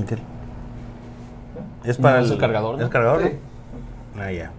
Ok. 0.00 0.18
Es 1.84 1.98
para 1.98 2.18
No, 2.18 2.22
es 2.24 2.28
el, 2.28 2.34
el 2.34 2.40
cargador, 2.40 2.78
¿no? 2.78 2.84
¿Es 2.84 2.90
cargador? 2.90 3.22
Sí. 3.22 3.30
no? 4.14 4.22
Ah, 4.22 4.32
ya. 4.32 4.50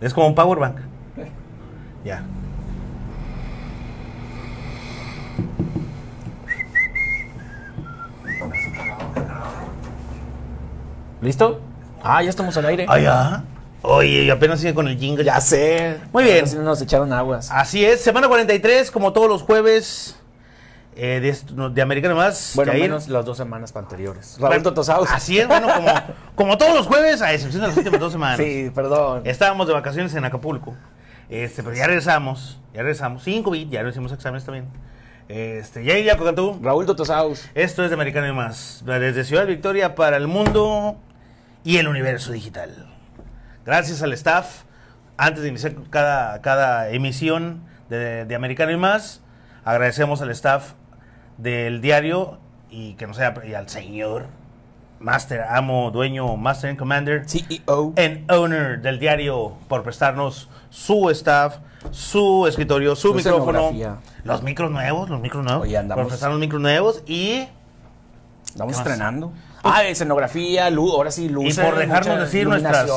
Es 0.00 0.12
como 0.12 0.26
un 0.26 0.34
power 0.34 0.58
bank. 0.58 0.76
Ya. 2.04 2.22
¿Listo? 11.20 11.60
Ah, 12.02 12.22
ya 12.22 12.30
estamos 12.30 12.56
al 12.56 12.66
aire. 12.66 12.86
Ah, 12.88 12.98
ya. 12.98 13.44
Oye, 13.82 14.30
apenas 14.30 14.60
sigue 14.60 14.74
con 14.74 14.88
el 14.88 14.98
jingle. 14.98 15.24
Ya 15.24 15.40
sé. 15.40 15.98
Muy 16.12 16.24
bien. 16.24 16.44
Nos 16.64 16.82
echaron 16.82 17.12
aguas. 17.12 17.48
Así 17.50 17.84
es, 17.84 18.00
semana 18.00 18.28
43, 18.28 18.90
como 18.90 19.12
todos 19.12 19.28
los 19.28 19.42
jueves 19.42 20.16
eh, 20.94 21.20
de, 21.20 21.68
de 21.70 21.82
Americano 21.82 22.14
Más. 22.14 22.52
bueno, 22.54 22.72
Jair. 22.72 22.82
menos 22.84 23.08
las 23.08 23.24
dos 23.24 23.36
semanas 23.38 23.74
anteriores. 23.74 24.36
Raúl 24.38 24.48
Bueno, 24.48 24.62
Totosaus. 24.64 25.10
Así 25.10 25.38
es, 25.38 25.48
bueno, 25.48 25.68
como, 25.74 25.92
como 26.34 26.58
todos 26.58 26.74
los 26.74 26.86
jueves, 26.86 27.22
a 27.22 27.32
excepción 27.32 27.62
de 27.62 27.68
las 27.68 27.76
últimas 27.76 28.00
dos 28.00 28.12
semanas. 28.12 28.36
Sí, 28.38 28.70
perdón. 28.74 29.22
Estábamos 29.24 29.66
de 29.66 29.72
vacaciones 29.72 30.14
en 30.14 30.24
Acapulco. 30.24 30.74
Este, 31.28 31.62
pero 31.62 31.74
ya 31.74 31.86
regresamos. 31.86 32.60
Ya 32.74 32.80
regresamos. 32.82 33.22
Sin 33.22 33.42
COVID, 33.42 33.68
ya 33.70 33.82
no 33.82 33.88
hicimos 33.88 34.12
exámenes 34.12 34.44
también. 34.44 34.66
Este, 35.28 35.84
Jair 35.84 36.04
Yacocantú. 36.04 36.58
Raúl 36.62 36.84
Totosaus. 36.84 37.48
Esto 37.54 37.84
es 37.84 37.90
de 37.90 37.94
Americano 37.94 38.26
y 38.28 38.32
más. 38.32 38.82
Desde 38.84 39.24
Ciudad 39.24 39.46
Victoria 39.46 39.94
para 39.94 40.18
el 40.18 40.26
mundo 40.26 40.96
y 41.64 41.78
el 41.78 41.88
universo 41.88 42.32
digital. 42.32 42.86
Gracias 43.64 44.02
al 44.02 44.12
staff. 44.12 44.64
Antes 45.16 45.42
de 45.42 45.48
iniciar 45.50 45.74
cada, 45.88 46.40
cada 46.42 46.90
emisión 46.90 47.62
de, 47.88 48.24
de 48.24 48.34
Americano 48.34 48.72
y 48.72 48.76
más, 48.76 49.22
agradecemos 49.64 50.20
al 50.20 50.30
staff 50.30 50.72
del 51.38 51.80
diario 51.80 52.38
y 52.70 52.94
que 52.94 53.06
no 53.06 53.14
sea 53.14 53.34
y 53.46 53.54
al 53.54 53.68
señor 53.68 54.26
Master, 55.00 55.42
amo, 55.42 55.90
dueño, 55.90 56.36
Master 56.36 56.70
and 56.70 56.78
Commander 56.78 57.24
CEO. 57.28 57.92
and 57.96 58.30
owner 58.30 58.80
del 58.80 58.98
diario 59.00 59.54
por 59.68 59.82
prestarnos 59.82 60.48
su 60.70 61.10
staff, 61.10 61.56
su 61.90 62.46
escritorio, 62.46 62.94
su, 62.94 63.08
Su 63.08 63.14
micrófono, 63.14 63.72
los 64.22 64.42
micros 64.42 64.70
nuevos, 64.70 65.10
los 65.10 65.20
micros 65.20 65.44
nuevos, 65.44 65.62
Oye, 65.64 65.76
andamos- 65.76 66.02
por 66.04 66.08
prestarnos 66.08 66.38
micros 66.38 66.62
nuevos 66.62 67.02
y, 67.06 67.48
Estamos 68.44 68.76
estrenando. 68.76 69.32
Ah, 69.64 69.84
escenografía, 69.84 70.68
luz, 70.70 70.92
ahora 70.92 71.10
sí, 71.10 71.24
y 71.24 71.28
luz. 71.28 71.56
por 71.58 71.76
dejarnos 71.76 72.20
decir 72.20 72.46
nuestras 72.46 72.90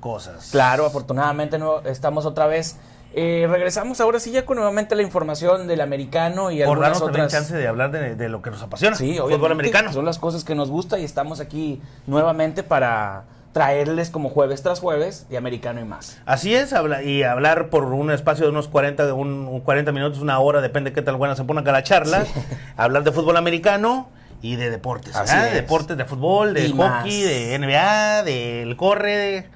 cosas. 0.00 0.48
Claro, 0.50 0.86
afortunadamente 0.86 1.58
no, 1.58 1.80
estamos 1.80 2.24
otra 2.26 2.46
vez. 2.46 2.78
Eh, 3.16 3.46
regresamos 3.48 4.00
ahora 4.00 4.18
sí 4.20 4.30
ya 4.32 4.44
con 4.44 4.56
nuevamente 4.56 4.94
la 4.94 5.02
información 5.02 5.66
del 5.68 5.80
americano 5.80 6.50
y 6.50 6.58
por 6.58 6.68
algunas 6.78 7.00
otras. 7.00 7.30
chance 7.32 7.54
de 7.56 7.66
hablar 7.68 7.90
de, 7.90 8.16
de 8.16 8.28
lo 8.28 8.42
que 8.42 8.50
nos 8.50 8.62
apasiona, 8.62 8.96
Sí, 8.96 9.16
fútbol 9.18 9.52
americano. 9.52 9.92
Son 9.92 10.04
las 10.04 10.18
cosas 10.18 10.44
que 10.44 10.54
nos 10.54 10.70
gusta 10.70 10.98
y 10.98 11.04
estamos 11.04 11.40
aquí 11.40 11.80
nuevamente 12.06 12.62
para 12.62 13.24
traerles 13.52 14.10
como 14.10 14.30
jueves 14.30 14.62
tras 14.64 14.80
jueves 14.80 15.28
de 15.28 15.36
americano 15.36 15.80
y 15.80 15.84
más. 15.84 16.18
Así 16.26 16.54
es, 16.56 16.72
habla, 16.72 17.04
y 17.04 17.22
hablar 17.22 17.70
por 17.70 17.84
un 17.84 18.10
espacio 18.10 18.46
de 18.46 18.50
unos 18.50 18.66
40, 18.66 19.06
de 19.06 19.12
un, 19.12 19.46
un 19.46 19.60
40 19.60 19.92
minutos, 19.92 20.18
una 20.18 20.40
hora, 20.40 20.60
depende 20.60 20.92
qué 20.92 21.02
tal 21.02 21.14
buena 21.14 21.36
se 21.36 21.44
ponga 21.44 21.60
acá 21.60 21.70
la 21.70 21.84
charla. 21.84 22.26
Hablar 22.76 23.04
de 23.04 23.12
fútbol 23.12 23.36
americano 23.36 24.08
y 24.42 24.56
de 24.56 24.70
deportes. 24.70 25.14
Así. 25.14 25.36
De 25.38 25.52
deportes, 25.52 25.96
de 25.96 26.04
fútbol, 26.04 26.52
de 26.52 26.66
Y 26.66 26.70
hockey, 26.72 26.78
más. 26.82 27.04
de 27.04 27.58
NBA, 27.60 28.22
del 28.24 28.76
corre. 28.76 29.16
De... 29.16 29.48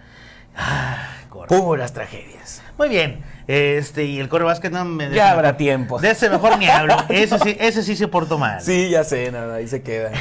Ah, 0.57 1.09
corre. 1.29 1.49
Puras 1.49 1.93
tragedias. 1.93 2.63
Muy 2.79 2.89
bien. 2.89 3.25
Este, 3.49 4.05
y 4.05 4.21
el 4.21 4.29
corre 4.29 4.45
básquet 4.45 4.71
no 4.71 4.85
me. 4.85 5.11
Ya 5.11 5.31
habrá 5.31 5.43
mejor- 5.49 5.57
tiempo. 5.57 5.99
De 5.99 6.11
ese 6.11 6.29
mejor 6.31 6.59
ni 6.59 6.69
hablo. 6.69 6.95
Ese 7.09 7.39
sí, 7.39 7.57
ese 7.59 7.83
sí 7.83 7.97
se 7.97 8.07
portó 8.07 8.39
mal. 8.39 8.61
Sí, 8.61 8.91
ya 8.91 9.03
sé, 9.05 9.33
nada, 9.33 9.55
ahí 9.57 9.67
se 9.67 9.83
queda. 9.83 10.13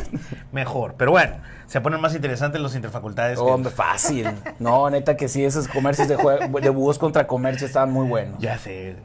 Mejor. 0.52 0.94
Pero 0.98 1.12
bueno, 1.12 1.36
se 1.66 1.80
ponen 1.80 2.00
más 2.00 2.14
interesantes 2.14 2.60
los 2.60 2.74
interfacultades. 2.74 3.38
que- 3.38 3.44
Hombre, 3.44 3.70
fácil. 3.72 4.28
No, 4.58 4.90
neta 4.90 5.16
que 5.16 5.28
sí, 5.28 5.44
esos 5.44 5.68
comercios 5.68 6.08
de, 6.08 6.16
de 6.60 6.70
búhos 6.70 6.98
contra 6.98 7.26
comercio 7.26 7.66
estaban 7.66 7.90
muy 7.92 8.06
buenos. 8.06 8.38
Ya 8.40 8.58
sé. 8.58 8.96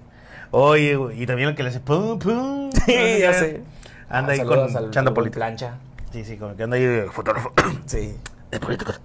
Oye, 0.52 0.98
y 1.16 1.26
también 1.26 1.50
el 1.50 1.56
que 1.56 1.64
le 1.64 1.70
hace 1.70 1.80
pum, 1.80 2.18
pum. 2.20 2.70
Sí, 2.86 2.96
no 2.96 3.18
ya 3.20 3.34
sé. 3.34 3.62
Anda 4.10 4.32
ahí 4.34 4.40
Saludos 4.40 4.74
con 4.74 5.08
al- 5.08 5.32
plancha. 5.32 5.76
Sí, 6.12 6.24
sí, 6.26 6.38
con 6.38 6.56
que 6.58 6.64
anda 6.64 6.78
ahí 6.78 6.84
de 6.84 7.04
fotógrafo. 7.12 7.54
Sí. 7.86 8.16
de 8.50 8.60
políticos. 8.60 9.00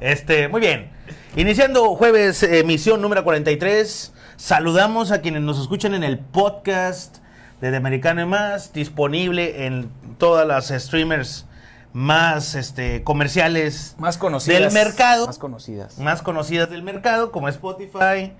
Este, 0.00 0.48
muy 0.48 0.60
bien. 0.60 0.90
Iniciando 1.34 1.94
jueves, 1.94 2.42
emisión 2.42 3.00
número 3.00 3.24
43. 3.24 4.12
Saludamos 4.36 5.12
a 5.12 5.22
quienes 5.22 5.40
nos 5.40 5.58
escuchan 5.58 5.94
en 5.94 6.04
el 6.04 6.18
podcast 6.18 7.18
de 7.62 7.74
Americano 7.74 8.20
y 8.20 8.26
más, 8.26 8.74
disponible 8.74 9.64
en 9.64 9.88
todas 10.18 10.46
las 10.46 10.68
streamers 10.68 11.46
más 11.94 12.54
este, 12.54 13.02
comerciales 13.02 13.96
Más 13.98 14.18
conocidas. 14.18 14.60
del 14.60 14.72
mercado. 14.72 15.26
Más 15.26 15.38
conocidas. 15.38 15.98
más 15.98 16.20
conocidas 16.20 16.68
del 16.68 16.82
mercado, 16.82 17.32
como 17.32 17.48
Spotify, 17.48 18.34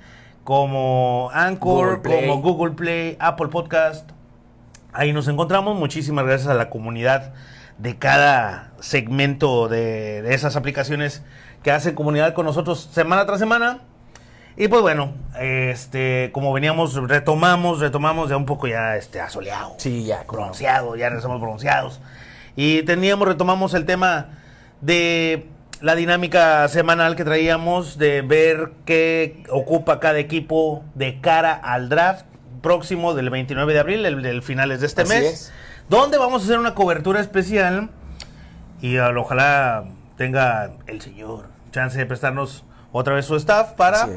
como 0.44 1.30
Anchor, 1.32 2.02
Google 2.02 2.26
como 2.26 2.42
Google 2.42 2.74
Play, 2.74 3.16
Apple 3.20 3.48
Podcast. 3.48 4.10
Ahí 4.92 5.14
nos 5.14 5.28
encontramos. 5.28 5.78
Muchísimas 5.78 6.26
gracias 6.26 6.50
a 6.50 6.54
la 6.54 6.68
comunidad 6.68 7.32
de 7.78 7.96
cada 7.96 8.72
segmento 8.80 9.68
de, 9.68 10.20
de 10.20 10.34
esas 10.34 10.56
aplicaciones 10.56 11.22
que 11.62 11.70
hacen 11.70 11.94
comunidad 11.94 12.34
con 12.34 12.46
nosotros 12.46 12.88
semana 12.92 13.24
tras 13.26 13.38
semana. 13.38 13.78
Y 14.56 14.68
pues 14.68 14.82
bueno, 14.82 15.12
este, 15.40 16.30
como 16.32 16.52
veníamos, 16.52 16.94
retomamos, 17.08 17.80
retomamos 17.80 18.28
ya 18.28 18.36
un 18.36 18.44
poco 18.44 18.66
ya 18.66 18.96
este 18.96 19.20
asoleado 19.20 19.74
Sí, 19.78 20.04
ya. 20.04 20.24
bronceado, 20.24 20.94
ya 20.96 21.08
regresamos 21.08 21.40
bronceados. 21.40 22.00
Y 22.54 22.82
teníamos, 22.82 23.26
retomamos 23.26 23.72
el 23.72 23.86
tema 23.86 24.26
de 24.82 25.48
la 25.80 25.94
dinámica 25.94 26.68
semanal 26.68 27.16
que 27.16 27.24
traíamos 27.24 27.96
de 27.96 28.20
ver 28.22 28.72
qué 28.84 29.42
ocupa 29.50 30.00
cada 30.00 30.18
equipo 30.18 30.84
de 30.94 31.20
cara 31.20 31.54
al 31.54 31.88
draft 31.88 32.26
próximo 32.60 33.14
del 33.14 33.30
29 33.30 33.72
de 33.72 33.80
abril, 33.80 34.04
el, 34.06 34.22
del 34.22 34.42
finales 34.42 34.80
de 34.80 34.86
este 34.86 35.02
Así 35.02 35.14
mes, 35.14 35.24
es. 35.24 35.52
donde 35.88 36.18
vamos 36.18 36.42
a 36.42 36.44
hacer 36.44 36.58
una 36.58 36.74
cobertura 36.74 37.20
especial 37.20 37.88
y 38.82 38.98
al- 38.98 39.16
ojalá 39.16 39.84
tenga 40.16 40.70
el 40.86 41.00
señor 41.00 41.46
chance 41.70 41.96
de 41.98 42.06
prestarnos 42.06 42.64
otra 42.92 43.14
vez 43.14 43.24
su 43.26 43.36
staff 43.36 43.72
para, 43.72 44.08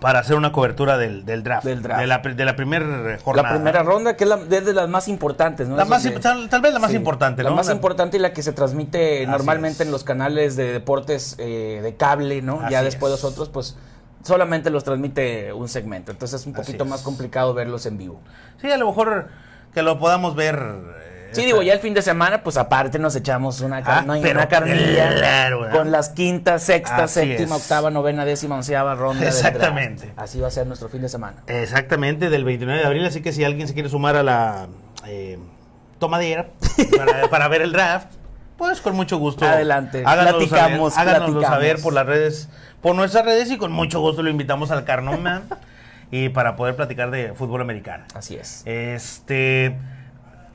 para 0.00 0.18
hacer 0.18 0.36
una 0.36 0.50
cobertura 0.52 0.98
del, 0.98 1.24
del 1.24 1.42
draft, 1.44 1.64
Del 1.64 1.82
draft. 1.82 2.00
de 2.00 2.06
la, 2.08 2.18
de 2.18 2.44
la 2.44 2.56
primera 2.56 3.18
jornada. 3.22 3.48
La 3.50 3.54
primera 3.54 3.82
ronda, 3.84 4.16
que 4.16 4.24
es, 4.24 4.30
la, 4.30 4.36
es 4.50 4.64
de 4.66 4.72
las 4.72 4.88
más 4.88 5.06
importantes, 5.08 5.68
¿no? 5.68 5.76
La 5.76 5.84
más, 5.84 6.02
donde- 6.02 6.18
tal, 6.20 6.48
tal 6.48 6.60
vez 6.60 6.72
la 6.72 6.80
más 6.80 6.90
Sí, 6.90 6.96
importante, 6.96 7.42
La 7.44 7.50
¿no? 7.50 7.56
más 7.56 7.68
La- 7.68 7.74
importante 7.74 8.16
y 8.16 8.20
la 8.20 8.32
que 8.32 8.42
se 8.42 8.52
transmite 8.52 9.18
Así 9.22 9.30
normalmente 9.30 9.82
es. 9.82 9.86
en 9.86 9.92
los 9.92 10.02
canales 10.02 10.56
de 10.56 10.72
deportes 10.72 11.36
eh, 11.38 11.80
de 11.82 11.96
cable, 11.96 12.42
¿no? 12.42 12.68
ya 12.68 12.82
después 12.82 13.12
es. 13.14 13.22
los 13.22 13.32
otros, 13.32 13.48
pues 13.50 13.76
solamente 14.24 14.70
los 14.70 14.82
transmite 14.84 15.52
un 15.52 15.68
segmento. 15.68 16.10
Entonces 16.10 16.40
es 16.40 16.46
un 16.46 16.54
poquito 16.54 16.84
más 16.84 17.02
complicado 17.02 17.54
verlos 17.54 17.86
en 17.86 17.96
vivo. 17.98 18.20
Sí, 18.60 18.70
a 18.72 18.76
lo 18.78 18.86
mejor 18.88 19.28
que 19.72 19.82
lo 19.82 19.98
podamos 20.00 20.34
ver. 20.34 21.13
Sí, 21.34 21.44
digo, 21.44 21.62
ya 21.62 21.72
el 21.72 21.80
fin 21.80 21.94
de 21.94 22.02
semana, 22.02 22.42
pues 22.42 22.56
aparte 22.56 22.98
nos 22.98 23.14
echamos 23.16 23.60
una, 23.60 23.82
car- 23.82 24.04
Ah, 24.08 24.12
una 24.12 24.48
carnilla 24.48 25.14
claro, 25.16 25.68
con 25.70 25.90
las 25.90 26.08
quinta, 26.10 26.58
sexta, 26.58 27.04
Así 27.04 27.20
séptima, 27.20 27.56
es. 27.56 27.62
octava, 27.62 27.90
novena, 27.90 28.24
décima, 28.24 28.56
onceava 28.56 28.94
ronda. 28.94 29.26
Exactamente. 29.26 30.12
Así 30.16 30.40
va 30.40 30.48
a 30.48 30.50
ser 30.50 30.66
nuestro 30.66 30.88
fin 30.88 31.02
de 31.02 31.08
semana. 31.08 31.38
Exactamente, 31.46 32.30
del 32.30 32.44
29 32.44 32.80
de 32.80 32.86
abril. 32.86 33.04
Así 33.04 33.20
que 33.22 33.32
si 33.32 33.44
alguien 33.44 33.66
se 33.68 33.74
quiere 33.74 33.88
sumar 33.88 34.16
a 34.16 34.22
la 34.22 34.66
eh, 35.06 35.38
tomadera 35.98 36.46
para, 36.96 37.28
para 37.28 37.48
ver 37.48 37.62
el 37.62 37.72
draft, 37.72 38.08
pues 38.56 38.80
con 38.80 38.94
mucho 38.94 39.18
gusto. 39.18 39.44
Adelante, 39.44 40.02
Háganoslo 40.06 40.38
platicamos, 40.38 40.94
saber, 40.94 41.08
háganoslo 41.08 41.34
platicamos. 41.40 41.62
saber 41.64 41.82
por 41.82 41.92
las 41.92 42.06
redes, 42.06 42.48
por 42.80 42.94
nuestras 42.94 43.24
redes 43.24 43.50
y 43.50 43.56
con 43.58 43.72
mucho 43.72 44.00
gusto 44.00 44.22
lo 44.22 44.30
invitamos 44.30 44.70
al 44.70 44.84
Carnoma 44.84 45.42
y 46.12 46.28
para 46.28 46.54
poder 46.54 46.76
platicar 46.76 47.10
de 47.10 47.32
fútbol 47.34 47.60
americano. 47.62 48.04
Así 48.14 48.36
es. 48.36 48.62
Este. 48.66 49.76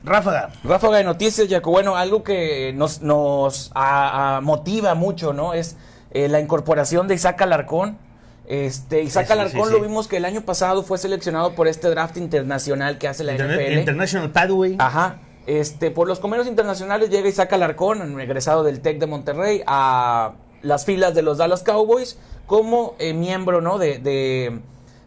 Ráfaga. 0.02 0.50
Ráfaga 0.64 0.98
de 0.98 1.04
noticias, 1.04 1.46
Jaco. 1.48 1.70
Bueno, 1.70 1.96
algo 1.96 2.22
que 2.22 2.72
nos, 2.74 3.02
nos 3.02 3.70
a- 3.74 4.36
a 4.36 4.40
motiva 4.40 4.94
mucho, 4.94 5.32
¿no? 5.32 5.52
Es 5.54 5.76
eh, 6.12 6.28
la 6.28 6.40
incorporación 6.40 7.06
de 7.08 7.14
Isaac 7.14 7.40
Alarcón. 7.42 7.98
Este, 8.46 9.02
Isaac 9.02 9.26
Sí, 9.26 9.32
Alarcón 9.32 9.68
sí, 9.68 9.72
lo 9.74 9.80
vimos 9.80 10.08
que 10.08 10.16
el 10.16 10.24
año 10.24 10.40
pasado 10.40 10.82
fue 10.82 10.98
seleccionado 10.98 11.54
por 11.54 11.68
este 11.68 11.88
draft 11.88 12.16
internacional 12.16 12.98
que 12.98 13.06
hace 13.06 13.22
la 13.22 13.32
Internet- 13.32 13.60
NFL. 13.60 13.78
International 13.78 14.30
Pathway. 14.30 14.76
Ajá. 14.78 15.18
Este, 15.46 15.90
por 15.90 16.08
los 16.08 16.18
comercios 16.18 16.48
internacionales 16.48 17.10
llega 17.10 17.28
Isaac 17.28 17.52
Alarcón, 17.52 18.20
egresado 18.20 18.62
del 18.64 18.80
TEC 18.80 18.98
de 18.98 19.06
Monterrey, 19.06 19.62
a 19.66 20.32
las 20.62 20.84
filas 20.84 21.14
de 21.14 21.22
los 21.22 21.38
Dallas 21.38 21.62
Cowboys 21.62 22.18
como 22.46 22.94
eh, 22.98 23.14
miembro, 23.14 23.60
¿no? 23.60 23.78
De, 23.78 23.98
de- 23.98 24.60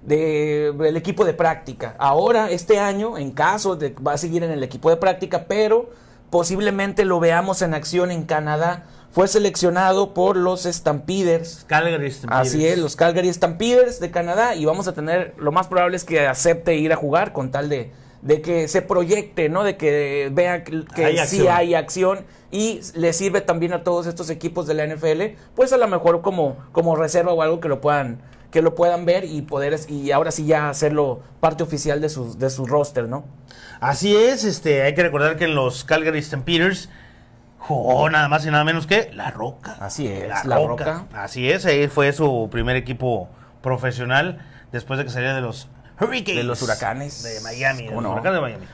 de- 0.05 0.73
del 0.77 0.97
equipo 0.97 1.25
de 1.25 1.33
práctica. 1.33 1.95
Ahora, 1.97 2.49
este 2.51 2.79
año, 2.79 3.17
en 3.17 3.31
caso 3.31 3.75
de 3.75 3.93
va 4.05 4.13
a 4.13 4.17
seguir 4.17 4.43
en 4.43 4.51
el 4.51 4.63
equipo 4.63 4.89
de 4.89 4.97
práctica, 4.97 5.45
pero 5.47 5.89
posiblemente 6.29 7.05
lo 7.05 7.19
veamos 7.19 7.61
en 7.61 7.73
acción 7.73 8.11
en 8.11 8.23
Canadá. 8.23 8.85
Fue 9.11 9.27
seleccionado 9.27 10.15
por 10.15 10.35
los 10.35 10.63
Stampeders. 10.63 11.65
Calgary 11.67 12.09
Stampeders. 12.11 12.47
Así 12.49 12.65
es, 12.67 12.79
los 12.79 12.95
Calgary 12.95 13.31
Stampeders 13.31 13.99
de 13.99 14.09
Canadá 14.09 14.55
y 14.55 14.65
vamos 14.65 14.87
a 14.87 14.93
tener, 14.93 15.35
lo 15.37 15.51
más 15.51 15.67
probable 15.67 15.95
es 15.97 16.03
que 16.03 16.25
acepte 16.25 16.75
ir 16.75 16.91
a 16.91 16.95
jugar 16.95 17.31
con 17.31 17.51
tal 17.51 17.69
de, 17.69 17.91
de 18.23 18.41
que 18.41 18.67
se 18.67 18.81
proyecte, 18.81 19.49
¿no? 19.49 19.63
De 19.63 19.77
que 19.77 20.29
vea 20.33 20.63
que, 20.63 20.83
que 20.95 21.05
Hay 21.05 21.13
sí 21.17 21.19
acción. 21.41 21.47
hay 21.55 21.75
acción 21.75 22.19
y 22.49 22.81
le 22.95 23.13
sirve 23.13 23.41
también 23.41 23.73
a 23.73 23.83
todos 23.83 24.07
estos 24.07 24.31
equipos 24.31 24.65
de 24.65 24.73
la 24.73 24.83
NFL, 24.87 25.35
pues 25.55 25.71
a 25.73 25.77
lo 25.77 25.87
mejor 25.87 26.21
como, 26.21 26.57
como 26.71 26.95
reserva 26.95 27.33
o 27.33 27.41
algo 27.43 27.59
que 27.59 27.67
lo 27.69 27.81
puedan 27.81 28.19
que 28.53 28.61
lo 28.61 28.75
puedan 28.75 29.03
ver 29.03 29.25
y 29.25 29.41
poder 29.41 29.75
y 29.89 30.11
ahora 30.11 30.29
sí 30.29 30.45
ya 30.45 30.69
hacerlo 30.69 31.21
parte 31.39 31.63
oficial 31.63 31.99
de 31.99 32.07
sus 32.07 32.37
de 32.37 32.51
su 32.51 32.67
roster, 32.67 33.09
¿no? 33.09 33.25
Así 33.79 34.15
es, 34.15 34.43
este, 34.43 34.83
hay 34.83 34.93
que 34.93 35.01
recordar 35.01 35.37
que 35.37 35.45
en 35.45 35.55
los 35.55 35.83
Calgary 35.83 36.21
Stampeders 36.21 36.87
jugó 37.57 38.07
nada 38.11 38.29
más 38.29 38.45
y 38.45 38.51
nada 38.51 38.63
menos 38.63 38.85
que 38.85 39.09
La 39.11 39.31
Roca. 39.31 39.75
Así 39.79 40.07
es, 40.07 40.45
La 40.45 40.57
Roca. 40.57 41.05
Así 41.15 41.49
es, 41.49 41.65
ahí 41.65 41.87
fue 41.87 42.13
su 42.13 42.47
primer 42.51 42.75
equipo 42.75 43.27
profesional 43.63 44.45
después 44.71 44.99
de 44.99 45.05
que 45.05 45.09
saliera 45.09 45.33
de 45.33 45.41
los 45.41 45.67
Hurricanes. 45.99 46.35
De 46.37 46.43
los 46.43 46.61
Huracanes. 46.61 47.23
De 47.23 47.41
Miami, 47.41 47.81
de 47.81 47.87
¿Cómo 47.87 48.01
los 48.01 48.09
no? 48.09 48.13
Huracanes 48.13 48.35
de 48.35 48.41
Miami. 48.41 48.65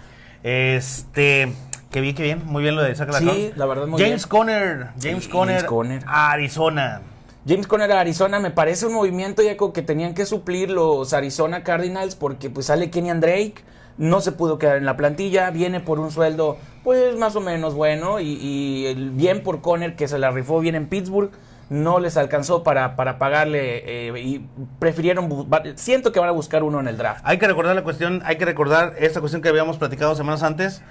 Este, 0.43 1.53
que 1.89 2.01
bien, 2.01 2.15
que 2.15 2.23
bien, 2.23 2.41
muy 2.45 2.63
bien 2.63 2.75
lo 2.75 2.83
de 2.83 2.93
saca 2.95 3.13
la 3.13 3.19
Sí, 3.19 3.53
la 3.55 3.65
verdad, 3.65 3.87
muy 3.87 4.01
James 4.01 4.27
bien. 4.27 4.29
Conner, 4.29 4.87
James 5.01 5.27
Conner, 5.29 5.55
James 5.55 5.69
Conner. 5.69 6.03
Arizona. 6.05 7.01
James 7.49 7.65
Conner 7.65 7.91
a 7.93 8.01
Arizona 8.01 8.39
me 8.39 8.51
parece 8.51 8.85
un 8.85 8.93
movimiento 8.93 9.41
ya 9.41 9.57
que 9.73 9.81
tenían 9.81 10.13
que 10.13 10.27
suplir 10.27 10.69
los 10.69 11.13
Arizona 11.13 11.63
Cardinals 11.63 12.13
porque 12.13 12.51
pues 12.51 12.67
sale 12.67 12.91
Kenyan 12.91 13.21
Drake, 13.21 13.63
no 13.97 14.21
se 14.21 14.31
pudo 14.31 14.59
quedar 14.59 14.77
en 14.77 14.85
la 14.85 14.95
plantilla, 14.95 15.49
viene 15.49 15.79
por 15.79 15.99
un 15.99 16.11
sueldo 16.11 16.57
pues 16.83 17.17
más 17.17 17.35
o 17.35 17.41
menos 17.41 17.73
bueno 17.73 18.19
y, 18.19 18.85
el 18.85 19.09
bien 19.09 19.41
por 19.41 19.61
Conner 19.61 19.95
que 19.95 20.07
se 20.07 20.19
la 20.19 20.29
rifó 20.29 20.59
bien 20.59 20.75
en 20.75 20.89
Pittsburgh, 20.89 21.31
no 21.71 21.99
les 21.99 22.17
alcanzó 22.17 22.61
para, 22.61 22.95
para 22.95 23.17
pagarle 23.17 24.09
eh, 24.09 24.19
y 24.19 24.45
prefirieron, 24.77 25.49
siento 25.73 26.11
que 26.11 26.19
van 26.19 26.29
a 26.29 26.33
buscar 26.33 26.61
uno 26.61 26.79
en 26.79 26.87
el 26.87 26.97
draft. 26.97 27.21
Hay 27.23 27.39
que 27.39 27.47
recordar 27.47 27.75
la 27.75 27.83
cuestión, 27.83 28.21
hay 28.25 28.37
que 28.37 28.45
recordar 28.45 28.93
esta 28.99 29.21
cuestión 29.21 29.41
que 29.41 29.49
habíamos 29.49 29.79
platicado 29.79 30.13
semanas 30.13 30.43
antes 30.43 30.83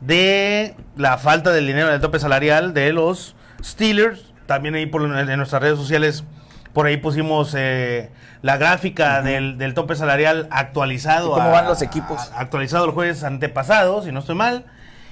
de 0.00 0.76
la 0.96 1.18
falta 1.18 1.52
del 1.52 1.66
dinero 1.66 1.88
del 1.88 2.00
tope 2.00 2.18
salarial 2.18 2.72
de 2.72 2.94
los 2.94 3.36
Steelers. 3.62 4.32
También 4.46 4.74
ahí 4.74 4.86
por, 4.86 5.02
en 5.02 5.36
nuestras 5.36 5.60
redes 5.62 5.78
sociales, 5.78 6.24
por 6.72 6.86
ahí 6.86 6.96
pusimos 6.96 7.54
eh, 7.56 8.10
la 8.42 8.56
gráfica 8.56 9.22
del, 9.22 9.58
del 9.58 9.74
tope 9.74 9.94
salarial 9.96 10.46
actualizado. 10.50 11.30
¿Y 11.30 11.34
cómo 11.34 11.50
van 11.50 11.66
los 11.66 11.82
equipos? 11.82 12.30
a- 12.32 12.40
actualizado 12.40 12.84
el 12.84 12.90
jueves 12.92 13.24
antepasado, 13.24 14.02
si 14.02 14.12
no 14.12 14.20
estoy 14.20 14.34
mal. 14.36 14.64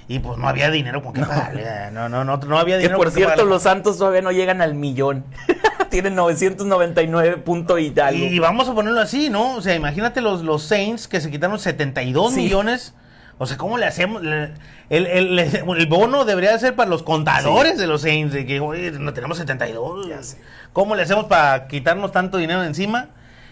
Y 0.07 0.19
pues 0.19 0.37
no 0.37 0.47
había 0.47 0.71
dinero 0.71 1.03
con 1.03 1.15
qué 1.15 1.23
pagarle. 1.23 1.63
eh, 1.65 1.89
No, 1.91 2.11
no, 2.11 2.25
no, 2.25 2.37
no 2.37 2.59
había 2.59 2.77
Que 2.77 2.83
dinero 2.83 2.99
por 2.99 3.07
con 3.07 3.15
qué 3.15 3.21
cierto 3.21 3.33
pagarle. 3.37 3.51
los 3.51 3.63
Santos 3.63 3.97
todavía 3.99 4.21
no 4.21 4.33
llegan 4.33 4.61
al 4.61 4.75
millón, 4.75 5.25
tienen 5.91 6.15
999 6.15 7.39
punto 7.39 7.79
y 7.79 7.93
algo. 7.99 8.25
Y 8.27 8.39
vamos 8.39 8.69
a 8.69 8.75
ponerlo 8.75 9.01
así, 9.01 9.31
¿no? 9.31 9.55
O 9.57 9.63
sea, 9.63 9.75
imagínate 9.75 10.21
los, 10.21 10.43
los 10.43 10.63
Saints 10.63 11.09
que 11.09 11.23
se 11.23 11.31
quitaron 11.31 11.59
72 11.59 12.35
Sí. 12.35 12.41
millones. 12.43 12.95
O 13.39 13.47
sea, 13.47 13.57
¿cómo 13.57 13.79
le 13.79 13.87
hacemos? 13.87 14.23
El, 14.23 15.07
el- 15.07 15.39
el 15.39 15.87
bono 15.87 16.25
debería 16.25 16.57
ser 16.59 16.77
para 16.77 16.89
los 16.89 17.03
contadores 17.03 17.79
de 17.79 17.87
los 17.87 18.03
Saints. 18.03 18.33
De 18.33 18.47
que, 18.47 18.61
oye, 18.61 18.93
no 18.93 19.13
tenemos 19.13 19.39
72. 19.39 20.09
Ya 20.09 20.23
sé. 20.23 20.41
¿Cómo 20.73 20.95
le 20.95 21.03
hacemos 21.03 21.25
para 21.27 21.67
quitarnos 21.67 22.13
tanto 22.13 22.39
dinero 22.39 22.61
de 22.61 22.69
encima? 22.69 23.09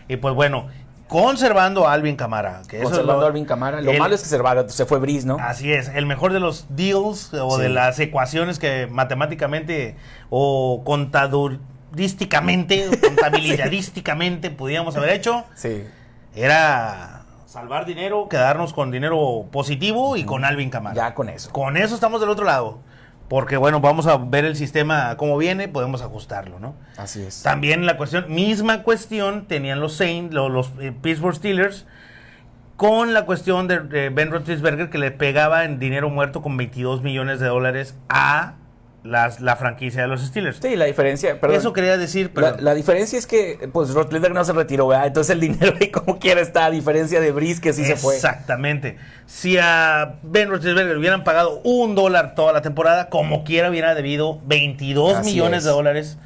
Y 0.08 0.16
pues 0.18 0.34
bueno, 0.34 0.68
conservando 1.08 1.88
a 1.88 1.92
Alvin 1.94 2.16
Camara. 2.16 2.62
Que 2.68 2.76
eso 2.76 2.84
es 2.84 2.88
Conservando 2.90 3.20
lo- 3.20 3.26
a 3.26 3.28
Alvin 3.28 3.44
Camara. 3.44 3.80
Lo 3.80 3.90
el- 3.90 3.98
malo 3.98 4.14
es 4.14 4.22
que 4.22 4.28
se, 4.28 4.86
fue 4.86 4.98
Brice, 4.98 5.26
¿no? 5.26 5.36
Así 5.40 5.72
es, 5.72 5.88
el 5.88 6.06
mejor 6.06 6.32
de 6.32 6.40
los 6.40 6.66
deals 6.70 7.32
o 7.34 7.56
Sí. 7.56 7.62
de 7.62 7.68
las 7.68 7.98
ecuaciones 7.98 8.58
que 8.58 8.86
matemáticamente 8.90 9.96
o 10.30 10.82
contadurísticamente, 10.84 12.88
contabilidadísticamente 13.02 14.50
pudiéramos 14.50 14.96
haber 14.96 15.10
hecho, 15.10 15.44
Sí. 15.54 15.84
era 16.34 17.21
salvar 17.52 17.84
dinero, 17.84 18.28
quedarnos 18.30 18.72
con 18.72 18.90
dinero 18.90 19.44
positivo 19.52 20.16
y 20.16 20.24
con 20.24 20.46
Alvin 20.46 20.70
Camara. 20.70 20.94
Ya 20.96 21.14
con 21.14 21.28
eso. 21.28 21.50
Con 21.52 21.76
eso 21.76 21.94
estamos 21.94 22.18
del 22.22 22.30
otro 22.30 22.46
lado. 22.46 22.78
Porque 23.28 23.58
bueno, 23.58 23.80
vamos 23.80 24.06
a 24.06 24.16
ver 24.16 24.46
el 24.46 24.56
sistema 24.56 25.16
cómo 25.18 25.36
viene, 25.36 25.68
podemos 25.68 26.00
ajustarlo, 26.00 26.58
¿no? 26.58 26.74
Así 26.96 27.22
es. 27.22 27.42
También 27.42 27.84
la 27.84 27.98
cuestión, 27.98 28.24
misma 28.32 28.82
cuestión, 28.82 29.46
tenían 29.46 29.80
los 29.80 29.94
Saints, 29.94 30.34
lo- 30.34 30.48
los, 30.48 30.70
eh, 30.80 30.92
Pittsburgh 30.98 31.34
Steelers, 31.34 31.86
con 32.76 33.12
la 33.12 33.26
cuestión 33.26 33.68
de, 33.68 33.80
de 33.80 34.08
Ben 34.08 34.30
Roethlisberger 34.30 34.88
que 34.88 34.96
le 34.98 35.10
pegaba 35.10 35.64
en 35.64 35.78
dinero 35.78 36.08
muerto 36.08 36.40
con 36.40 36.56
22 36.56 37.02
millones 37.02 37.38
de 37.38 37.48
dólares 37.48 37.96
a 38.08 38.54
las, 39.04 39.40
la 39.40 39.56
franquicia 39.56 40.02
de 40.02 40.08
los 40.08 40.22
Steelers. 40.22 40.58
Sí, 40.62 40.76
la 40.76 40.84
diferencia, 40.84 41.40
perdón. 41.40 41.58
Eso 41.58 41.72
quería 41.72 41.96
decir, 41.96 42.32
pero 42.32 42.56
la 42.60 42.74
diferencia 42.74 43.18
es 43.18 43.26
que, 43.26 43.68
pues, 43.72 43.90
Rotlider 43.90 44.32
no 44.32 44.44
se 44.44 44.52
retiró, 44.52 44.86
¿verdad? 44.86 45.08
Entonces 45.08 45.34
el 45.34 45.40
dinero 45.40 45.74
ahí 45.80 45.90
como 45.90 46.18
quiera 46.18 46.40
está, 46.40 46.66
a 46.66 46.70
diferencia 46.70 47.20
de 47.20 47.32
Brice 47.32 47.60
que 47.60 47.72
sí 47.72 47.84
se 47.84 47.96
fue. 47.96 48.14
Exactamente. 48.14 48.96
Si 49.26 49.58
a 49.58 50.16
Ben 50.22 50.50
Roethlisberger 50.50 50.92
le 50.92 50.98
hubieran 50.98 51.24
pagado 51.24 51.60
un 51.64 51.94
dólar 51.94 52.34
toda 52.34 52.52
la 52.52 52.62
temporada, 52.62 53.08
como 53.08 53.44
quiera 53.44 53.70
hubiera 53.70 53.94
debido 53.94 54.40
22 54.44 55.16
Así 55.16 55.30
millones 55.30 55.58
es. 55.58 55.64
de 55.64 55.70
dólares 55.70 56.18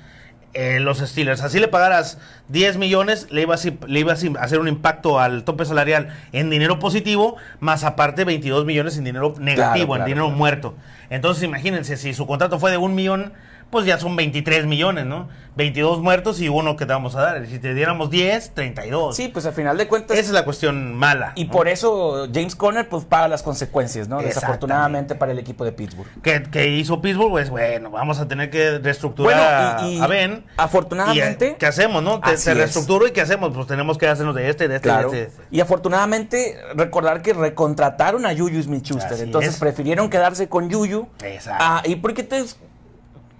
eh, 0.54 0.80
los 0.80 0.98
Steelers. 0.98 1.42
Así 1.42 1.60
le 1.60 1.68
pagaras 1.68 2.18
10 2.48 2.76
millones, 2.78 3.26
le 3.30 3.42
ibas, 3.42 3.66
a- 3.66 3.86
le 3.86 4.00
ibas 4.00 4.24
a 4.24 4.40
hacer 4.42 4.58
un 4.58 4.68
impacto 4.68 5.20
al 5.20 5.44
tope 5.44 5.64
salarial 5.64 6.08
en 6.32 6.48
dinero 6.50 6.78
positivo, 6.78 7.36
más 7.60 7.84
aparte 7.84 8.24
22 8.24 8.64
millones 8.64 8.96
en 8.98 9.04
dinero 9.04 9.34
negativo, 9.38 9.94
en 9.94 9.98
claro, 10.00 10.04
dinero 10.08 10.24
claro. 10.26 10.38
muerto. 10.38 10.74
Entonces 11.10 11.42
imagínense, 11.44 11.96
si 11.96 12.14
su 12.14 12.26
contrato 12.26 12.58
fue 12.58 12.70
de 12.70 12.76
un 12.78 12.94
millón, 12.94 13.32
pues 13.70 13.84
ya 13.86 13.98
son 13.98 14.16
23 14.16 14.66
millones, 14.66 15.06
¿no? 15.06 15.28
22 15.56 16.00
muertos 16.02 16.38
y 16.42 16.50
uno 16.50 16.76
que 16.76 16.84
te 16.84 16.92
vamos 16.92 17.16
a 17.16 17.22
dar. 17.22 17.46
Si 17.46 17.58
te 17.58 17.72
diéramos 17.72 18.10
10, 18.10 18.50
32. 18.52 19.16
Sí, 19.16 19.28
pues 19.28 19.46
al 19.46 19.54
final 19.54 19.78
de 19.78 19.88
cuentas. 19.88 20.18
Esa 20.18 20.26
es 20.28 20.32
la 20.34 20.44
cuestión 20.44 20.94
mala. 20.94 21.32
y 21.34 21.44
¿no? 21.46 21.50
por 21.50 21.66
eso 21.66 22.28
James 22.32 22.54
Conner 22.54 22.86
pues 22.90 23.06
paga 23.06 23.26
las 23.26 23.42
consecuencias, 23.42 24.06
¿no? 24.06 24.20
Desafortunadamente 24.20 25.14
para 25.14 25.32
el 25.32 25.38
equipo 25.38 25.64
de 25.64 25.72
Pittsburgh. 25.72 26.06
que, 26.22 26.42
que 26.42 26.68
hizo 26.68 27.00
Pittsburgh, 27.00 27.30
pues 27.30 27.48
bueno, 27.48 27.90
vamos 27.90 28.18
a 28.20 28.28
tener 28.28 28.50
que 28.50 28.78
reestructurar 28.80 29.76
Bueno, 29.80 29.90
y- 29.90 29.96
y 29.96 30.00
a, 30.02 30.06
Ben. 30.06 30.44
afortunadamente- 30.58 31.46
Y, 31.46 31.50
eh, 31.52 31.56
¿Qué 31.58 31.66
hacemos, 31.66 32.02
no? 32.02 32.20
Te, 32.20 32.32
es. 32.34 32.44
reestructuró 32.46 33.06
y 33.06 33.12
¿qué 33.12 33.22
hacemos? 33.22 33.52
Pues 33.54 33.66
tenemos 33.66 33.96
que 33.96 34.06
hacernos 34.08 34.34
de 34.34 34.50
este, 34.50 34.68
de 34.68 34.76
este, 34.76 34.88
Claro. 34.88 35.10
de 35.10 35.22
este. 35.24 35.42
Y 35.50 35.60
afortunadamente 35.60 36.58
recordar 36.74 37.22
que 37.22 37.32
recontrataron 37.32 38.26
a 38.26 38.36
Juju 38.36 38.62
Smith-Schuster. 38.62 39.20
Entonces 39.22 39.54
es. 39.54 39.60
prefirieron 39.60 40.10
quedarse 40.10 40.48
con 40.50 40.70
Juju. 40.70 41.08
Exacto. 41.24 41.64
Ah, 41.66 41.82
y 41.86 41.96
porque 41.96 42.22
te, 42.22 42.44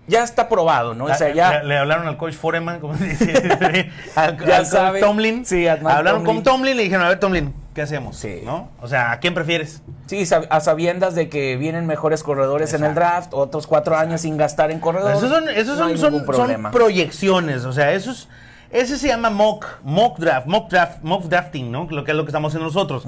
ya 0.08 0.22
está 0.22 0.48
probado, 0.48 0.94
¿no? 0.94 1.04
O 1.06 1.14
sea, 1.14 1.28
Le- 1.28 1.34
ya 1.34 1.58
le, 1.62 1.68
le 1.68 1.78
hablaron 1.78 2.06
al 2.06 2.16
coach 2.16 2.34
Foreman, 2.34 2.80
como 2.80 2.96
se 2.96 3.04
dice, 3.08 3.90
al, 4.14 4.36
Ya 4.38 4.56
al 4.56 4.62
coach 4.62 4.66
sabe. 4.66 5.00
Tomlin. 5.00 5.44
Sí, 5.44 5.66
Hablaron 5.68 6.24
Tomlin. 6.24 6.24
con 6.24 6.42
Tomlin 6.42 6.74
y 6.74 6.76
le 6.76 6.82
dijeron, 6.84 7.04
a 7.04 7.08
ver, 7.08 7.18
Tomlin, 7.20 7.54
¿qué 7.74 7.82
hacemos? 7.82 8.16
Sí. 8.16 8.42
¿No? 8.44 8.68
O 8.80 8.88
sea, 8.88 9.12
¿a 9.12 9.18
quién 9.20 9.34
prefieres? 9.34 9.82
Sí, 10.06 10.24
a 10.50 10.60
sabiendas 10.60 11.14
de 11.14 11.28
que 11.28 11.56
vienen 11.56 11.86
mejores 11.86 12.22
corredores 12.22 12.72
en 12.74 12.84
el 12.84 12.94
draft, 12.94 13.34
otros 13.34 13.66
cuatro 13.66 13.96
años 13.96 14.20
sin 14.20 14.36
gastar 14.36 14.70
en 14.70 14.78
corredores. 14.80 15.18
Esos 15.18 15.30
son, 15.30 15.48
esos 15.48 15.78
no 15.78 15.88
son, 15.96 16.24
son- 16.26 16.34
son 16.34 16.70
proyecciones, 16.70 17.64
o 17.64 17.72
sea, 17.72 17.92
esos, 17.92 18.28
ese 18.70 18.98
se 18.98 19.08
llama 19.08 19.30
mock, 19.30 19.66
mock 19.82 20.18
draft, 20.18 20.46
mock 20.46 20.70
draft, 20.70 20.98
mock 21.02 21.24
drafting, 21.24 21.70
¿no? 21.72 21.88
Lo 21.90 22.04
que 22.04 22.12
es 22.12 22.16
lo 22.16 22.24
que 22.24 22.30
estamos 22.30 22.52
haciendo 22.52 22.66
nosotros. 22.66 23.06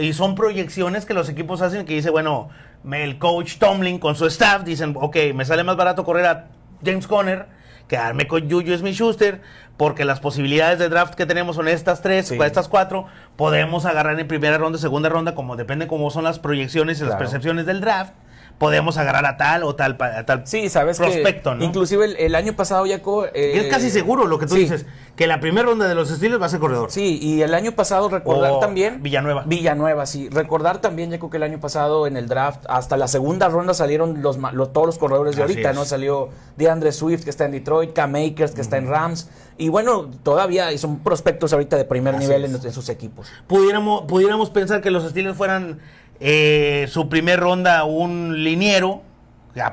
Y 0.00 0.12
son 0.12 0.34
proyecciones 0.34 1.04
que 1.06 1.14
los 1.14 1.28
equipos 1.28 1.62
hacen 1.62 1.86
que 1.86 1.94
dice, 1.94 2.10
bueno, 2.10 2.48
el 2.90 3.18
coach 3.18 3.58
Tomlin 3.58 3.98
con 3.98 4.14
su 4.16 4.26
staff 4.26 4.64
dicen, 4.64 4.94
ok, 4.98 5.16
me 5.34 5.44
sale 5.44 5.64
más 5.64 5.76
barato 5.76 6.04
correr 6.04 6.26
a 6.26 6.48
James 6.84 7.06
Conner, 7.06 7.46
quedarme 7.88 8.26
con 8.26 8.50
Juju 8.50 8.76
Smith-Schuster, 8.76 9.40
porque 9.76 10.04
las 10.04 10.20
posibilidades 10.20 10.78
de 10.78 10.88
draft 10.88 11.14
que 11.14 11.26
tenemos 11.26 11.56
son 11.56 11.68
estas 11.68 12.02
tres, 12.02 12.28
Sí. 12.28 12.38
o 12.38 12.44
estas 12.44 12.68
cuatro, 12.68 13.06
podemos 13.36 13.84
agarrar 13.84 14.18
en 14.18 14.26
primera 14.28 14.58
ronda, 14.58 14.78
segunda 14.78 15.08
ronda, 15.08 15.34
como 15.34 15.56
depende 15.56 15.86
cómo 15.86 16.10
son 16.10 16.24
las 16.24 16.38
proyecciones 16.38 17.00
y 17.00 17.04
las 17.04 17.16
percepciones 17.16 17.66
del 17.66 17.80
draft, 17.80 18.12
podemos 18.58 18.96
agarrar 18.96 19.26
a 19.26 19.36
tal 19.36 19.64
o 19.64 19.74
tal, 19.74 19.96
a 20.00 20.24
tal 20.24 20.46
Sí, 20.46 20.68
sabes 20.68 20.98
prospecto, 20.98 21.50
que 21.50 21.56
¿no? 21.56 21.64
inclusive 21.64 22.04
el, 22.04 22.16
el 22.16 22.34
año 22.34 22.54
pasado, 22.54 22.84
Jaco... 22.88 23.26
eh, 23.26 23.58
es 23.58 23.66
casi 23.66 23.90
seguro 23.90 24.26
lo 24.26 24.38
que 24.38 24.46
tú 24.46 24.54
sí, 24.54 24.60
dices, 24.60 24.86
que 25.16 25.26
la 25.26 25.40
primera 25.40 25.66
ronda 25.66 25.88
de 25.88 25.94
los 25.94 26.08
Steelers 26.08 26.40
va 26.40 26.46
a 26.46 26.48
ser 26.48 26.60
corredor. 26.60 26.90
Sí, 26.90 27.18
y 27.20 27.42
el 27.42 27.54
año 27.54 27.72
pasado 27.72 28.08
recordar 28.08 28.52
O 28.52 28.58
también... 28.60 29.02
Villanueva. 29.02 29.42
Villanueva, 29.46 30.06
sí. 30.06 30.28
Recordar 30.30 30.80
también, 30.80 31.10
Jaco, 31.10 31.28
que 31.28 31.38
el 31.38 31.42
año 31.42 31.58
pasado 31.60 32.06
en 32.06 32.16
el 32.16 32.28
draft, 32.28 32.64
hasta 32.68 32.96
la 32.96 33.08
segunda 33.08 33.48
ronda 33.48 33.74
salieron 33.74 34.22
los, 34.22 34.38
los- 34.38 34.72
todos 34.72 34.86
los 34.86 34.98
corredores 34.98 35.34
de 35.36 35.42
Así 35.42 35.52
ahorita, 35.54 35.70
es. 35.70 35.76
¿no? 35.76 35.84
Salió 35.84 36.28
DeAndre 36.56 36.92
Swift, 36.92 37.24
que 37.24 37.30
está 37.30 37.44
en 37.46 37.52
Detroit, 37.52 37.92
Cam 37.92 38.14
Akers, 38.14 38.52
que 38.52 38.60
está 38.60 38.76
en 38.76 38.88
Rams. 38.88 39.28
Y 39.58 39.68
bueno, 39.68 40.08
todavía 40.22 40.76
son 40.78 41.00
prospectos 41.00 41.52
ahorita 41.52 41.76
de 41.76 41.84
primer 41.84 42.14
Así 42.14 42.24
nivel 42.24 42.44
en, 42.46 42.54
en 42.54 42.72
sus 42.72 42.88
equipos. 42.88 43.28
Pudiéramos, 43.46 44.02
pudiéramos 44.06 44.50
pensar 44.50 44.80
que 44.80 44.90
los 44.90 45.04
Steelers 45.08 45.36
fueran 45.36 45.78
eh, 46.22 46.86
su 46.88 47.08
primer 47.08 47.40
ronda 47.40 47.84
un 47.84 48.44
liniero 48.44 49.02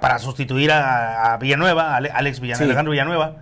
para 0.01 0.20
sustituir 0.20 0.72
a, 0.72 1.34
a 1.34 1.38
Villanueva, 1.38 1.94
a 1.94 1.98
Alex 1.98 2.39
Villanueva, 2.39 2.58
Sí. 2.58 2.63
Alejandro 2.63 2.91
Villanueva. 2.91 3.36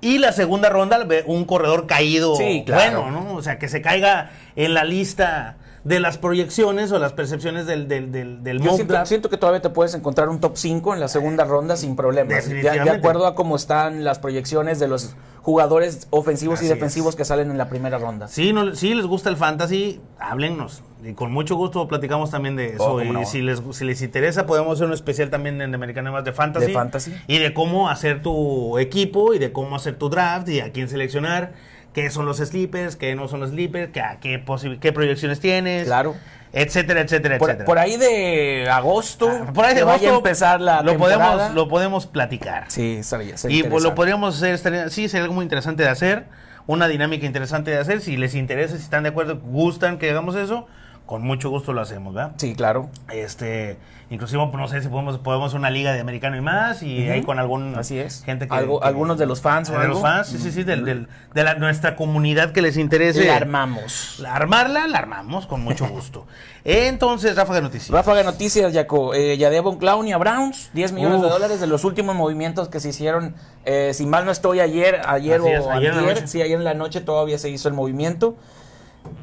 Y 0.00 0.18
la 0.18 0.32
segunda 0.32 0.68
ronda, 0.68 0.98
un 1.26 1.44
corredor 1.46 1.86
caído 1.86 2.36
Sí, 2.36 2.64
claro. 2.66 3.02
bueno, 3.04 3.22
¿no? 3.22 3.34
O 3.34 3.42
sea, 3.42 3.58
que 3.58 3.68
se 3.68 3.80
caiga 3.80 4.30
en 4.56 4.74
la 4.74 4.84
lista 4.84 5.54
de 5.84 6.00
las 6.00 6.16
proyecciones 6.16 6.90
o 6.92 6.98
las 6.98 7.12
percepciones 7.12 7.66
del, 7.66 7.88
del, 7.88 8.10
del, 8.10 8.42
del 8.42 8.58
Yo 8.58 8.64
mock 8.64 8.76
siento, 8.76 8.94
draft. 8.94 9.08
siento 9.08 9.28
que 9.28 9.36
todavía 9.36 9.60
te 9.60 9.68
puedes 9.68 9.94
encontrar 9.94 10.30
un 10.30 10.40
top 10.40 10.56
5 10.56 10.94
en 10.94 11.00
la 11.00 11.08
segunda 11.08 11.44
ronda 11.44 11.76
sin 11.76 11.94
problemas. 11.94 12.48
De, 12.48 12.68
acuerdo 12.90 13.26
a 13.26 13.34
cómo 13.34 13.54
están 13.56 14.02
las 14.02 14.18
proyecciones 14.18 14.78
de 14.78 14.88
los 14.88 15.14
jugadores 15.42 16.06
ofensivos 16.08 16.58
Así 16.60 16.66
y 16.66 16.68
defensivos 16.70 17.10
es. 17.10 17.16
que 17.16 17.24
salen 17.26 17.50
en 17.50 17.58
la 17.58 17.68
primera 17.68 17.98
ronda. 17.98 18.28
Si 18.28 18.54
no, 18.54 18.74
si 18.74 18.94
les 18.94 19.04
gusta 19.04 19.28
el 19.28 19.36
fantasy, 19.36 20.00
háblennos. 20.18 20.82
Y 21.04 21.12
con 21.12 21.30
mucho 21.32 21.54
gusto 21.56 21.86
platicamos 21.86 22.30
también 22.30 22.56
de 22.56 22.76
eso. 22.76 22.94
Oh, 22.94 23.02
y 23.02 23.10
no. 23.10 23.26
si, 23.26 23.42
les, 23.42 23.60
si 23.72 23.84
les 23.84 24.00
interesa, 24.00 24.46
podemos 24.46 24.72
hacer 24.72 24.86
un 24.86 24.94
especial 24.94 25.28
también 25.28 25.60
en 25.60 25.74
Americano 25.74 26.12
más 26.12 26.24
de 26.24 26.32
fantasy. 26.32 26.68
De 26.68 26.72
fantasy. 26.72 27.14
Y 27.26 27.38
de 27.40 27.52
cómo 27.52 27.90
hacer 27.90 28.22
tu 28.22 28.78
equipo 28.78 29.34
y 29.34 29.38
de 29.38 29.52
cómo 29.52 29.76
hacer 29.76 29.98
tu 29.98 30.08
draft 30.08 30.48
y 30.48 30.60
a 30.60 30.72
quién 30.72 30.88
seleccionar. 30.88 31.52
Qué 31.94 32.10
son 32.10 32.26
los 32.26 32.38
sleepers, 32.38 32.96
qué 32.96 33.14
no 33.14 33.28
son 33.28 33.40
los 33.40 33.50
sleepers, 33.50 33.90
qué, 33.92 34.02
qué, 34.20 34.42
qué 34.80 34.92
proyecciones 34.92 35.40
tienes. 35.40 35.84
Claro. 35.84 36.14
Etcétera, 36.52 37.00
etcétera, 37.00 37.38
Por, 37.38 37.48
etcétera. 37.50 37.66
por 37.66 37.78
ahí 37.78 37.96
de 37.96 38.68
agosto, 38.70 39.28
Ah, 39.28 39.52
por 39.52 39.64
ahí 39.64 39.74
de 39.74 39.80
que 39.80 39.84
vaya 39.84 39.94
a 40.08 40.10
agosto 40.10 40.16
empezar 40.28 40.60
la 40.60 40.82
lo 40.82 40.90
temporada. 40.92 41.32
podemos, 41.32 41.54
lo 41.54 41.68
podemos 41.68 42.06
platicar. 42.06 42.64
Sí, 42.68 43.02
sería, 43.02 43.36
sería 43.36 43.58
Y 43.58 43.62
pues, 43.64 43.82
lo 43.82 43.94
podríamos 43.96 44.36
hacer, 44.36 44.54
estaría- 44.54 44.88
sí, 44.90 45.08
sería 45.08 45.22
algo 45.24 45.34
muy 45.34 45.42
interesante 45.42 45.82
de 45.82 45.88
hacer, 45.88 46.26
una 46.68 46.86
dinámica 46.86 47.26
interesante 47.26 47.70
de 47.72 47.78
hacer. 47.78 48.00
Si 48.00 48.16
les 48.16 48.34
interesa, 48.36 48.76
si 48.76 48.82
están 48.82 49.02
de 49.02 49.08
acuerdo, 49.08 49.38
gustan 49.40 49.98
que 49.98 50.10
hagamos 50.10 50.36
eso, 50.36 50.66
con 51.06 51.22
mucho 51.22 51.50
gusto 51.50 51.72
lo 51.72 51.80
hacemos, 51.80 52.14
¿verdad? 52.14 52.32
Sí, 52.38 52.54
claro. 52.54 52.88
Este, 53.12 53.76
inclusive, 54.10 54.44
no 54.46 54.68
sé 54.68 54.82
si 54.82 54.88
podemos, 54.88 55.18
podemos 55.18 55.54
una 55.54 55.70
liga 55.70 55.92
de 55.92 56.00
americano 56.00 56.36
y 56.36 56.40
más, 56.40 56.82
y 56.82 57.08
ahí 57.08 57.22
con 57.22 57.38
algún 57.38 57.74
Así 57.76 57.98
es. 57.98 58.22
gente 58.24 58.46
que, 58.46 58.54
Algo- 58.54 58.80
que- 58.80 58.86
algunos 58.86 59.18
de 59.18 59.26
los 59.26 59.40
fans 59.40 59.68
o 59.70 59.72
de 59.72 59.78
algo. 59.78 59.94
los 59.94 60.02
fans, 60.02 60.28
sí, 60.28 60.38
sí, 60.38 60.52
sí, 60.52 60.62
del, 60.64 60.84
del- 60.84 61.08
de 61.34 61.44
la, 61.44 61.54
nuestra 61.54 61.96
comunidad 61.96 62.52
que 62.52 62.62
les 62.62 62.76
interese. 62.76 63.24
La 63.26 63.36
armamos. 63.36 64.16
La 64.20 64.34
armarla, 64.34 64.86
la 64.86 64.98
armamos 64.98 65.46
con 65.46 65.62
mucho 65.62 65.86
gusto. 65.88 66.26
Entonces, 66.64 67.36
Rafa 67.36 67.54
de 67.54 67.62
Noticias. 67.62 67.90
Ráfaga 67.90 68.18
de 68.18 68.24
noticias, 68.24 68.72
Jaco. 68.72 69.12
Eh, 69.14 69.36
Yadevon 69.36 69.76
Clown 69.78 70.08
y 70.08 70.12
a 70.12 70.18
Browns, 70.18 70.70
10 70.72 70.92
millones 70.92 71.20
de 71.20 71.28
dólares 71.28 71.60
de 71.60 71.66
los 71.66 71.84
últimos 71.84 72.14
movimientos 72.16 72.68
que 72.68 72.80
se 72.80 72.88
hicieron. 72.88 73.34
eh, 73.66 73.92
si 73.94 74.06
mal 74.06 74.24
no 74.24 74.30
estoy, 74.32 74.60
ayer, 74.60 75.00
ayer 75.06 75.40
Así 75.40 75.48
o 75.50 75.58
es, 75.58 75.66
ayer 75.66 75.94
noche. 75.94 76.26
Sí, 76.26 76.40
ayer 76.42 76.56
en 76.58 76.64
la 76.64 76.74
noche 76.74 77.00
todavía 77.00 77.38
se 77.38 77.48
hizo 77.50 77.68
el 77.68 77.74
movimiento. 77.74 78.36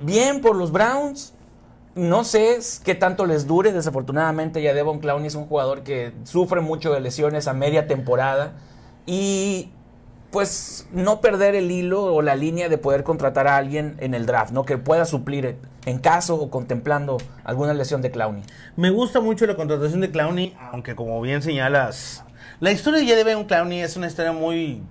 Bien 0.03 0.41
por 0.41 0.55
los 0.55 0.71
Browns. 0.71 1.33
No 1.95 2.23
sé 2.23 2.59
qué 2.83 2.95
tanto 2.95 3.25
les 3.25 3.47
dure. 3.47 3.71
Desafortunadamente, 3.71 4.61
ya 4.61 4.73
Devon 4.73 4.99
Clowney 4.99 5.27
es 5.27 5.35
un 5.35 5.45
jugador 5.45 5.83
que 5.83 6.13
sufre 6.23 6.61
mucho 6.61 6.93
de 6.93 6.99
lesiones 7.01 7.47
a 7.47 7.53
media 7.53 7.87
temporada. 7.87 8.53
Y 9.05 9.71
pues 10.31 10.87
no 10.93 11.19
perder 11.19 11.55
el 11.55 11.69
hilo 11.69 12.05
o 12.05 12.21
la 12.21 12.35
línea 12.35 12.69
de 12.69 12.77
poder 12.77 13.03
contratar 13.03 13.47
a 13.47 13.57
alguien 13.57 13.97
en 13.99 14.13
el 14.13 14.25
draft, 14.25 14.51
¿no? 14.51 14.63
Que 14.63 14.77
pueda 14.77 15.05
suplir 15.05 15.57
en 15.85 15.99
caso 15.99 16.35
o 16.35 16.49
contemplando 16.49 17.17
alguna 17.43 17.73
lesión 17.73 18.01
de 18.01 18.11
Clowney. 18.11 18.43
Me 18.77 18.89
gusta 18.89 19.19
mucho 19.19 19.45
la 19.45 19.55
contratación 19.55 19.99
de 19.99 20.09
Clowney, 20.09 20.55
aunque 20.71 20.95
como 20.95 21.19
bien 21.21 21.41
señalas, 21.41 22.23
la 22.61 22.71
historia 22.71 23.01
de 23.01 23.07
Jadevon 23.07 23.45
Clowney 23.45 23.81
es 23.81 23.97
una 23.97 24.07
historia 24.07 24.31
muy 24.31 24.81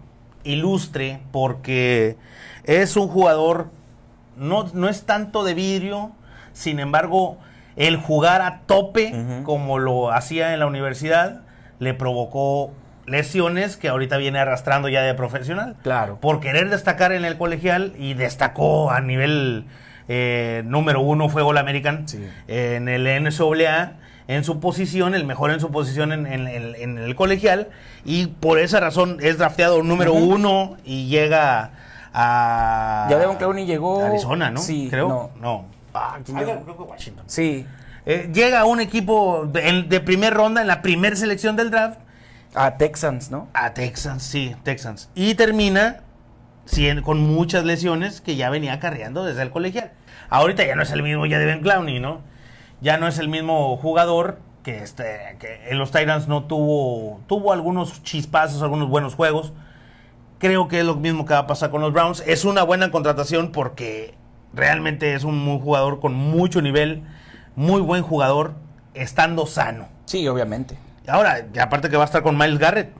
ilustre 0.44 1.22
porque 1.32 2.16
es 2.64 2.96
un 2.96 3.08
jugador, 3.08 3.68
no, 4.36 4.64
no 4.74 4.88
es 4.88 5.04
tanto 5.04 5.42
de 5.42 5.54
vidrio, 5.54 6.12
sin 6.60 6.78
embargo, 6.78 7.38
el 7.76 7.96
jugar 7.96 8.42
a 8.42 8.60
tope 8.66 9.14
como 9.44 9.78
lo 9.78 10.12
hacía 10.12 10.52
en 10.52 10.60
la 10.60 10.66
universidad 10.66 11.40
le 11.78 11.94
provocó 11.94 12.72
lesiones 13.06 13.76
que 13.78 13.88
ahorita 13.88 14.18
viene 14.18 14.38
arrastrando 14.38 14.88
ya 14.88 15.00
de 15.02 15.14
profesional. 15.14 15.76
Claro. 15.82 16.18
Por 16.20 16.40
querer 16.40 16.68
destacar 16.68 17.12
en 17.12 17.24
el 17.24 17.38
colegial 17.38 17.94
y 17.98 18.12
destacó 18.14 18.90
a 18.90 19.00
nivel 19.00 19.64
eh, 20.08 20.62
número 20.66 21.00
uno 21.00 21.28
fue 21.28 21.42
All 21.42 21.56
American 21.56 22.06
Sí. 22.06 22.22
en 22.48 22.88
el 22.88 23.06
NCAA 23.06 23.92
en 24.28 24.44
su 24.44 24.60
posición, 24.60 25.14
el 25.14 25.24
mejor 25.24 25.50
en 25.50 25.60
su 25.60 25.70
posición 25.70 26.12
en, 26.12 26.26
en- 26.26 26.46
en- 26.46 26.74
en 26.76 26.98
el 26.98 27.14
colegial 27.16 27.68
y 28.04 28.26
por 28.26 28.58
esa 28.58 28.78
razón 28.80 29.16
es 29.20 29.38
drafteado 29.38 29.82
número 29.82 30.12
uno 30.12 30.76
y 30.84 31.08
llega 31.08 31.70
a 32.12 33.06
Ya 33.10 33.18
Devon 33.18 33.36
Clowney 33.36 33.66
llegó- 33.66 34.02
a 34.02 34.08
Arizona, 34.08 34.50
¿no? 34.50 34.60
Sí, 34.60 34.88
creo. 34.90 35.08
no. 35.08 35.30
No. 35.40 35.64
Ah, 35.94 36.18
¿quién 36.24 36.36
Ah, 36.38 36.42
creo 36.42 36.76
que 36.76 36.82
Washington. 36.82 37.24
Sí, 37.26 37.66
Eh, 38.06 38.30
llega 38.32 38.60
a 38.60 38.64
un 38.64 38.80
equipo 38.80 39.44
de, 39.46 39.68
en- 39.68 39.88
de 39.90 40.00
primer 40.00 40.32
ronda 40.32 40.62
en 40.62 40.66
la 40.66 40.80
primera 40.80 41.14
selección 41.16 41.54
del 41.56 41.70
draft 41.70 41.98
a 42.54 42.76
Texans, 42.78 43.30
¿no? 43.30 43.48
a 43.52 43.74
Texans, 43.74 44.22
sí, 44.22 44.56
Texans. 44.62 45.10
Y 45.14 45.34
termina 45.34 46.00
con 47.04 47.20
muchas 47.20 47.64
lesiones 47.64 48.20
que 48.22 48.36
ya 48.36 48.48
venía 48.48 48.72
acarreando 48.74 49.24
desde 49.24 49.42
el 49.42 49.50
colegial. 49.50 49.90
Ahorita 50.30 50.64
ya 50.64 50.76
no 50.76 50.82
es 50.82 50.90
el 50.92 51.02
mismo 51.02 51.26
ya 51.26 51.38
Devin 51.38 51.60
Clowney, 51.62 52.00
¿no? 52.00 52.20
Ya 52.80 52.96
no 52.96 53.06
es 53.06 53.18
el 53.18 53.28
mismo 53.28 53.76
jugador 53.76 54.38
que, 54.62 54.78
este, 54.82 55.36
que 55.38 55.68
en 55.68 55.78
los 55.78 55.90
Titans 55.90 56.26
no 56.28 56.44
tuvo, 56.44 57.20
tuvo 57.26 57.52
algunos 57.52 58.02
chispazos, 58.02 58.62
algunos 58.62 58.88
buenos 58.88 59.14
juegos. 59.14 59.52
Creo 60.38 60.68
que 60.68 60.80
es 60.80 60.84
lo 60.86 60.94
mismo 60.96 61.26
que 61.26 61.34
va 61.34 61.40
a 61.40 61.46
pasar 61.46 61.70
con 61.70 61.80
los 61.82 61.92
Browns. 61.92 62.22
Es 62.26 62.44
una 62.46 62.62
buena 62.62 62.90
contratación 62.90 63.52
porque 63.52 64.14
realmente 64.52 65.14
es 65.14 65.24
un 65.24 65.38
muy 65.38 65.60
jugador 65.60 66.00
con 66.00 66.14
mucho 66.14 66.62
nivel, 66.62 67.02
muy 67.56 67.80
buen 67.80 68.02
jugador, 68.02 68.54
estando 68.94 69.46
sano. 69.46 69.88
Sí, 70.06 70.26
obviamente. 70.28 70.76
Ahora, 71.06 71.46
y 71.52 71.58
aparte 71.58 71.88
que 71.88 71.96
va 71.96 72.04
a 72.04 72.06
estar 72.06 72.22
con 72.22 72.36
Miles 72.36 72.58
Garrett. 72.58 72.92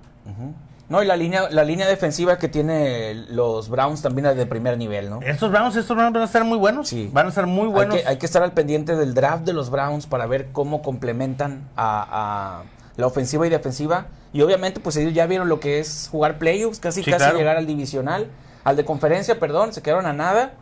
No, 0.89 1.05
y 1.05 1.07
la 1.07 1.17
línea, 1.17 1.49
la 1.51 1.63
línea 1.63 1.87
defensiva 1.87 2.37
que 2.37 2.49
tiene 2.49 3.15
los 3.29 3.69
Browns 3.69 4.03
también 4.03 4.27
es 4.27 4.37
de 4.37 4.45
primer 4.45 4.77
nivel, 4.77 5.09
¿no? 5.09 5.21
Estos 5.23 5.53
Browns, 5.53 5.77
estos 5.77 5.97
Browns 5.97 6.13
van 6.13 6.23
a 6.23 6.27
estar 6.27 6.43
muy 6.43 6.59
buenos. 6.59 6.89
Sí. 6.89 7.09
Van 7.13 7.27
a 7.27 7.29
estar 7.29 7.47
muy 7.47 7.69
buenos. 7.69 7.95
Hay 7.95 8.03
que, 8.03 8.09
hay 8.09 8.17
que 8.17 8.27
estar 8.27 8.43
al 8.43 8.51
pendiente 8.53 8.97
del 8.97 9.15
draft 9.15 9.45
de 9.45 9.53
los 9.53 9.71
Browns 9.71 10.07
para 10.09 10.27
ver 10.27 10.49
cómo 10.51 10.83
complementan 10.83 11.69
a, 11.77 12.63
a 12.65 12.65
la 12.97 13.07
ofensiva 13.07 13.47
y 13.47 13.51
defensiva. 13.51 14.07
Y 14.33 14.43
obviamente, 14.43 14.81
pues 14.81 14.97
ellos 14.97 15.15
ya 15.15 15.27
vieron 15.27 15.49
lo 15.49 15.61
que 15.61 15.79
es 15.79 16.09
jugar 16.11 16.39
playoffs, 16.39 16.81
casi 16.81 17.05
Sí, 17.05 17.11
casi 17.11 17.23
claro. 17.23 17.39
llegar 17.39 17.57
al 17.57 17.69
divisional, 17.69 18.27
al 18.65 18.75
de 18.75 18.85
conferencia, 18.85 19.39
perdón, 19.39 19.73
se 19.73 19.83
quedaron 19.83 20.07
a 20.07 20.13
nada. 20.13 20.55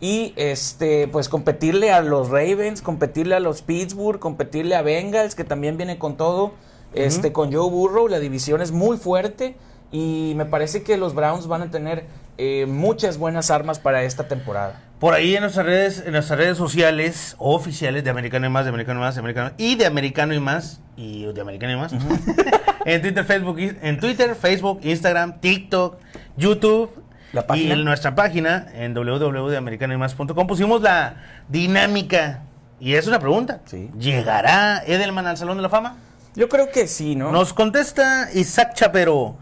Y 0.00 0.32
este, 0.36 1.08
pues 1.08 1.28
competirle 1.28 1.92
a 1.92 2.02
los 2.02 2.28
Ravens, 2.28 2.82
competirle 2.82 3.34
a 3.36 3.40
los 3.40 3.62
Pittsburgh, 3.62 4.18
competirle 4.18 4.74
a 4.74 4.82
Bengals, 4.82 5.34
que 5.34 5.44
también 5.44 5.76
viene 5.76 5.98
con 5.98 6.16
todo. 6.16 6.52
Este, 6.94 7.32
con 7.32 7.52
Joe 7.52 7.70
Burrow, 7.70 8.06
la 8.08 8.20
división 8.20 8.60
es 8.62 8.70
muy 8.70 8.96
fuerte. 8.96 9.56
Y 9.90 10.34
me 10.36 10.44
parece 10.44 10.82
que 10.82 10.96
los 10.96 11.14
Browns 11.14 11.46
van 11.46 11.62
a 11.62 11.70
tener 11.70 12.06
eh, 12.36 12.66
muchas 12.66 13.16
buenas 13.16 13.50
armas 13.52 13.78
para 13.78 14.02
esta 14.02 14.26
temporada. 14.26 14.82
Por 14.98 15.14
ahí 15.14 15.36
en 15.36 15.42
nuestras 15.42 15.66
redes, 15.66 16.02
en 16.04 16.12
nuestras 16.12 16.38
redes 16.38 16.58
sociales 16.58 17.36
oficiales 17.38 18.02
de 18.02 18.10
Americano 18.10 18.46
y 18.46 18.50
más, 18.50 18.64
de 18.64 18.70
Americano 18.70 18.98
y 18.98 19.02
más, 19.02 19.14
de 19.14 19.20
Americano 19.20 19.52
y 19.56 19.76
de 19.76 19.86
Americano 19.86 20.34
y 20.34 20.40
más 20.40 20.80
y 20.96 21.32
de 21.32 21.40
Americano 21.40 21.72
y 21.74 21.76
más. 21.76 21.92
en 22.84 23.02
Twitter, 23.02 23.24
Facebook, 23.24 23.58
en 23.58 24.00
Twitter, 24.00 24.34
Facebook, 24.34 24.80
Instagram, 24.82 25.40
TikTok, 25.40 25.98
YouTube 26.36 26.90
La 27.34 27.46
página. 27.46 27.68
y 27.68 27.72
en 27.72 27.84
nuestra 27.84 28.14
página 28.14 28.66
en 28.74 28.94
www.americanoymás.com 28.94 30.46
pusimos 30.46 30.80
la 30.80 31.16
dinámica 31.48 32.42
y 32.80 32.94
es 32.94 33.06
una 33.06 33.18
pregunta. 33.18 33.60
Sí. 33.66 33.90
¿Llegará 33.98 34.82
Edelman 34.86 35.26
al 35.26 35.36
Salón 35.36 35.56
de 35.56 35.62
la 35.62 35.68
Fama? 35.68 35.96
Yo 36.34 36.48
creo 36.48 36.70
que 36.70 36.86
sí, 36.86 37.14
¿no? 37.16 37.30
Nos 37.32 37.52
contesta 37.52 38.28
Isaac 38.32 38.74
Chapero. 38.74 39.36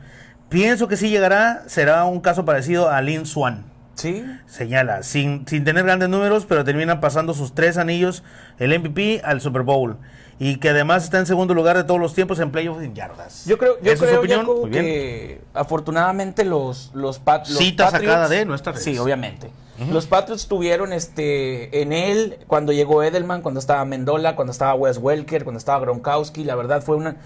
Pienso 0.48 0.88
que 0.88 0.96
sí 0.96 1.08
llegará. 1.08 1.62
Será 1.66 2.04
un 2.04 2.20
caso 2.20 2.44
parecido 2.44 2.90
a 2.90 3.00
Lin 3.00 3.24
Swan. 3.24 3.64
Sí. 3.94 4.24
Señala, 4.46 5.02
sin, 5.02 5.46
sin 5.46 5.64
tener 5.64 5.84
grandes 5.84 6.08
números, 6.08 6.46
pero 6.46 6.64
termina 6.64 7.00
pasando 7.00 7.34
sus 7.34 7.54
tres 7.54 7.76
anillos, 7.76 8.22
el 8.58 8.78
MVP 8.78 9.22
al 9.24 9.40
Super 9.40 9.62
Bowl. 9.62 9.98
Y 10.44 10.56
que 10.56 10.70
además 10.70 11.04
está 11.04 11.20
en 11.20 11.26
segundo 11.26 11.54
lugar 11.54 11.76
de 11.76 11.84
todos 11.84 12.00
los 12.00 12.14
tiempos 12.14 12.40
en 12.40 12.50
playoffs 12.50 12.82
en 12.82 12.94
yardas. 12.96 13.44
Yo 13.46 13.58
creo, 13.58 13.76
yo 13.80 13.92
¿Esa 13.92 14.06
es 14.06 14.10
su 14.10 14.22
creo 14.22 14.68
que 14.70 15.40
afortunadamente 15.54 16.44
los, 16.44 16.90
los, 16.94 17.20
Pat- 17.20 17.46
los 17.48 17.58
Cita 17.58 17.84
Patriots... 17.84 18.06
sacada 18.12 18.28
de 18.28 18.44
nuestras 18.44 18.74
redes. 18.74 18.84
Sí, 18.84 18.98
obviamente. 18.98 19.50
Los 19.92 20.06
Patriots 20.06 20.48
tuvieron 20.48 20.92
este 20.92 21.82
en 21.82 21.92
él 21.92 22.38
cuando 22.48 22.72
llegó 22.72 23.04
Edelman, 23.04 23.40
cuando 23.40 23.60
estaba 23.60 23.84
Mendola, 23.84 24.34
cuando 24.34 24.50
estaba 24.50 24.74
Wes 24.74 24.98
Welker, 24.98 25.44
cuando 25.44 25.58
estaba 25.58 25.78
Gronkowski. 25.78 26.42
La 26.42 26.56
verdad 26.56 26.82
fue 26.82 26.96
una 26.96 27.16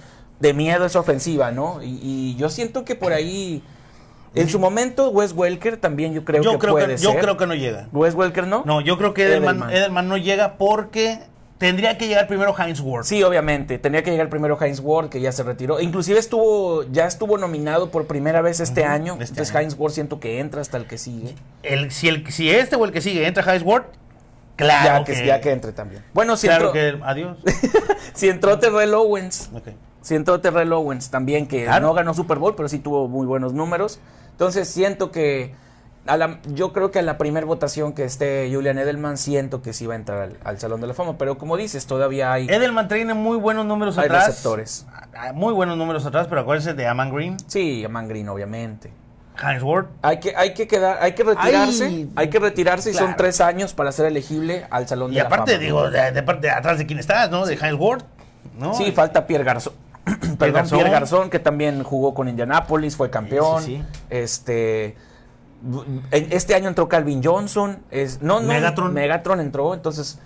de 0.41 0.53
miedo 0.53 0.85
esa 0.85 1.01
ofensiva, 1.01 1.51
¿no? 1.53 1.83
Y, 1.83 1.99
y 2.03 2.37
yo 2.37 2.51
siento 2.51 2.85
que 2.85 2.97
por 2.97 3.15
ahí, 3.15 3.63
en 4.35 4.51
su 4.51 4.59
momento, 4.59 5.09
Wes 5.11 5.33
Welker 5.33 5.79
también 5.79 6.13
yo 6.13 6.25
creo 6.25 6.43
yo 6.43 6.53
que 6.53 6.59
creo 6.59 6.73
puede 6.73 6.97
que, 6.97 6.99
yo 6.99 7.13
ser. 7.13 7.21
creo 7.23 7.37
que 7.39 7.47
no 7.47 7.55
llega. 7.55 7.89
Wes 7.93 8.15
Welker 8.15 8.47
no. 8.47 8.63
No, 8.67 8.83
yo 8.83 8.99
creo 8.99 9.15
que 9.15 9.25
Edelman, 9.25 9.57
Edelman. 9.57 9.77
Edelman 9.77 10.09
no 10.09 10.17
llega 10.19 10.59
porque 10.59 11.21
tendría 11.59 11.97
que 11.99 12.07
llegar 12.09 12.27
primero 12.27 12.55
Heinz 12.59 12.81
Ward. 12.81 13.05
Sí, 13.05 13.23
obviamente. 13.23 13.79
Tenía 13.79 14.03
que 14.03 14.11
llegar 14.11 14.29
primero 14.29 14.59
Heinz 14.61 14.81
Ward, 14.81 15.09
que 15.09 15.21
ya 15.21 15.33
se 15.33 15.43
retiró. 15.43 15.81
Inclusive 15.81 16.19
estuvo, 16.19 16.83
ya 16.91 17.07
estuvo 17.07 17.39
nominado 17.39 17.91
por 17.91 18.07
primera 18.07 18.41
vez 18.43 18.61
este 18.61 18.85
año. 18.85 19.15
este 19.15 19.25
Entonces 19.33 19.55
año. 19.55 19.63
Heinz 19.63 19.77
Ward 19.79 19.93
siento 19.93 20.21
que 20.21 20.41
entra 20.41 20.61
hasta 20.61 20.77
el 20.77 20.87
que 20.87 20.99
sigue. 20.99 21.35
El, 21.63 21.91
si, 21.91 22.09
el, 22.09 22.31
si 22.31 22.51
este 22.51 22.77
o 22.77 22.85
el 22.85 22.93
que 22.93 23.01
sigue 23.01 23.27
entra 23.27 23.43
Heinz 23.53 23.65
Ward, 23.65 23.85
claro 24.57 24.99
ya, 25.01 25.05
que, 25.05 25.13
que, 25.15 25.27
ya 25.27 25.41
que 25.41 25.51
entre 25.53 25.73
también. 25.73 26.03
Bueno, 26.15 26.37
si, 26.37 26.47
claro 26.47 26.75
entró, 26.75 26.99
que 27.01 27.05
adiós. 27.05 27.39
si 28.15 28.29
entró 28.29 28.59
Terrell 28.59 28.95
Owens. 28.95 29.51
Ok. 29.55 29.69
Si 30.03 30.15
entró 30.15 30.41
Terrell 30.41 30.73
Owens 30.73 31.11
también, 31.11 31.49
que 31.49 31.65
Claro. 31.65 31.87
no 31.89 31.93
ganó 31.95 32.15
Super 32.15 32.39
Bowl, 32.39 32.55
pero 32.55 32.69
sí 32.69 32.79
tuvo 32.79 33.09
muy 33.09 33.27
buenos 33.27 33.53
números. 33.55 33.99
Entonces 34.31 34.69
siento 34.69 35.11
que 35.11 35.55
a 36.07 36.17
la- 36.17 36.39
yo 36.47 36.73
creo 36.73 36.91
que 36.91 36.99
a 36.99 37.03
la 37.03 37.19
primera 37.19 37.45
votación 37.47 37.93
que 37.93 38.05
esté 38.05 38.49
Julian 38.53 38.79
Edelman, 38.79 39.17
siento 39.19 39.63
que 39.63 39.73
sí 39.73 39.87
va 39.87 39.95
a 39.95 39.97
entrar 39.97 40.21
al, 40.23 40.37
al 40.45 40.59
Salón 40.59 40.81
de 40.81 40.87
la 40.87 40.95
Fama. 40.95 41.17
Pero 41.19 41.39
como 41.39 41.57
dices, 41.57 41.87
todavía 41.87 42.33
hay, 42.33 42.47
Edelman 42.49 42.89
tiene 42.89 43.15
muy 43.15 43.37
buenos 43.37 43.67
números 43.67 43.99
hay 43.99 44.07
atrás. 44.07 44.27
receptores. 44.29 44.87
Ah, 45.15 45.33
Muy 45.33 45.53
buenos 45.55 45.77
números 45.79 46.05
atrás, 46.07 46.27
pero 46.29 46.43
acuérdense 46.43 46.75
de 46.75 46.87
Aman 46.87 47.13
Green, 47.15 47.37
Sí, 47.47 47.85
a 47.85 47.89
Man 47.89 48.09
Green, 48.09 48.29
obviamente. 48.29 48.91
Ward. 49.63 49.87
Hay 50.01 50.19
que, 50.19 50.35
hay 50.35 50.55
que 50.55 50.67
quedar, 50.67 50.99
hay 51.03 51.13
que 51.13 51.23
retirarse, 51.23 51.85
Ay, 51.85 52.11
hay 52.17 52.31
que 52.31 52.39
retirarse 52.39 52.91
y 52.91 52.95
son 52.95 53.17
tres 53.17 53.43
años 53.43 53.75
para 53.75 53.93
ser 53.93 54.07
elegible 54.07 54.67
al 54.71 54.89
Salón 54.89 55.13
Y 55.13 55.17
de 55.17 55.21
aparte, 55.21 55.53
la 55.53 55.59
Fama. 55.59 55.65
digo, 55.67 55.91
de, 55.91 56.23
parte 56.23 56.47
de 56.47 56.53
atrás 56.53 56.79
de 56.79 56.87
quién 56.87 56.99
estás, 56.99 57.31
¿no? 57.31 57.45
De 57.45 57.55
Heinz 57.55 57.79
Ward. 57.79 58.03
¿no? 58.59 58.73
Sí, 58.75 58.93
falta 58.93 59.27
Pierre 59.27 59.45
Garzón. 59.45 59.75
Perdón, 60.39 60.55
Garzón. 60.55 60.79
Pierre 60.79 60.91
Garzón, 60.91 61.29
que 61.31 61.39
también 61.39 61.83
jugó 61.83 62.15
con 62.15 62.29
Indianapolis, 62.29 62.97
fue 62.97 63.11
campeón. 63.11 63.63
Sí, 63.63 63.77
sí, 63.77 63.83
sí. 63.93 64.01
Este. 64.09 64.97
Este 66.11 66.55
año 66.55 66.69
entró 66.69 66.89
Calvin 66.89 67.23
Johnson. 67.25 67.79
Es, 67.91 68.23
no, 68.23 68.41
no, 68.41 68.49
Megatron. 68.49 68.93
Megatron 68.95 69.41
entró, 69.41 69.75
entonces 69.75 70.19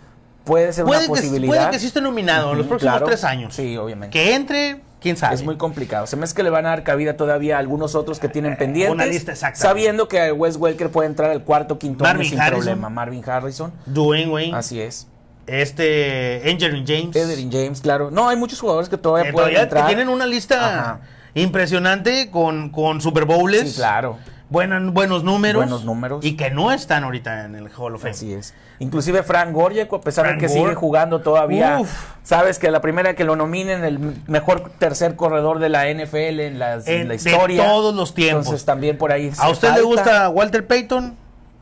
puede 0.44 0.72
ser 0.72 0.84
Puede 0.84 1.06
una 1.06 1.14
que, 1.14 1.20
posibilidad. 1.20 1.54
puede 1.54 1.70
que 1.70 1.78
sí 1.78 1.86
esté 1.86 2.00
nominado 2.00 2.52
en 2.52 2.58
los 2.58 2.66
próximos 2.66 2.92
claro. 2.94 3.06
tres 3.06 3.24
años. 3.24 3.54
Sí, 3.54 3.76
obviamente. 3.76 4.12
Que 4.18 4.34
entre, 4.34 4.80
quién 5.00 5.16
sabe. 5.16 5.34
Es 5.34 5.42
muy 5.44 5.56
complicado. 5.56 6.06
Se 6.06 6.16
me 6.16 6.24
hace 6.24 6.34
que 6.34 6.42
le 6.42 6.50
van 6.50 6.66
a 6.66 6.70
dar 6.70 6.82
cabida 6.82 7.16
todavía 7.16 7.56
a 7.56 7.58
algunos 7.60 7.94
otros 7.94 8.18
que 8.18 8.28
tienen 8.28 8.56
pendientes. 8.56 8.92
una 8.94 9.06
lista 9.06 9.32
exacta. 9.32 9.60
Sabiendo 9.60 10.08
que 10.08 10.32
Wes 10.32 10.56
Welker 10.56 10.90
puede 10.90 11.08
entrar 11.08 11.30
al 11.30 11.42
cuarto, 11.44 11.78
quinto 11.78 12.04
año 12.04 12.14
Marvin 12.14 12.30
sin 12.30 12.40
Harrison. 12.40 12.60
problema. 12.64 12.88
Marvin 12.90 13.22
Harrison. 13.28 13.72
Dwayne 13.86 14.30
Wayne. 14.32 14.56
Así 14.56 14.80
es. 14.80 15.06
Este. 15.46 16.42
Angelin 16.48 16.84
James. 16.86 17.16
Edwin 17.16 17.50
James, 17.50 17.80
claro. 17.80 18.10
No, 18.10 18.28
hay 18.28 18.36
muchos 18.36 18.60
jugadores 18.60 18.88
que 18.88 18.96
todavía 18.98 19.30
Eh, 19.30 19.32
pueden 19.32 19.48
todavía 19.50 19.62
entrar. 19.62 19.82
que 19.84 19.88
tienen 19.94 20.08
una 20.08 20.26
lista 20.26 20.80
Ajá. 20.80 21.00
impresionante 21.34 22.30
con, 22.30 22.70
con 22.70 23.00
Super 23.00 23.24
Bowls. 23.24 23.70
Sí, 23.70 23.76
claro. 23.76 24.18
Buenas- 24.50 24.92
buenos 24.92 25.24
números. 25.24 25.62
Buenos 25.62 25.84
números. 25.84 26.24
Y 26.24 26.36
que 26.36 26.50
no 26.50 26.72
están 26.72 27.04
ahorita 27.04 27.44
en 27.46 27.54
el 27.54 27.68
Hall 27.76 27.94
of 27.94 28.02
Fame. 28.02 28.10
Así 28.12 28.34
es. 28.34 28.52
Inclusive 28.80 29.22
Frank 29.22 29.52
Gorjek, 29.52 29.92
a 29.92 30.00
pesar 30.00 30.26
Frank 30.26 30.40
de 30.40 30.46
que 30.46 30.52
Gore. 30.52 30.60
sigue 30.70 30.74
jugando 30.74 31.20
todavía, 31.20 31.78
Uf. 31.80 31.90
sabes 32.22 32.58
que 32.58 32.70
la 32.70 32.80
primera 32.80 33.14
que 33.14 33.24
lo 33.24 33.36
nominen 33.36 33.84
el 33.84 33.98
mejor 34.26 34.70
tercer 34.78 35.16
corredor 35.16 35.58
de 35.58 35.68
la 35.68 35.88
NFL 35.88 36.40
en 36.40 36.58
la, 36.58 36.74
en 36.74 36.82
En- 36.86 37.08
la 37.08 37.14
de 37.14 37.16
historia. 37.16 37.64
todos 37.66 37.94
los 37.94 38.14
tiempos. 38.14 38.46
Entonces 38.46 38.64
también 38.66 38.98
por 38.98 39.12
ahí. 39.12 39.28
¿A 39.38 39.46
se 39.46 39.50
usted 39.52 39.74
le 39.74 39.82
gusta 39.82 40.28
Walter 40.30 40.66
Payton? 40.66 41.16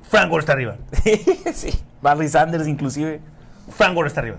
Frank 0.08 0.30
Gore 0.30 0.40
está 0.40 0.52
arriba. 0.54 0.76
sí. 1.52 1.78
Barry 2.00 2.28
Sanders 2.28 2.66
inclusive. 2.66 3.20
Frank 3.76 3.94
Gore 3.94 4.08
está 4.08 4.20
arriba. 4.20 4.36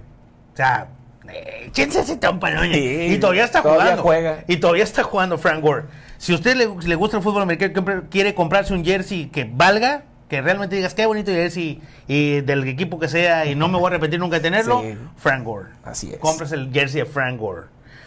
O 0.53 0.55
sea, 0.55 0.87
eh, 1.31 1.65
échense 1.67 1.99
ese 1.99 2.15
tampalón. 2.15 2.63
Sí, 2.71 3.07
y 3.11 3.17
todavía 3.19 3.43
está 3.43 3.61
todavía 3.61 3.81
jugando. 3.83 4.01
juega. 4.03 4.43
Y 4.47 4.57
todavía 4.57 4.83
está 4.83 5.03
jugando 5.03 5.37
Frank 5.37 5.61
Gore. 5.61 5.83
Si 6.19 6.33
a 6.33 6.35
usted 6.35 6.55
le, 6.55 6.67
le 6.85 6.95
gusta 6.95 7.17
el 7.17 7.23
fútbol 7.23 7.41
americano, 7.41 8.03
quiere 8.11 8.35
comprarse 8.35 8.73
un 8.73 8.83
jersey 8.85 9.27
que 9.27 9.49
valga, 9.51 10.03
que 10.27 10.41
realmente 10.41 10.75
digas 10.75 10.93
qué 10.93 11.05
bonito 11.05 11.31
jersey 11.31 11.81
y 12.07 12.41
del 12.41 12.67
equipo 12.67 12.99
que 12.99 13.07
sea 13.07 13.45
y 13.47 13.55
no 13.55 13.67
me 13.69 13.79
voy 13.79 13.87
a 13.87 13.91
repetir 13.91 14.19
nunca 14.19 14.35
de 14.35 14.41
tenerlo, 14.41 14.81
Sí. 14.81 14.95
Frank 15.17 15.43
Gore. 15.43 15.69
Así 15.83 16.11
es. 16.11 16.17
Compres 16.19 16.51
el 16.51 16.71
jersey 16.71 17.01
de 17.01 17.05
Frank 17.07 17.39
Gore. 17.39 17.63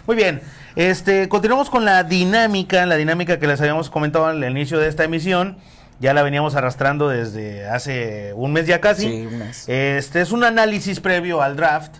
Muy 0.07 0.15
bien, 0.15 0.41
este, 0.77 1.29
continuamos 1.29 1.71
con 1.71 1.85
la 1.85 2.05
dinámica, 2.05 2.85
la 2.87 2.97
dinámica 2.97 3.39
que 3.39 3.47
les 3.47 3.61
habíamos 3.61 3.89
comentado 3.89 4.27
al 4.27 4.45
inicio 4.45 4.79
de 4.79 4.89
esta 4.89 5.05
emisión. 5.05 5.57
Ya 6.01 6.13
la 6.15 6.23
veníamos 6.23 6.55
arrastrando 6.55 7.09
desde 7.09 7.67
hace 7.69 8.33
un 8.35 8.53
mes 8.53 8.67
ya 8.67 8.81
casi. 8.81 9.09
Sí, 9.09 9.27
un 9.27 9.39
mes. 9.39 9.69
Este 9.69 10.21
es 10.21 10.33
un 10.33 10.45
análisis 10.45 11.01
previo 11.01 11.41
al 11.43 11.57
draft, 11.57 11.97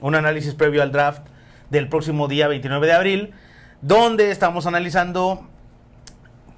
un 0.00 0.14
análisis 0.14 0.54
previo 0.54 0.82
al 0.82 0.92
draft 0.92 1.22
del 1.70 1.88
próximo 1.88 2.28
día 2.28 2.48
29 2.48 2.86
de 2.86 2.92
abril, 2.92 3.34
donde 3.80 4.30
estamos 4.30 4.66
analizando 4.66 5.48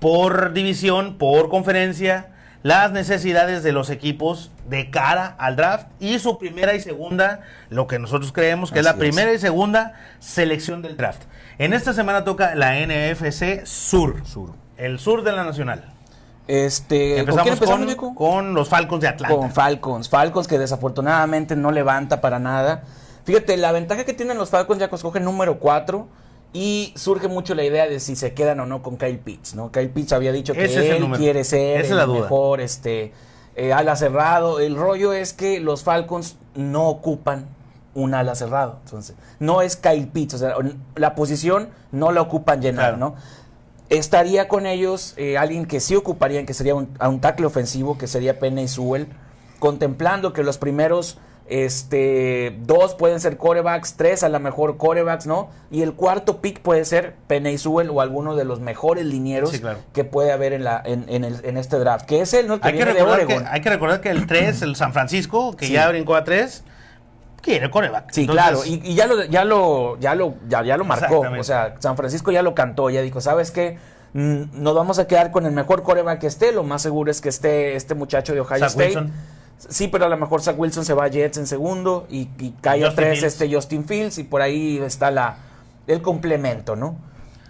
por 0.00 0.52
división, 0.52 1.16
por 1.18 1.48
conferencia, 1.48 2.28
las 2.62 2.90
necesidades 2.90 3.62
de 3.62 3.72
los 3.72 3.90
equipos 3.90 4.50
de 4.68 4.90
cara 4.90 5.36
al 5.38 5.56
draft 5.56 5.86
y 6.00 6.18
su 6.18 6.38
primera 6.38 6.74
y 6.74 6.80
segunda, 6.80 7.40
lo 7.70 7.86
que 7.86 7.98
nosotros 7.98 8.32
creemos 8.32 8.72
que 8.72 8.80
es 8.80 8.84
la 8.84 8.92
es. 8.92 8.96
primera 8.96 9.32
y 9.32 9.38
segunda 9.38 9.94
selección 10.18 10.82
del 10.82 10.96
draft. 10.96 11.22
En 11.58 11.72
esta 11.72 11.92
semana 11.92 12.24
toca 12.24 12.54
la 12.54 12.74
NFC 12.74 13.64
Sur, 13.64 14.26
Sur. 14.26 14.54
el 14.76 14.98
sur 14.98 15.22
de 15.22 15.32
la 15.32 15.44
Nacional. 15.44 15.92
Este, 16.48 17.24
¿con 17.24 17.38
Empezamos 17.40 17.96
con 18.14 18.54
los 18.54 18.68
Falcons 18.68 19.00
de 19.00 19.08
Atlanta. 19.08 19.36
Con 19.36 19.50
Falcons. 19.50 20.08
Falcons 20.08 20.46
que 20.46 20.58
desafortunadamente 20.58 21.56
no 21.56 21.70
levanta 21.70 22.20
para 22.20 22.38
nada. 22.38 22.82
Fíjate, 23.24 23.56
la 23.56 23.72
ventaja 23.72 24.04
que 24.04 24.12
tienen 24.12 24.38
los 24.38 24.50
Falcons 24.50 24.78
ya 24.78 24.88
que 24.88 24.94
escogen 24.94 25.24
número 25.24 25.58
4 25.58 26.06
y 26.56 26.94
surge 26.96 27.28
mucho 27.28 27.54
la 27.54 27.64
idea 27.64 27.86
de 27.86 28.00
si 28.00 28.16
se 28.16 28.32
quedan 28.32 28.60
o 28.60 28.66
no 28.66 28.82
con 28.82 28.96
Kyle 28.96 29.18
Pitts, 29.18 29.54
¿no? 29.54 29.70
Kyle 29.70 29.90
Pitts 29.90 30.14
había 30.14 30.32
dicho 30.32 30.54
que 30.54 30.64
Ese 30.64 30.96
él 30.96 31.06
quiere 31.18 31.44
ser 31.44 31.82
Esa 31.82 31.94
es 31.96 32.00
el 32.00 32.06
duda. 32.06 32.20
mejor 32.22 32.62
este 32.62 33.12
eh, 33.56 33.74
ala 33.74 33.94
cerrado. 33.94 34.58
El 34.58 34.74
rollo 34.74 35.12
es 35.12 35.34
que 35.34 35.60
los 35.60 35.82
Falcons 35.84 36.36
no 36.54 36.88
ocupan 36.88 37.44
un 37.92 38.14
ala 38.14 38.34
cerrado. 38.34 38.78
Entonces, 38.86 39.16
no 39.38 39.60
es 39.60 39.76
Kyle 39.76 40.06
Pitts, 40.08 40.32
o 40.34 40.38
sea, 40.38 40.54
la 40.94 41.14
posición 41.14 41.68
no 41.92 42.10
la 42.10 42.22
ocupan 42.22 42.62
llenar, 42.62 42.94
Claro. 42.94 42.96
¿no? 42.96 43.14
Estaría 43.90 44.48
con 44.48 44.64
ellos 44.66 45.12
eh, 45.18 45.36
alguien 45.36 45.66
que 45.66 45.80
sí 45.80 45.94
ocuparían, 45.94 46.46
que 46.46 46.54
sería 46.54 46.74
un, 46.74 46.88
a 46.98 47.08
un 47.10 47.20
tackle 47.20 47.44
ofensivo, 47.46 47.98
que 47.98 48.06
sería 48.06 48.38
Penny 48.40 48.66
Sewell, 48.66 49.08
contemplando 49.58 50.32
que 50.32 50.42
los 50.42 50.56
primeros 50.58 51.18
este, 51.48 52.56
dos 52.62 52.94
pueden 52.94 53.20
ser 53.20 53.36
corebacks, 53.36 53.94
tres 53.94 54.22
a 54.22 54.28
lo 54.28 54.40
mejor 54.40 54.76
corebacks, 54.76 55.26
¿no? 55.26 55.50
Y 55.70 55.82
el 55.82 55.94
cuarto 55.94 56.40
pick 56.40 56.60
puede 56.60 56.84
ser 56.84 57.14
Penny 57.26 57.58
Sewell 57.58 57.90
o 57.90 58.00
alguno 58.00 58.36
de 58.36 58.44
los 58.44 58.60
mejores 58.60 59.04
linieros 59.06 59.50
Sí, 59.50 59.60
claro. 59.60 59.78
que 59.92 60.04
puede 60.04 60.32
haber 60.32 60.52
en, 60.52 60.64
la, 60.64 60.82
en, 60.84 61.04
en 61.08 61.24
el- 61.24 61.44
en 61.44 61.56
este 61.56 61.78
draft, 61.78 62.06
que 62.06 62.20
es 62.20 62.32
el 62.34 62.46
¿no? 62.48 62.60
que 62.60 62.68
Hay 62.68 62.74
que, 62.74 62.84
de 62.84 62.92
recordar 62.92 63.26
que, 63.26 63.44
hay 63.48 63.60
que 63.60 63.70
recordar 63.70 64.00
que 64.00 64.10
el 64.10 64.26
3, 64.26 64.62
el 64.62 64.76
San 64.76 64.92
Francisco, 64.92 65.56
que 65.56 65.66
Sí. 65.66 65.72
ya 65.72 65.88
brincó 65.88 66.14
a 66.14 66.24
3, 66.24 66.64
quiere 67.42 67.70
coreback. 67.70 68.10
Sí, 68.12 68.22
Entonces, 68.22 68.44
claro, 68.44 68.64
y, 68.64 68.80
y 68.84 68.94
ya 68.94 69.06
lo 69.06 69.24
ya 69.24 69.44
lo 69.44 69.98
ya 70.00 70.14
lo 70.14 70.34
ya, 70.48 70.62
ya 70.64 70.76
lo 70.76 70.84
marcó, 70.84 71.20
o 71.20 71.44
sea, 71.44 71.74
San 71.78 71.96
Francisco 71.96 72.30
ya 72.32 72.42
lo 72.42 72.54
cantó, 72.54 72.90
ya 72.90 73.02
dijo, 73.02 73.20
¿sabes 73.20 73.50
qué? 73.50 73.78
Mm, 74.14 74.62
Nos 74.62 74.74
vamos 74.74 74.98
a 74.98 75.06
quedar 75.06 75.30
con 75.30 75.46
el 75.46 75.52
mejor 75.52 75.82
coreback 75.82 76.20
que 76.20 76.26
esté, 76.26 76.50
lo 76.52 76.62
más 76.64 76.82
seguro 76.82 77.10
es 77.10 77.20
que 77.20 77.28
esté 77.28 77.76
este 77.76 77.94
muchacho 77.94 78.32
de 78.34 78.40
Ohio 78.40 78.58
Zach 78.60 78.70
State. 78.70 78.86
Wilson. 78.88 79.12
Sí, 79.58 79.88
pero 79.88 80.04
a 80.04 80.08
lo 80.08 80.16
mejor 80.16 80.42
Zach 80.42 80.58
Wilson 80.58 80.84
se 80.84 80.94
va 80.94 81.04
a 81.04 81.08
Jets 81.08 81.38
en 81.38 81.46
segundo 81.46 82.06
y, 82.10 82.28
y 82.38 82.54
cae 82.60 82.84
a 82.84 82.94
tres 82.94 83.20
Fields. 83.20 83.34
este 83.34 83.54
Justin 83.54 83.84
Fields 83.84 84.18
y 84.18 84.24
por 84.24 84.42
ahí 84.42 84.78
está 84.78 85.10
la 85.10 85.38
el 85.86 86.02
complemento, 86.02 86.76
¿no? 86.76 86.96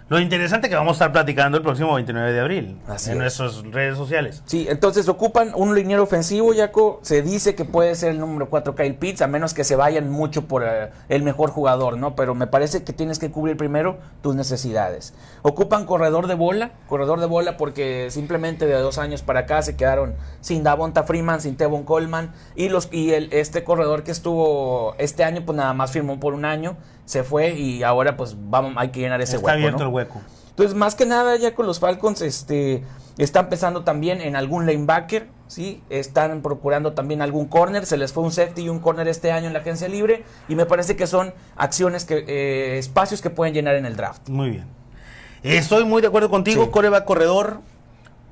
Lo 0.09 0.21
interesante 0.21 0.69
que 0.69 0.75
vamos 0.75 0.91
a 0.91 0.93
estar 0.93 1.11
platicando 1.11 1.57
el 1.57 1.63
próximo 1.63 1.93
29 1.95 2.31
de 2.31 2.39
abril 2.39 2.79
Así 2.87 3.11
en 3.11 3.17
es. 3.17 3.37
nuestras 3.37 3.61
redes 3.73 3.97
sociales. 3.97 4.41
Sí, 4.45 4.65
entonces 4.69 5.09
ocupan 5.09 5.51
un 5.53 5.75
liniero 5.75 6.03
ofensivo, 6.03 6.53
Jaco. 6.55 6.99
Se 7.01 7.21
dice 7.21 7.55
que 7.55 7.65
puede 7.65 7.93
ser 7.93 8.11
el 8.11 8.19
número 8.19 8.49
4 8.49 8.73
Kyle 8.73 8.95
Pitts, 8.95 9.21
a 9.21 9.27
menos 9.27 9.53
que 9.53 9.65
se 9.65 9.75
vayan 9.75 10.09
mucho 10.09 10.45
por 10.47 10.63
eh, 10.63 10.91
el 11.09 11.23
mejor 11.23 11.49
jugador, 11.49 11.97
¿no? 11.97 12.15
Pero 12.15 12.35
me 12.35 12.47
parece 12.47 12.85
que 12.85 12.93
tienes 12.93 13.19
que 13.19 13.31
cubrir 13.31 13.57
primero 13.57 13.97
tus 14.21 14.33
necesidades. 14.33 15.13
Ocupan 15.41 15.85
corredor 15.85 16.27
de 16.27 16.35
bola, 16.35 16.71
corredor 16.87 17.19
de 17.19 17.25
bola 17.25 17.57
porque 17.57 18.07
simplemente 18.09 18.65
de 18.65 18.75
dos 18.75 18.99
años 18.99 19.23
para 19.23 19.41
acá 19.41 19.61
se 19.61 19.75
quedaron 19.75 20.15
sin 20.39 20.63
Davonta 20.63 21.03
Freeman, 21.03 21.41
sin 21.41 21.57
Tevon 21.57 21.83
Coleman 21.83 22.31
y 22.55 22.69
los 22.69 22.87
y 22.93 23.11
el 23.11 23.27
este 23.33 23.65
corredor 23.65 24.03
que 24.03 24.11
estuvo 24.11 24.95
este 24.99 25.25
año 25.25 25.41
pues 25.45 25.57
nada 25.57 25.73
más 25.73 25.91
firmó 25.91 26.17
por 26.17 26.33
un 26.33 26.45
año, 26.45 26.77
se 27.07 27.23
fue 27.23 27.55
y 27.55 27.81
ahora 27.81 28.15
pues 28.17 28.35
vamos 28.37 28.73
hay 28.77 28.89
que 28.89 28.99
llenar 28.99 29.21
ese 29.21 29.37
Está 29.37 29.45
hueco, 29.47 29.57
abierto 29.57 29.79
¿no? 29.79 29.85
el 29.85 29.93
hueco. 29.95 30.21
Entonces, 30.49 30.75
más 30.75 30.93
que 30.95 31.05
nada, 31.05 31.35
ya 31.37 31.53
con 31.55 31.65
los 31.67 31.79
Falcons, 31.79 32.21
este, 32.21 32.83
están 33.19 33.47
pensando 33.47 33.83
también 33.83 34.21
en 34.21 34.35
algún 34.35 34.65
linebacker, 34.65 35.27
¿sí? 35.47 35.83
Están 35.91 36.41
procurando 36.41 36.93
también 36.93 37.21
algún 37.21 37.45
corner. 37.45 37.85
Se 37.85 37.95
les 37.95 38.11
fue 38.11 38.23
un 38.23 38.31
safety 38.31 38.63
y 38.63 38.69
un 38.69 38.79
corner 38.79 39.07
este 39.07 39.31
año 39.31 39.45
en 39.47 39.53
la 39.53 39.59
agencia 39.59 39.87
libre. 39.87 40.23
Y 40.49 40.55
me 40.55 40.65
parece 40.65 40.95
que 40.95 41.05
son 41.05 41.31
acciones 41.57 42.05
que, 42.05 42.25
eh, 42.27 42.79
espacios 42.79 43.21
que 43.21 43.29
pueden 43.29 43.53
llenar 43.53 43.75
en 43.75 43.85
el 43.85 43.95
draft. 43.95 44.27
Muy 44.29 44.49
bien. 44.49 44.65
Estoy 45.43 45.85
muy 45.85 46.01
de 46.01 46.07
acuerdo 46.07 46.29
contigo, 46.31 46.65
Sí. 46.65 46.71
coreback 46.71 47.05
corredor. 47.05 47.61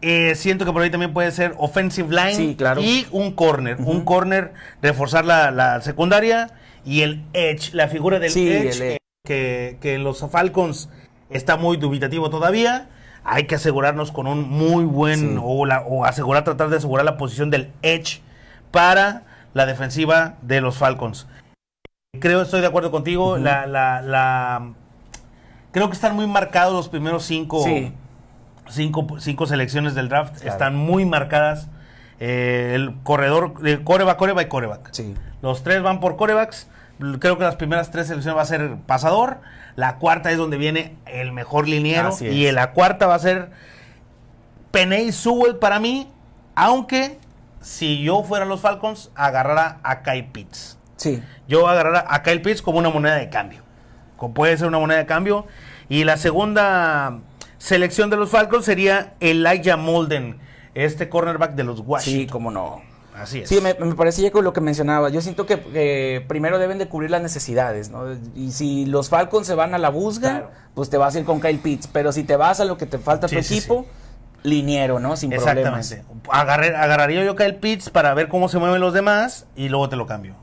Eh, 0.01 0.33
siento 0.35 0.65
que 0.65 0.71
por 0.73 0.81
ahí 0.81 0.89
también 0.89 1.13
puede 1.13 1.29
ser 1.31 1.53
offensive 1.59 2.09
line 2.09 2.33
Sí, 2.35 2.55
claro. 2.57 2.81
y 2.81 3.07
un 3.11 3.33
corner. 3.33 3.77
Un 3.79 4.03
corner, 4.03 4.53
reforzar 4.81 5.25
la, 5.25 5.51
la 5.51 5.79
secundaria 5.81 6.49
y 6.85 7.01
el 7.01 7.23
edge, 7.33 7.73
la 7.73 7.87
figura 7.87 8.19
del 8.19 8.29
Sí, 8.31 8.47
edge, 8.51 8.97
que, 9.25 9.77
que 9.81 9.97
los 9.97 10.19
Falcons 10.29 10.89
está 11.29 11.57
muy 11.57 11.77
dubitativo 11.77 12.29
todavía. 12.29 12.89
Hay 13.23 13.45
que 13.47 13.55
asegurarnos 13.55 14.11
con 14.11 14.27
un 14.27 14.47
muy 14.47 14.85
buen, 14.85 15.19
Sí. 15.19 15.37
o, 15.41 15.65
la- 15.65 15.81
o 15.81 16.05
asegurar, 16.05 16.43
tratar 16.43 16.69
de 16.69 16.77
asegurar 16.77 17.05
la 17.05 17.17
posición 17.17 17.49
del 17.49 17.71
edge 17.81 18.21
para 18.71 19.23
la 19.53 19.65
defensiva 19.65 20.35
de 20.43 20.61
los 20.61 20.77
Falcons. 20.77 21.27
Creo, 22.19 22.41
estoy 22.43 22.61
de 22.61 22.67
acuerdo 22.67 22.91
contigo. 22.91 23.37
la, 23.37 23.65
la, 23.65 24.01
la- 24.01 24.73
creo 25.71 25.87
que 25.89 25.95
están 25.95 26.15
muy 26.15 26.27
marcados 26.27 26.73
los 26.73 26.87
primeros 26.89 27.23
cinco, 27.25 27.63
Sí. 27.63 27.91
cinco, 28.69 29.07
cinco 29.19 29.45
selecciones 29.47 29.95
del 29.95 30.07
draft. 30.07 30.35
Claro. 30.35 30.51
Están 30.51 30.75
muy 30.75 31.05
marcadas. 31.05 31.67
Eh, 32.19 32.71
el 32.75 32.93
corredor, 33.03 33.55
eh, 33.65 33.79
coreback, 33.83 34.17
coreback 34.17 34.45
y 34.45 34.49
coreback. 34.49 34.89
Sí. 34.93 35.15
Los 35.41 35.63
tres 35.63 35.81
van 35.81 35.99
por 35.99 36.15
corebacks. 36.15 36.69
Creo 37.19 37.38
que 37.38 37.43
las 37.43 37.55
primeras 37.58 37.91
tres 37.91 38.08
selecciones 38.08 38.38
va 38.38 38.43
a 38.43 38.45
ser 38.45 38.77
pasador. 38.86 39.39
La 39.75 39.97
cuarta 39.97 40.31
es 40.31 40.38
donde 40.38 40.58
viene 40.58 40.95
el 41.05 41.34
mejor 41.34 41.67
liniero. 41.67 42.10
Así. 42.10 42.27
Y 42.27 42.51
la 42.51 42.71
cuarta 42.71 43.08
va 43.08 43.15
a 43.15 43.19
ser 43.19 43.51
Peney 44.71 45.12
Sewell 45.12 45.58
para 45.58 45.79
mí. 45.79 46.10
Aunque, 46.55 47.19
si 47.60 48.01
yo 48.01 48.23
fuera 48.23 48.45
los 48.45 48.62
Falcons, 48.62 49.12
agarrara 49.15 49.79
a 49.84 50.03
Kyle 50.03 50.25
Pitts. 50.31 50.77
Sí. 50.95 51.21
Yo 51.47 51.67
agarrara 51.67 52.05
a 52.08 52.23
Kyle 52.23 52.41
Pitts 52.41 52.62
como 52.62 52.79
una 52.79 52.89
moneda 52.89 53.15
de 53.15 53.29
cambio. 53.29 53.62
Como 54.15 54.34
puede 54.34 54.58
ser 54.58 54.67
una 54.67 54.79
moneda 54.79 54.99
de 54.99 55.05
cambio. 55.05 55.45
Y 55.89 56.05
la 56.05 56.15
segunda 56.15 57.19
selección 57.58 58.10
de 58.10 58.17
los 58.17 58.29
Falcons 58.29 58.63
sería 58.63 59.15
Elijah 59.19 59.75
Molden, 59.75 60.39
este 60.73 61.10
cornerback 61.10 61.55
de 61.55 61.63
los 61.65 61.81
Washington. 61.81 62.21
Sí, 62.21 62.27
cómo 62.27 62.51
no. 62.51 62.94
Así 63.15 63.39
es. 63.41 63.49
Sí, 63.49 63.62
me, 63.62 63.73
me 63.75 63.95
parecía 63.95 64.32
con 64.32 64.43
lo 64.43 64.51
que 64.54 64.62
mencionaba. 64.62 65.10
Yo 65.10 65.21
siento 65.21 65.45
que 65.45 66.23
primero 66.28 66.60
deben 66.60 66.78
de 66.78 66.88
cubrir 66.89 67.12
las 67.12 67.21
necesidades, 67.21 67.89
¿no? 67.89 68.04
Y 68.36 68.51
si 68.51 68.86
los 68.86 69.10
Falcons 69.10 69.47
se 69.47 69.56
van 69.56 69.73
a 69.73 69.78
la 69.78 69.89
busga, 69.89 70.30
Claro. 70.32 70.51
pues 70.73 70.89
te 70.89 70.97
vas 70.97 71.15
a 71.15 71.19
ir 71.19 71.25
con 71.25 71.39
Kyle 71.39 71.60
Pitts. 71.60 71.88
Pero 71.88 72.12
si 72.12 72.23
te 72.23 72.36
vas 72.36 72.60
a 72.60 72.65
lo 72.65 72.78
que 72.78 72.86
te 72.86 72.97
falta 72.97 73.28
tu 73.28 73.36
Sí, 73.36 73.43
sí, 73.43 73.58
equipo, 73.58 73.86
liniero, 74.43 74.99
¿no? 74.99 75.15
Sin 75.15 75.30
problemas. 75.32 75.91
Exactamente. 75.91 76.30
Agarré- 76.30 76.75
agarraría 76.75 77.23
yo 77.23 77.36
Kyle 77.36 77.56
Pitts 77.56 77.89
para 77.89 78.13
ver 78.13 78.28
cómo 78.28 78.49
se 78.49 78.58
mueven 78.60 78.82
los 78.82 78.93
demás 78.93 79.45
y 79.56 79.69
luego 79.69 79.88
te 79.89 79.95
lo 79.95 80.06
cambio. 80.08 80.36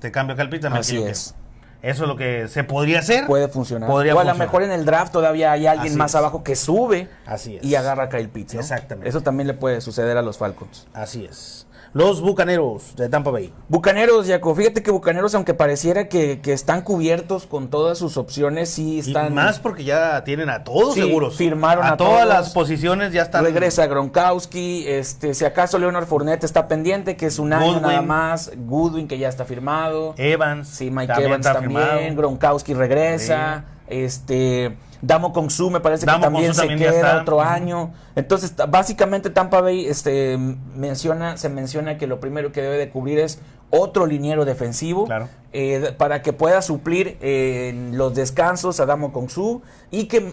Te 0.00 0.12
cambio 0.12 0.36
Kyle 0.36 0.48
Pitts 0.50 0.62
también. 0.62 0.80
Así 0.80 1.02
es. 1.02 1.34
Eso 1.82 2.02
es 2.04 2.08
lo 2.08 2.16
que 2.16 2.48
se 2.48 2.64
podría 2.64 2.98
hacer. 3.00 3.26
Puede 3.26 3.48
funcionar. 3.48 3.88
Podría 3.88 4.14
o 4.14 4.18
a 4.18 4.24
lo 4.24 4.34
mejor 4.34 4.62
en 4.62 4.72
el 4.72 4.84
draft 4.84 5.12
todavía 5.12 5.52
hay 5.52 5.66
alguien 5.66 5.90
Así 5.92 5.96
más 5.98 6.10
es. 6.12 6.16
abajo 6.16 6.42
que 6.42 6.56
sube 6.56 7.08
Así 7.26 7.56
es. 7.56 7.64
y 7.64 7.74
agarra 7.76 8.04
a 8.04 8.08
Kyle 8.08 8.28
Pitts. 8.28 8.54
¿no? 8.54 8.60
Exactamente. 8.60 9.08
Eso 9.08 9.20
también 9.20 9.46
le 9.46 9.54
puede 9.54 9.80
suceder 9.80 10.16
a 10.16 10.22
los 10.22 10.38
Falcons. 10.38 10.86
Así 10.92 11.24
es. 11.24 11.64
Los 11.94 12.20
Bucaneros 12.20 12.94
de 12.96 13.08
Tampa 13.08 13.30
Bay. 13.30 13.50
Bucaneros, 13.68 14.28
Jaco, 14.28 14.54
fíjate 14.54 14.82
que 14.82 14.90
Bucaneros, 14.90 15.34
aunque 15.34 15.54
pareciera 15.54 16.06
que, 16.06 16.38
que 16.42 16.52
están 16.52 16.82
cubiertos 16.82 17.46
con 17.46 17.68
todas 17.70 17.96
sus 17.96 18.18
opciones, 18.18 18.68
sí 18.68 18.98
están. 18.98 19.28
Y 19.28 19.34
más 19.34 19.58
porque 19.58 19.84
ya 19.84 20.22
tienen 20.22 20.50
a 20.50 20.64
todos 20.64 20.92
Sí, 20.94 21.00
seguros. 21.00 21.36
firmaron 21.36 21.86
a 21.86 21.96
todas 21.96 22.24
todos. 22.24 22.28
las 22.28 22.50
posiciones 22.50 23.14
ya 23.14 23.22
están. 23.22 23.42
Regresa 23.42 23.86
Gronkowski, 23.86 24.84
este, 24.86 25.32
si 25.32 25.46
acaso 25.46 25.78
Leonard 25.78 26.04
Fournette 26.06 26.44
está 26.44 26.68
pendiente, 26.68 27.16
que 27.16 27.24
es 27.24 27.38
un 27.38 27.54
año 27.54 27.64
Goodwin. 27.66 27.82
nada 27.82 28.02
más, 28.02 28.50
Goodwin 28.54 29.08
que 29.08 29.16
ya 29.18 29.30
está 29.30 29.46
firmado, 29.46 30.14
Evans. 30.18 30.68
sí, 30.68 30.90
Mike 30.90 31.10
Evans 31.16 31.46
está 31.46 31.54
también, 31.54 31.67
firmado. 31.68 32.16
Gronkowski 32.16 32.74
regresa, 32.74 33.64
este, 33.86 34.76
Damo 35.00 35.32
Kongsu 35.32 35.70
me 35.70 35.80
parece 35.80 36.06
Damo 36.06 36.18
que 36.18 36.24
también 36.24 36.54
se 36.54 36.60
también 36.66 36.78
queda 36.90 37.20
otro 37.22 37.40
año, 37.40 37.92
entonces 38.16 38.54
básicamente 38.68 39.30
Tampa 39.30 39.60
Bay, 39.60 39.86
este, 39.86 40.36
menciona, 40.74 41.36
se 41.36 41.48
menciona 41.48 41.96
que 41.98 42.06
lo 42.06 42.18
primero 42.20 42.50
que 42.52 42.62
debe 42.62 42.76
de 42.78 42.90
cubrir 42.90 43.18
es 43.20 43.40
otro 43.70 44.06
liniero 44.06 44.44
defensivo 44.44 45.04
Claro. 45.04 45.28
eh, 45.52 45.94
para 45.98 46.22
que 46.22 46.32
pueda 46.32 46.62
suplir 46.62 47.18
eh, 47.20 47.90
los 47.92 48.14
descansos 48.14 48.80
a 48.80 48.86
Damo 48.86 49.12
Kongsu 49.12 49.62
y 49.90 50.06
que 50.06 50.32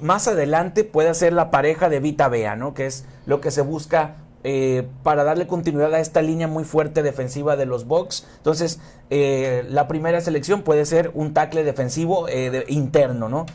más 0.00 0.28
adelante 0.28 0.84
pueda 0.84 1.12
ser 1.12 1.32
la 1.32 1.50
pareja 1.50 1.88
de 1.88 2.00
Vita 2.00 2.28
Bea, 2.28 2.56
¿no? 2.56 2.74
Que 2.74 2.86
es 2.86 3.04
lo 3.26 3.40
que 3.40 3.50
se 3.50 3.60
busca 3.62 4.14
eh, 4.44 4.86
para 5.02 5.24
darle 5.24 5.46
continuidad 5.46 5.92
a 5.94 6.00
esta 6.00 6.22
línea 6.22 6.46
muy 6.48 6.64
fuerte 6.64 7.02
defensiva 7.02 7.56
de 7.56 7.66
los 7.66 7.86
Bucks. 7.86 8.26
Entonces, 8.36 8.80
eh, 9.10 9.64
la 9.68 9.88
primera 9.88 10.20
selección 10.20 10.62
puede 10.62 10.84
ser 10.86 11.10
un 11.14 11.34
tackle 11.34 11.64
defensivo 11.64 12.28
eh, 12.28 12.50
de- 12.50 12.64
interno, 12.68 13.28
¿no? 13.28 13.46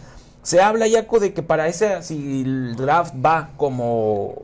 Se 0.41 0.61
habla, 0.61 0.87
Yaco, 0.87 1.19
de 1.21 1.33
que 1.33 1.41
para 1.41 1.67
ese, 1.67 2.03
si 2.03 2.41
el 2.41 2.75
draft 2.75 3.15
va 3.25 3.51
como 3.55 4.35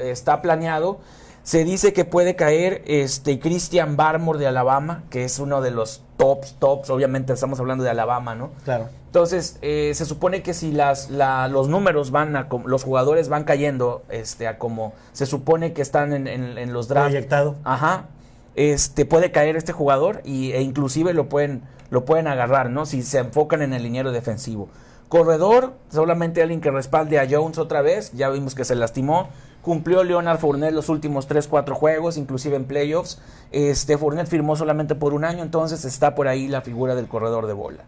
está 0.00 0.42
planeado, 0.42 0.98
se 1.48 1.64
dice 1.64 1.94
que 1.94 2.04
puede 2.04 2.36
caer 2.36 2.82
este 2.86 3.40
Christian 3.40 3.96
Barmore 3.96 4.38
de 4.38 4.46
Alabama, 4.46 5.04
que 5.08 5.24
es 5.24 5.38
uno 5.38 5.62
de 5.62 5.70
los 5.70 6.02
tops, 6.18 6.56
tops, 6.58 6.90
obviamente 6.90 7.32
estamos 7.32 7.58
hablando 7.58 7.84
de 7.84 7.88
Alabama, 7.88 8.34
¿no? 8.34 8.50
Claro. 8.64 8.88
Entonces, 9.06 9.56
eh, 9.62 9.92
se 9.94 10.04
supone 10.04 10.42
que 10.42 10.52
si 10.52 10.72
las, 10.72 11.08
la- 11.08 11.48
los 11.48 11.68
números 11.68 12.10
van 12.10 12.36
a, 12.36 12.48
los 12.66 12.84
jugadores 12.84 13.30
van 13.30 13.44
cayendo 13.44 14.02
este, 14.10 14.46
a 14.46 14.58
como 14.58 14.92
se 15.14 15.24
supone 15.24 15.72
que 15.72 15.80
están 15.80 16.12
en, 16.12 16.26
en- 16.26 16.58
en 16.58 16.72
los 16.74 16.86
drafts. 16.86 17.12
Proyectado. 17.12 17.54
Ajá. 17.64 18.08
Este, 18.54 19.06
puede 19.06 19.30
caer 19.32 19.56
este 19.56 19.72
jugador 19.72 20.20
y, 20.26 20.52
e 20.52 20.60
inclusive 20.60 21.14
lo 21.14 21.30
pueden, 21.30 21.62
lo 21.88 22.04
pueden 22.04 22.26
agarrar, 22.26 22.68
¿no? 22.68 22.84
Si 22.84 23.00
se 23.02 23.20
enfocan 23.20 23.62
en 23.62 23.72
el 23.72 23.82
liniero 23.84 24.12
defensivo. 24.12 24.68
Corredor, 25.08 25.72
solamente 25.90 26.42
alguien 26.42 26.60
que 26.60 26.70
respalde 26.70 27.18
a 27.18 27.26
Jones 27.30 27.56
otra 27.56 27.80
vez, 27.80 28.12
ya 28.12 28.28
vimos 28.28 28.54
que 28.54 28.66
se 28.66 28.74
lastimó. 28.74 29.30
Cumplió 29.62 30.04
Leonard 30.04 30.38
Fournette 30.38 30.72
los 30.72 30.88
últimos 30.88 31.28
3-4 31.28 31.72
juegos, 31.72 32.16
inclusive 32.16 32.56
en 32.56 32.64
playoffs. 32.64 33.20
Este 33.50 33.98
Fournette 33.98 34.28
firmó 34.28 34.56
solamente 34.56 34.94
por 34.94 35.14
un 35.14 35.24
año, 35.24 35.42
entonces 35.42 35.84
está 35.84 36.14
por 36.14 36.28
ahí 36.28 36.48
la 36.48 36.60
figura 36.60 36.94
del 36.94 37.08
corredor 37.08 37.46
de 37.46 37.52
bola. 37.52 37.84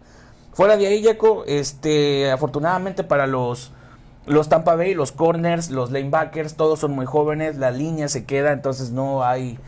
Fuera 0.52 0.76
de 0.76 0.86
ahí, 0.86 1.02
Jaco, 1.02 1.44
este, 1.46 2.30
afortunadamente 2.30 3.04
para 3.04 3.26
los, 3.26 3.72
los 4.26 4.48
Tampa 4.48 4.74
Bay, 4.74 4.94
los 4.94 5.12
corners, 5.12 5.70
los 5.70 5.90
lanebackers, 5.90 6.54
todos 6.54 6.80
son 6.80 6.92
muy 6.92 7.06
jóvenes, 7.06 7.56
la 7.56 7.70
línea 7.70 8.08
se 8.08 8.24
queda, 8.24 8.52
entonces 8.52 8.90
no 8.90 9.24
hay 9.24 9.58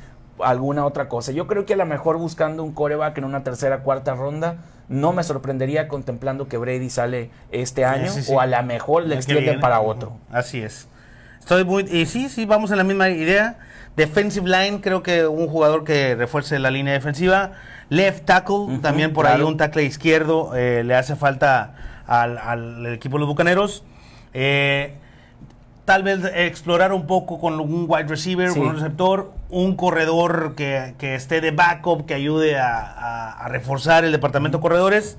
alguna 0.40 0.84
otra 0.84 1.08
cosa. 1.08 1.32
Yo 1.32 1.46
creo 1.46 1.64
que 1.66 1.74
a 1.74 1.76
lo 1.76 1.86
mejor 1.86 2.18
buscando 2.18 2.64
un 2.64 2.72
coreback 2.72 3.16
en 3.18 3.24
una 3.24 3.44
tercera, 3.44 3.82
cuarta 3.82 4.14
ronda, 4.14 4.56
no 4.88 5.12
me 5.12 5.22
sorprendería 5.22 5.88
contemplando 5.88 6.48
que 6.48 6.58
Brady 6.58 6.90
sale 6.90 7.30
este 7.50 7.84
año 7.84 8.10
sí, 8.10 8.22
sí. 8.22 8.32
o 8.34 8.40
a 8.40 8.46
lo 8.46 8.62
mejor 8.62 9.04
le 9.04 9.16
viene. 9.20 9.58
para 9.58 9.80
otro. 9.80 10.12
Así 10.30 10.60
es. 10.60 10.88
Estoy 11.42 11.64
muy. 11.64 11.82
Y 11.90 12.06
sí, 12.06 12.28
sí, 12.28 12.46
vamos 12.46 12.70
en 12.70 12.78
la 12.78 12.84
misma 12.84 13.08
idea. 13.10 13.58
Defensive 13.96 14.48
line, 14.48 14.80
creo 14.80 15.02
que 15.02 15.26
un 15.26 15.48
jugador 15.48 15.82
que 15.84 16.14
refuerce 16.14 16.58
la 16.60 16.70
línea 16.70 16.94
defensiva. 16.94 17.50
Left 17.90 18.24
tackle, 18.24 18.78
también 18.80 19.12
por 19.12 19.26
ahí 19.26 19.34
claro. 19.34 19.48
un 19.48 19.56
tackle 19.58 19.82
izquierdo 19.82 20.52
eh, 20.56 20.82
le 20.82 20.94
hace 20.94 21.14
falta 21.14 21.74
al, 22.06 22.38
al 22.38 22.86
equipo 22.86 23.16
de 23.16 23.20
los 23.20 23.28
bucaneros. 23.28 23.84
Eh, 24.32 24.94
tal 25.84 26.02
vez 26.04 26.20
explorar 26.34 26.92
un 26.94 27.06
poco 27.06 27.38
con 27.38 27.60
un 27.60 27.84
wide 27.88 28.04
receiver, 28.08 28.50
Sí. 28.50 28.58
con 28.58 28.68
un 28.68 28.76
receptor, 28.76 29.32
un 29.50 29.76
corredor 29.76 30.54
que, 30.56 30.94
que 30.96 31.14
esté 31.16 31.42
de 31.42 31.50
backup, 31.50 32.06
que 32.06 32.14
ayude 32.14 32.56
a, 32.58 32.78
a- 32.78 33.44
a 33.44 33.48
reforzar 33.48 34.04
el 34.06 34.12
departamento 34.12 34.56
de 34.58 34.62
corredores. 34.62 35.18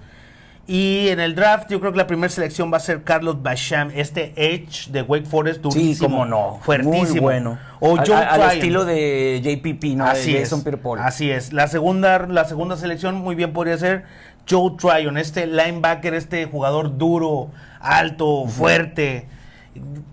Y 0.66 1.10
en 1.10 1.20
el 1.20 1.36
draft, 1.36 1.70
yo 1.70 1.82
creo 1.82 1.92
que 1.92 1.98
la 1.98 2.08
primera 2.08 2.30
selección 2.32 2.72
va 2.72 2.78
a 2.78 2.80
ser 2.80 3.04
Carlos 3.04 3.42
Basham, 3.44 3.92
este 3.94 4.32
Edge 4.38 4.90
de 4.92 5.02
Wake 5.02 5.26
Forest, 5.26 5.62
durísimo. 5.62 5.94
Sí, 5.94 6.00
cómo 6.00 6.26
no. 6.26 6.60
Fuertísimo. 6.62 7.04
Muy 7.04 7.20
bueno. 7.20 7.60
O 7.82 7.98
Al- 7.98 8.08
Joe 8.08 8.16
al, 8.16 8.42
estilo 8.54 8.86
de 8.86 9.42
JPP, 9.44 9.98
¿no? 9.98 10.06
Así 10.06 10.32
de 10.32 10.38
es. 10.42 10.50
Jason 10.50 10.64
Pierre-Paul. 10.64 11.00
Así 11.00 11.30
es. 11.30 11.52
La 11.52 11.68
segunda, 11.68 12.20
la 12.28 12.46
segunda 12.46 12.78
selección 12.78 13.16
muy 13.16 13.36
bien 13.36 13.52
podría 13.52 13.78
ser 13.78 14.06
Joe 14.50 14.72
Tryon, 14.78 15.18
este 15.18 15.48
linebacker, 15.48 16.14
este 16.14 16.46
jugador 16.46 16.98
duro, 16.98 17.50
alto, 17.82 18.46
fuerte, 18.48 19.28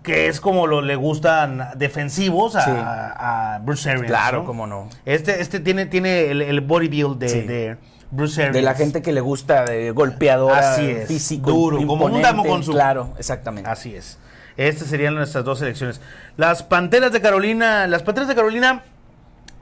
que 0.03 0.27
es 0.27 0.41
como 0.41 0.67
lo 0.67 0.81
le 0.81 0.97
gustan 0.97 1.69
defensivos 1.77 2.57
a, 2.57 2.61
Sí. 2.65 2.71
a 2.75 3.61
Bruce 3.63 3.89
Arians. 3.89 4.07
Claro, 4.07 4.39
¿no? 4.39 4.45
cómo 4.45 4.67
no. 4.67 4.89
Este, 5.05 5.39
este 5.41 5.61
tiene, 5.61 5.85
tiene 5.85 6.29
el, 6.31 6.41
el 6.41 6.59
body 6.59 6.89
build 6.89 7.19
de, 7.19 7.29
Sí. 7.29 7.41
de 7.41 7.77
Bruce 8.11 8.41
Arians. 8.41 8.55
De 8.55 8.61
la 8.61 8.75
gente 8.75 9.01
que 9.01 9.11
le 9.11 9.21
gusta 9.21 9.65
de 9.65 9.91
golpeadora, 9.91 10.73
Así 10.73 10.89
es, 10.89 11.07
físico, 11.07 11.51
duro, 11.51 11.85
como 11.87 12.05
un 12.05 12.21
Damo 12.21 12.45
Kongsu. 12.45 12.73
Claro, 12.73 13.13
exactamente. 13.17 13.69
Así 13.69 13.95
es. 13.95 14.19
Estas 14.57 14.89
serían 14.89 15.15
nuestras 15.15 15.45
dos 15.45 15.59
selecciones. 15.59 16.01
Las 16.37 16.63
Panteras 16.63 17.11
de 17.11 17.21
Carolina. 17.21 17.87
Las 17.87 18.03
Panteras 18.03 18.27
de 18.27 18.35
Carolina 18.35 18.83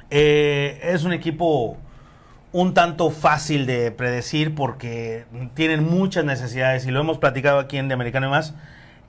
eh, 0.09 0.79
es 0.83 1.03
un 1.03 1.13
equipo 1.13 1.77
un 2.51 2.73
tanto 2.73 3.11
fácil 3.11 3.67
de 3.67 3.91
predecir 3.91 4.55
porque 4.55 5.25
tienen 5.53 5.83
muchas 5.83 6.25
necesidades 6.25 6.85
y 6.87 6.91
lo 6.91 6.99
hemos 6.99 7.19
platicado 7.19 7.59
aquí 7.59 7.77
en 7.77 7.87
De 7.87 7.93
Americano 7.93 8.27
y 8.27 8.29
más. 8.31 8.55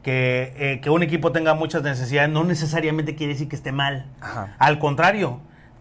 Que, 0.03 0.55
eh, 0.57 0.81
que 0.81 0.89
un 0.89 1.03
equipo 1.03 1.31
tenga 1.31 1.53
muchas 1.53 1.83
necesidades 1.83 2.31
no 2.31 2.43
necesariamente 2.43 3.15
quiere 3.17 3.35
decir 3.35 3.49
que 3.49 3.57
esté 3.57 3.71
mal. 3.71 4.07
Ajá. 4.21 4.55
Al 4.59 4.79
contrario, 4.79 5.41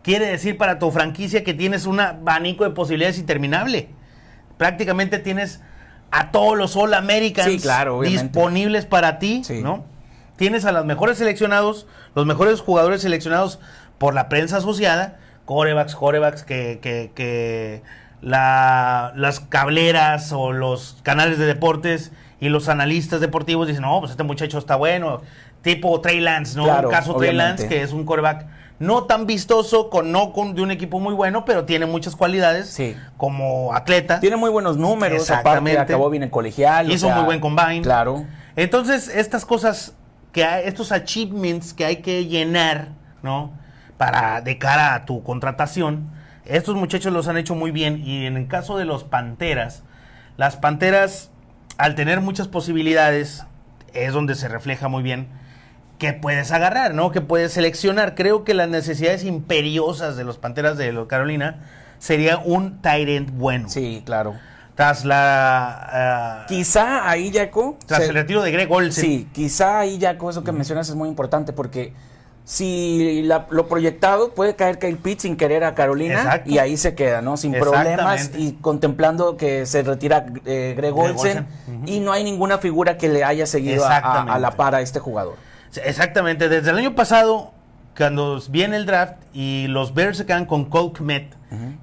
quiere 0.10 0.26
decir 0.26 0.58
para 0.58 0.80
tu 0.80 0.90
franquicia 0.90 1.44
que 1.44 1.54
tienes 1.54 1.86
un 1.86 2.00
abanico 2.00 2.64
de 2.64 2.72
posibilidades 2.72 3.20
interminable. 3.20 3.90
Prácticamente 4.58 5.20
tienes 5.20 5.62
a 6.10 6.32
todos 6.32 6.58
los 6.58 6.76
All 6.76 6.96
Americans 6.96 7.48
Sí, 7.48 7.60
claro, 7.60 8.02
disponibles 8.02 8.88
para 8.88 9.20
ti, 9.20 9.44
Sí. 9.44 9.62
¿no? 9.62 9.86
Tienes 10.36 10.66
a 10.66 10.72
los 10.72 10.84
mejores 10.84 11.20
seleccionados, 11.20 11.86
los 12.16 12.26
mejores 12.26 12.60
jugadores 12.60 13.04
seleccionados 13.04 13.60
por 14.00 14.16
la 14.16 14.30
prensa 14.30 14.58
asociada, 14.58 15.20
corebacks, 15.46 15.94
corebacks, 15.94 16.42
que, 16.42 16.80
que, 16.82 17.12
que 17.14 17.84
la- 18.24 19.14
las 19.16 19.42
cableras 19.42 20.32
o 20.32 20.52
los 20.54 20.98
canales 21.04 21.38
de 21.38 21.46
deportes 21.46 22.12
y 22.40 22.50
los 22.50 22.68
analistas 22.68 23.22
deportivos 23.22 23.68
dicen, 23.68 23.84
no, 23.84 24.00
pues 24.00 24.10
este 24.10 24.24
muchacho 24.24 24.58
está 24.58 24.76
bueno, 24.76 25.22
tipo 25.62 26.02
Trey 26.02 26.20
Lance, 26.20 26.58
¿no? 26.58 26.64
Claro, 26.64 26.88
Un 26.90 26.96
caso 26.96 27.14
Trey. 27.16 27.36
Lance, 27.36 27.68
que 27.68 27.84
es 27.84 27.92
un 27.92 28.06
coreback 28.06 28.48
no 28.80 29.04
tan 29.04 29.26
vistoso, 29.28 29.90
con, 29.90 30.12
no 30.12 30.32
con, 30.32 30.56
de 30.56 30.62
un 30.62 30.72
equipo 30.72 31.00
muy 31.00 31.14
bueno, 31.14 31.46
pero 31.46 31.66
tiene 31.66 31.86
muchas 31.86 32.16
cualidades 32.16 32.70
Sí. 32.70 32.96
como 33.18 33.74
atleta. 33.74 34.20
Tiene 34.20 34.38
muy 34.38 34.50
buenos 34.50 34.78
números, 34.78 35.30
aparte 35.30 35.78
acabó 35.78 36.10
bien 36.10 36.24
en 36.24 36.30
colegial. 36.30 36.90
o 36.90 36.94
Hizo 36.94 37.08
un 37.08 37.14
sea, 37.14 37.16
muy 37.18 37.26
buen 37.26 37.40
combine. 37.40 37.82
Claro. 37.82 38.26
Entonces, 38.56 39.10
estas 39.10 39.46
cosas, 39.46 39.94
que 40.32 40.46
hay, 40.46 40.68
estos 40.68 40.92
achievements 40.92 41.74
que 41.74 41.86
hay 41.86 41.98
que 41.98 42.26
llenar, 42.26 42.90
¿no? 43.22 43.52
Para, 43.98 44.42
de 44.42 44.58
cara 44.58 44.94
a 44.96 45.06
tu 45.06 45.24
contratación, 45.24 46.10
estos 46.46 46.76
muchachos 46.76 47.12
los 47.12 47.28
han 47.28 47.38
hecho 47.38 47.56
muy 47.56 47.72
bien. 47.72 48.02
Y 48.06 48.26
en 48.26 48.38
el 48.38 48.48
caso 48.48 48.78
de 48.78 48.86
los 48.86 49.04
Panteras, 49.04 49.84
las 50.38 50.56
Panteras, 50.56 51.32
al 51.78 51.96
tener 51.96 52.22
muchas 52.22 52.48
posibilidades, 52.48 53.46
es 53.94 54.14
donde 54.14 54.36
se 54.36 54.48
refleja 54.48 54.88
muy 54.88 55.04
bien. 55.04 55.28
Que 56.00 56.14
puedes 56.14 56.52
agarrar, 56.52 56.96
¿no? 56.96 57.12
Que 57.12 57.22
puedes 57.22 57.52
seleccionar. 57.54 58.16
Creo 58.16 58.44
que 58.44 58.54
las 58.56 58.70
necesidades 58.70 59.24
imperiosas 59.24 60.16
de 60.18 60.24
los 60.24 60.38
Panteras 60.40 60.78
de 60.78 61.06
Carolina 61.08 61.60
sería 62.00 62.38
un 62.40 62.82
Tyrant 62.82 63.30
bueno. 63.34 63.70
Sí, 63.70 64.02
claro. 64.06 64.34
Tras 64.76 65.04
la... 65.04 65.90
ah, 65.92 66.46
Quizá 66.48 67.08
ahí, 67.10 67.32
Jaco. 67.34 67.78
tras 67.86 68.00
se- 68.04 68.08
el 68.10 68.14
retiro 68.16 68.42
de 68.42 68.52
Greg 68.52 68.72
Olsen. 68.72 69.04
Sí, 69.04 69.28
quizá 69.34 69.80
ahí, 69.80 70.00
Jaco, 70.02 70.30
eso 70.30 70.44
que 70.46 70.54
mencionas 70.54 70.88
es 70.88 70.96
muy 70.96 71.10
importante 71.10 71.52
porque 71.52 71.94
si 72.46 73.22
la- 73.26 73.46
lo 73.50 73.68
proyectado 73.68 74.34
puede 74.34 74.56
caer 74.56 74.80
Kyle 74.80 74.96
Pitts 74.98 75.24
sin 75.24 75.36
querer 75.36 75.66
a 75.66 75.76
Carolina 75.76 76.16
Exacto. 76.22 76.50
y 76.50 76.58
ahí 76.60 76.78
se 76.78 76.96
queda, 76.96 77.22
¿no? 77.22 77.36
Sin 77.36 77.52
problemas 77.54 78.32
y 78.38 78.54
contemplando 78.54 79.36
que 79.36 79.66
se 79.66 79.84
retira 79.84 80.26
eh, 80.46 80.74
Greg 80.78 80.96
Olsen 80.98 81.46
Olsen, 81.68 81.84
y 81.86 82.00
no 82.00 82.14
hay 82.14 82.24
ninguna 82.24 82.58
figura 82.58 82.98
que 82.98 83.10
le 83.10 83.24
haya 83.26 83.46
seguido 83.46 83.86
a- 83.86 84.40
la 84.40 84.52
par 84.52 84.76
a 84.76 84.82
este 84.82 85.00
jugador. 85.00 85.36
Exactamente. 85.84 86.50
Desde 86.50 86.72
el 86.72 86.78
año 86.78 86.96
pasado, 86.96 87.54
cuando 87.98 88.42
viene 88.50 88.78
el 88.78 88.86
draft 88.86 89.16
y 89.34 89.68
los 89.68 89.94
Bears 89.94 90.18
se 90.18 90.26
quedan 90.26 90.46
con 90.46 90.66
Cole 90.66 90.94
Kmet, 90.94 91.36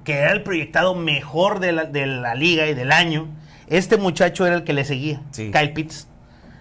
que 0.03 0.13
era 0.13 0.31
el 0.31 0.43
proyectado 0.43 0.95
mejor 0.95 1.59
de 1.59 1.71
la, 1.71 1.85
de 1.85 2.05
la 2.05 2.35
liga 2.35 2.67
y 2.67 2.73
del 2.73 2.91
año, 2.91 3.27
este 3.67 3.97
muchacho 3.97 4.45
era 4.45 4.55
el 4.55 4.63
que 4.63 4.73
le 4.73 4.85
seguía. 4.85 5.21
Sí. 5.31 5.51
Kyle 5.51 5.73
Pitts. 5.73 6.07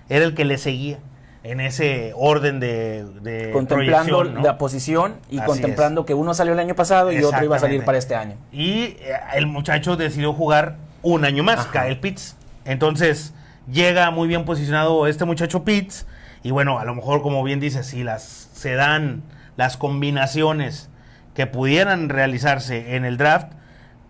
Era 0.08 0.24
el 0.24 0.34
que 0.34 0.44
le 0.44 0.56
seguía 0.58 0.98
en 1.42 1.60
ese 1.60 2.12
orden 2.16 2.58
de, 2.58 3.04
de 3.22 3.50
contemplando 3.52 4.24
la 4.24 4.58
posición 4.58 5.14
y 5.30 5.38
Así 5.38 5.46
contemplando 5.46 6.04
que 6.04 6.12
uno 6.12 6.34
salió 6.34 6.52
el 6.54 6.58
año 6.58 6.74
pasado 6.74 7.12
y 7.12 7.22
otro 7.22 7.44
iba 7.44 7.56
a 7.56 7.60
salir 7.60 7.84
para 7.84 7.98
este 7.98 8.16
año. 8.16 8.34
Y 8.52 8.96
eh, 8.98 9.16
el 9.34 9.46
muchacho 9.46 9.96
decidió 9.96 10.32
jugar 10.32 10.76
un 11.02 11.24
año 11.24 11.44
más, 11.44 11.60
Ajá. 11.60 11.86
Kyle 11.86 12.00
Pitts. 12.00 12.36
Entonces, 12.64 13.32
llega 13.70 14.10
muy 14.10 14.26
bien 14.26 14.44
posicionado 14.44 15.06
este 15.06 15.24
muchacho 15.24 15.62
Pitts. 15.64 16.06
Y 16.46 16.52
bueno, 16.52 16.78
a 16.78 16.84
lo 16.84 16.94
mejor, 16.94 17.22
como 17.22 17.42
bien 17.42 17.58
dice, 17.58 17.82
si 17.82 18.04
las 18.04 18.22
se 18.54 18.74
dan 18.74 19.24
las 19.56 19.76
combinaciones 19.76 20.88
que 21.34 21.48
pudieran 21.48 22.08
realizarse 22.08 22.94
en 22.94 23.04
el 23.04 23.16
draft, 23.16 23.48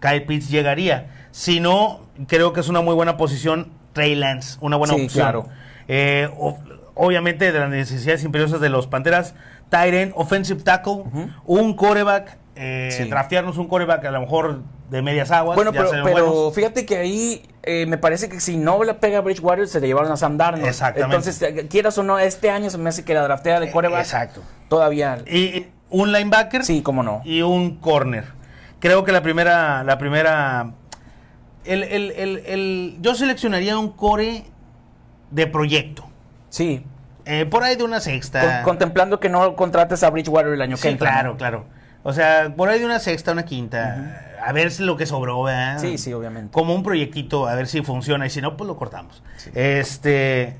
Kyle 0.00 0.20
Pitts 0.26 0.50
llegaría. 0.50 1.06
Si 1.30 1.60
no, 1.60 2.02
creo 2.28 2.52
que 2.52 2.60
es 2.60 2.68
una 2.68 2.82
muy 2.82 2.94
buena 2.94 3.16
posición 3.16 3.72
Trey 3.94 4.14
Lance, 4.14 4.58
una 4.60 4.76
buena 4.76 4.92
Sí, 4.92 5.04
opción. 5.06 5.22
claro. 5.24 5.46
Eh, 5.88 6.28
o- 6.36 6.58
obviamente, 6.94 7.52
de 7.52 7.58
las 7.58 7.70
necesidades 7.70 8.22
imperiosas 8.22 8.60
de 8.60 8.68
los 8.68 8.86
Panteras, 8.86 9.34
Tyren, 9.70 10.12
offensive 10.14 10.62
tackle, 10.62 11.04
un 11.46 11.72
coreback, 11.74 12.36
eh, 12.56 12.88
Sí. 12.90 13.04
draftearnos 13.08 13.58
un 13.58 13.68
coreback 13.68 14.04
a 14.06 14.10
lo 14.10 14.20
mejor 14.20 14.62
de 14.90 15.02
medias 15.02 15.30
aguas. 15.30 15.56
Bueno, 15.56 15.72
pero, 15.72 15.90
pero 16.04 16.50
fíjate 16.52 16.86
que 16.86 16.96
ahí 16.96 17.42
eh, 17.62 17.86
me 17.86 17.98
parece 17.98 18.28
que 18.28 18.40
si 18.40 18.56
no 18.56 18.82
la 18.84 18.98
pega 19.00 19.20
Bridgewater 19.20 19.66
se 19.68 19.80
le 19.80 19.88
llevaron 19.88 20.10
a 20.12 20.16
Sam 20.16 20.36
Darnold. 20.38 20.66
Exactamente. 20.66 21.16
Entonces, 21.16 21.42
eh, 21.42 21.66
quieras 21.68 21.98
o 21.98 22.02
no, 22.02 22.18
este 22.18 22.50
año 22.50 22.70
se 22.70 22.78
me 22.78 22.88
hace 22.88 23.04
que 23.04 23.12
la 23.14 23.22
draftea 23.22 23.60
de 23.60 23.70
coreback 23.70 24.00
Exacto. 24.00 24.42
todavía. 24.68 25.18
Y, 25.26 25.66
un 25.90 26.12
linebacker 26.12 26.64
Sí, 26.64 26.82
cómo 26.82 27.02
no. 27.02 27.22
y 27.24 27.42
un 27.42 27.76
corner. 27.76 28.24
Creo 28.80 29.04
que 29.04 29.12
la 29.12 29.22
primera, 29.22 29.84
la 29.84 29.98
primera, 29.98 30.72
el, 31.64 31.82
el- 31.84 32.10
el- 32.12 32.42
el- 32.46 32.96
yo 33.00 33.14
seleccionaría 33.14 33.78
un 33.78 33.90
core 33.90 34.44
de 35.30 35.46
proyecto. 35.46 36.06
Sí. 36.48 36.84
Eh, 37.24 37.44
por 37.44 37.64
ahí 37.64 37.74
de 37.76 37.82
una 37.84 38.00
sexta. 38.00 38.40
Con- 38.40 38.62
contemplando 38.76 39.18
que 39.20 39.28
no 39.28 39.56
contrates 39.56 40.02
a 40.04 40.10
Bridgewater 40.10 40.52
el 40.52 40.62
año 40.62 40.76
que 40.76 40.82
Sí, 40.82 40.88
entra. 40.88 41.10
claro, 41.10 41.36
claro. 41.36 41.64
O 42.08 42.12
sea, 42.12 42.54
por 42.56 42.68
ahí 42.68 42.78
de 42.78 42.84
una 42.84 43.00
sexta, 43.00 43.32
una 43.32 43.44
quinta. 43.44 44.22
A 44.44 44.52
ver 44.52 44.70
si 44.70 44.84
lo 44.84 44.96
que 44.96 45.06
sobró, 45.06 45.42
¿verdad? 45.42 45.80
Sí, 45.80 45.98
sí, 45.98 46.12
obviamente. 46.12 46.52
Como 46.52 46.72
un 46.74 46.82
proyectito, 46.84 47.48
a 47.48 47.54
ver 47.56 47.66
si 47.66 47.82
funciona. 47.82 48.26
Y 48.26 48.30
si 48.30 48.40
no, 48.40 48.56
pues 48.56 48.68
lo 48.68 48.76
cortamos. 48.76 49.22
Este. 49.54 50.56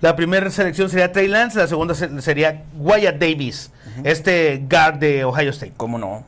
La 0.00 0.16
primera 0.16 0.50
selección 0.50 0.90
sería 0.90 1.12
Trey 1.12 1.28
Lance, 1.28 1.58
la 1.58 1.66
segunda 1.68 1.94
se- 1.94 2.20
sería 2.20 2.64
Wyatt 2.76 3.16
Davis, 3.16 3.70
este 4.02 4.62
guard 4.68 4.96
de 4.98 5.24
Ohio 5.24 5.50
State. 5.50 5.72
¿Cómo 5.76 5.96
no? 5.96 6.24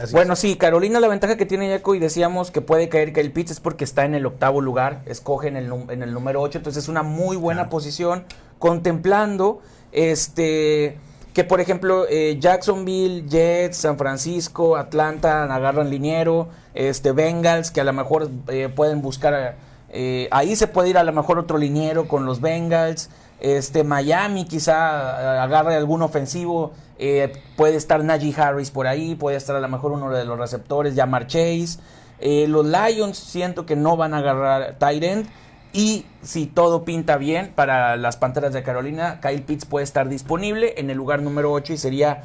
Así 0.00 0.12
bueno, 0.14 0.32
es. 0.32 0.38
sí, 0.38 0.56
Carolina 0.56 0.98
la 0.98 1.08
ventaja 1.08 1.36
que 1.36 1.44
tiene 1.46 1.68
Jaco 1.70 1.94
y 1.94 1.98
decíamos 1.98 2.50
que 2.50 2.60
puede 2.60 2.88
caer 2.88 3.12
que 3.12 3.20
el 3.20 3.30
Pitts 3.30 3.50
es 3.52 3.60
porque 3.60 3.84
está 3.84 4.04
en 4.04 4.14
el 4.14 4.24
octavo 4.26 4.60
lugar, 4.62 5.02
escoge 5.06 5.48
en 5.48 5.56
el, 5.56 5.70
en 5.90 6.02
el 6.02 6.12
número 6.14 6.40
8, 6.40 6.58
entonces 6.58 6.84
es 6.84 6.88
una 6.88 7.02
muy 7.02 7.36
buena 7.36 7.68
posición 7.68 8.24
contemplando 8.58 9.60
este 9.92 10.96
que 11.32 11.44
por 11.44 11.60
ejemplo 11.60 12.06
eh, 12.08 12.36
Jacksonville, 12.40 13.28
Jets, 13.28 13.78
San 13.78 13.98
Francisco, 13.98 14.76
Atlanta 14.76 15.44
agarran 15.44 15.90
liniero, 15.90 16.48
este 16.74 17.12
Bengals 17.12 17.70
que 17.70 17.80
a 17.80 17.84
lo 17.84 17.92
mejor 17.92 18.30
eh, 18.48 18.68
pueden 18.74 19.02
buscar 19.02 19.56
eh, 19.90 20.28
ahí 20.30 20.54
se 20.56 20.66
puede 20.66 20.90
ir 20.90 20.98
a 20.98 21.04
lo 21.04 21.12
mejor 21.12 21.38
otro 21.38 21.56
liniero 21.58 22.08
con 22.08 22.26
los 22.26 22.40
Bengals, 22.40 23.08
este 23.40 23.84
Miami 23.84 24.44
quizá 24.44 24.74
eh, 24.74 25.38
agarre 25.38 25.76
algún 25.76 26.02
ofensivo, 26.02 26.72
eh, 26.98 27.32
puede 27.56 27.76
estar 27.76 28.02
Najee 28.02 28.34
Harris 28.36 28.70
por 28.70 28.86
ahí, 28.86 29.14
puede 29.14 29.36
estar 29.36 29.54
a 29.56 29.60
lo 29.60 29.68
mejor 29.68 29.92
uno 29.92 30.10
de 30.10 30.24
los 30.24 30.38
receptores, 30.38 30.94
Jamar 30.94 31.26
Chase. 31.26 31.78
Eh, 32.20 32.46
los 32.48 32.66
Lions 32.66 33.16
siento 33.16 33.64
que 33.64 33.76
no 33.76 33.96
van 33.96 34.12
a 34.12 34.18
agarrar 34.18 34.76
tight. 34.78 35.26
Y 35.72 36.06
si 36.22 36.46
todo 36.46 36.84
pinta 36.84 37.16
bien 37.18 37.52
para 37.54 37.96
las 37.96 38.16
Panteras 38.16 38.52
de 38.52 38.62
Carolina, 38.62 39.20
Kyle 39.20 39.42
Pitts 39.42 39.66
puede 39.66 39.84
estar 39.84 40.08
disponible 40.08 40.74
en 40.78 40.90
el 40.90 40.96
lugar 40.96 41.22
número 41.22 41.52
8 41.52 41.74
y 41.74 41.76
sería 41.76 42.22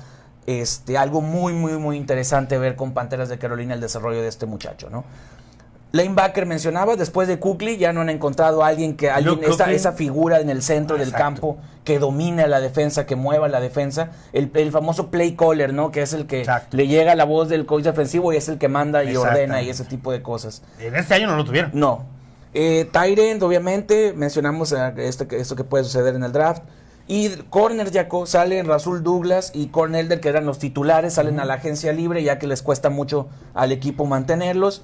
este, 0.48 0.98
algo 0.98 1.22
muy, 1.22 1.54
muy, 1.54 1.74
muy 1.74 1.98
interesante 1.98 2.58
ver 2.58 2.76
con 2.76 2.94
Panteras 2.94 3.30
de 3.30 3.38
Carolina 3.38 3.74
el 3.74 3.82
desarrollo 3.82 4.22
de 4.22 4.28
este 4.28 4.46
muchacho, 4.46 4.90
¿no? 4.90 5.04
Lanebacker 5.94 6.48
mencionaba, 6.48 6.96
después 6.96 7.28
de 7.28 7.38
Kukli 7.38 7.78
ya 7.78 7.94
no 7.94 8.02
han 8.02 8.10
encontrado 8.10 8.64
a 8.64 8.68
alguien 8.68 8.98
que 8.98 9.12
alguien, 9.12 9.36
Luke 9.36 9.76
esa, 9.76 9.92
figura 9.92 10.40
en 10.40 10.50
el 10.50 10.64
centro 10.64 10.98
del 10.98 11.10
Exacto. 11.10 11.24
campo 11.24 11.58
que 11.84 12.00
domine 12.00 12.48
la 12.48 12.60
defensa, 12.62 13.06
que 13.06 13.16
mueva 13.16 13.48
la 13.48 13.60
defensa, 13.60 14.10
el, 14.32 14.50
el 14.56 14.72
famoso 14.72 15.12
play 15.12 15.36
caller, 15.36 15.72
¿no? 15.72 15.92
Que 15.92 16.02
es 16.02 16.14
el 16.14 16.26
que 16.26 16.40
Exacto. 16.40 16.76
le 16.78 16.88
llega 16.88 17.14
la 17.14 17.26
voz 17.26 17.48
del 17.48 17.68
coach 17.68 17.84
defensivo 17.84 18.34
y 18.34 18.38
es 18.38 18.50
el 18.50 18.58
que 18.58 18.70
manda 18.70 19.04
y 19.04 19.16
ordena 19.16 19.62
y 19.62 19.70
ese 19.70 19.84
tipo 19.84 20.12
de 20.12 20.24
cosas. 20.24 20.64
En 20.80 20.96
este 20.96 21.14
año 21.14 21.28
no 21.28 21.36
lo 21.36 21.46
tuvieron. 21.46 21.70
No. 21.76 22.06
Eh, 22.54 22.88
Tyrend, 22.92 23.42
obviamente, 23.44 24.14
mencionamos 24.14 24.72
eh, 24.72 24.94
esto, 24.98 25.28
que- 25.28 25.38
esto 25.40 25.56
que 25.56 25.64
puede 25.64 25.84
suceder 25.84 26.16
en 26.16 26.24
el 26.24 26.32
draft. 26.32 26.64
Y 27.08 27.30
corner, 27.50 27.92
Jaco, 27.92 28.26
salen 28.26 28.66
Rasul 28.66 29.04
Douglas 29.04 29.52
y 29.54 29.68
Cornelder, 29.68 30.22
que 30.22 30.30
eran 30.30 30.46
los 30.46 30.60
titulares, 30.60 31.16
salen 31.16 31.40
a 31.40 31.46
la 31.46 31.56
agencia 31.56 31.92
libre, 31.92 32.24
ya 32.24 32.40
que 32.40 32.48
les 32.48 32.62
cuesta 32.62 32.90
mucho 32.90 33.28
al 33.54 33.72
equipo 33.74 34.06
mantenerlos. 34.06 34.84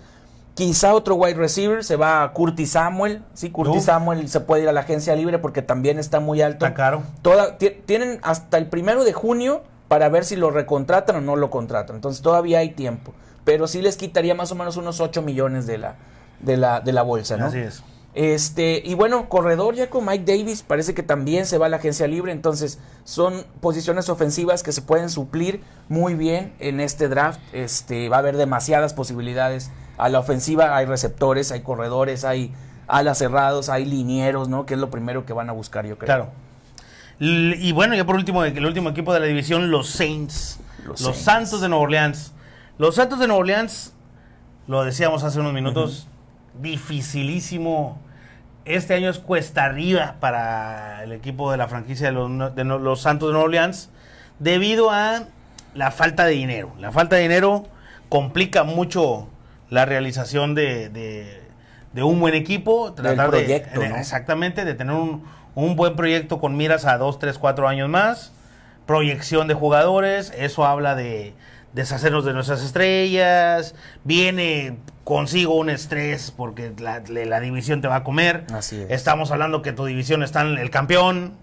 Quizá 0.53 0.93
otro 0.93 1.15
wide 1.15 1.35
receiver, 1.35 1.85
se 1.85 1.95
va 1.95 2.21
a 2.23 2.33
Curtis 2.33 2.71
Samuel. 2.71 3.23
Sí, 3.33 3.49
Curtis. 3.49 3.85
Samuel 3.85 4.27
se 4.27 4.41
puede 4.41 4.63
ir 4.63 4.67
a 4.69 4.73
la 4.73 4.81
agencia 4.81 5.15
libre 5.15 5.39
porque 5.39 5.61
también 5.61 5.97
está 5.97 6.19
muy 6.19 6.41
alto. 6.41 6.65
Está 6.65 6.75
caro. 6.75 7.03
Toda- 7.21 7.57
tienen 7.57 8.19
hasta 8.23 8.57
el 8.57 8.67
primero 8.67 9.05
de 9.05 9.13
junio 9.13 9.61
para 9.87 10.09
ver 10.09 10.25
si 10.25 10.35
lo 10.35 10.51
recontratan 10.51 11.15
o 11.15 11.21
no 11.21 11.37
lo 11.37 11.49
contratan. 11.49 11.95
Entonces 11.95 12.21
todavía 12.21 12.59
hay 12.59 12.71
tiempo. 12.71 13.13
Pero 13.45 13.67
sí 13.67 13.81
les 13.81 13.95
quitaría 13.95 14.35
más 14.35 14.51
o 14.51 14.55
menos 14.55 14.75
unos 14.75 14.99
8 14.99 15.21
millones 15.21 15.65
de 15.65 15.77
la, 15.77 15.95
de 16.41 16.57
la, 16.57 16.81
de 16.81 16.93
la 16.93 17.01
bolsa, 17.01 17.37
¿no? 17.37 17.45
Así 17.45 17.59
es. 17.59 17.83
Este, 18.15 18.81
y 18.83 18.95
bueno, 18.95 19.29
corredor 19.29 19.75
ya 19.75 19.89
con 19.89 20.05
Mike 20.05 20.25
Davis, 20.25 20.63
parece 20.63 20.93
que 20.93 21.03
también 21.03 21.45
se 21.45 21.57
va 21.57 21.67
a 21.67 21.69
la 21.69 21.77
agencia 21.77 22.07
libre, 22.07 22.31
entonces 22.31 22.79
son 23.03 23.45
posiciones 23.61 24.09
ofensivas 24.09 24.63
que 24.63 24.71
se 24.71 24.81
pueden 24.81 25.09
suplir 25.09 25.61
muy 25.87 26.15
bien 26.15 26.53
en 26.59 26.79
este 26.79 27.07
draft. 27.07 27.39
Este, 27.53 28.09
va 28.09 28.17
a 28.17 28.19
haber 28.19 28.35
demasiadas 28.35 28.93
posibilidades. 28.93 29.71
A 29.97 30.09
la 30.09 30.19
ofensiva 30.19 30.75
hay 30.75 30.85
receptores, 30.85 31.51
hay 31.51 31.61
corredores, 31.61 32.25
hay 32.25 32.51
alas 32.87 33.19
cerrados, 33.19 33.69
hay 33.69 33.85
linieros, 33.85 34.49
¿no? 34.49 34.65
Que 34.65 34.73
es 34.73 34.79
lo 34.79 34.89
primero 34.89 35.25
que 35.25 35.33
van 35.33 35.49
a 35.49 35.53
buscar, 35.53 35.85
yo 35.85 35.97
creo. 35.97 36.07
Claro. 36.07 36.29
Y 37.19 37.73
bueno, 37.73 37.95
ya 37.95 38.05
por 38.05 38.15
último, 38.15 38.43
el 38.43 38.65
último 38.65 38.89
equipo 38.89 39.13
de 39.13 39.19
la 39.19 39.27
división, 39.27 39.71
los 39.71 39.89
Saints. 39.89 40.59
Los 40.79 41.01
Los, 41.01 41.17
Saints. 41.17 41.19
Santos 41.21 41.61
de 41.61 41.69
Nueva 41.69 41.83
Orleans. 41.83 42.33
Los 42.77 42.95
Santos 42.95 43.19
de 43.19 43.27
Nueva 43.27 43.41
Orleans, 43.41 43.93
lo 44.67 44.83
decíamos 44.83 45.23
hace 45.23 45.39
unos 45.39 45.53
minutos, 45.53 46.07
dificilísimo. 46.59 47.99
Este 48.65 48.93
año 48.93 49.09
es 49.09 49.19
cuesta 49.19 49.65
arriba 49.65 50.15
para 50.19 51.03
el 51.03 51.11
equipo 51.11 51.51
de 51.51 51.57
la 51.57 51.67
franquicia 51.67 52.07
de 52.07 52.11
los, 52.13 52.55
de 52.55 52.63
no- 52.63 52.77
los 52.77 53.01
Santos 53.01 53.29
de 53.29 53.33
Nueva 53.33 53.45
Orleans 53.45 53.89
debido 54.37 54.91
a 54.91 55.23
la 55.73 55.91
falta 55.91 56.25
de 56.25 56.31
dinero. 56.33 56.71
La 56.79 56.91
falta 56.91 57.15
de 57.15 57.23
dinero 57.23 57.65
complica 58.09 58.63
mucho 58.63 59.29
la 59.69 59.85
realización 59.85 60.55
de, 60.55 60.89
de- 60.89 61.41
de 61.93 62.03
un 62.03 62.19
buen 62.19 62.35
equipo. 62.35 62.93
Tratar 62.93 63.29
proyecto, 63.29 63.79
de- 63.79 63.89
¿no? 63.89 63.95
Exactamente, 63.97 64.65
de 64.65 64.73
tener 64.75 64.93
un, 64.93 65.23
un 65.55 65.75
buen 65.75 65.95
proyecto 65.95 66.39
con 66.39 66.55
miras 66.55 66.85
a 66.85 66.97
2, 66.97 67.17
3, 67.19 67.37
4 67.39 67.67
años 67.67 67.89
más. 67.89 68.31
Proyección 68.85 69.47
de 69.47 69.53
jugadores, 69.53 70.31
eso 70.37 70.65
habla 70.65 70.95
de 70.95 71.33
deshacernos 71.73 72.25
de 72.25 72.33
nuestras 72.33 72.63
estrellas. 72.63 73.73
Viene 74.03 74.77
consigo 75.09 75.55
un 75.55 75.69
estrés 75.71 76.31
porque 76.31 76.71
la, 76.79 76.99
división 77.39 77.81
te 77.81 77.87
va 77.87 77.95
a 77.97 78.03
comer. 78.03 78.45
Así 78.53 78.79
es. 78.79 78.91
Estamos 78.91 79.31
hablando 79.31 79.63
que 79.63 79.73
tu 79.73 79.85
división 79.85 80.21
está 80.23 80.41
en 80.41 80.59
el 80.59 80.69
campeón, 80.69 81.33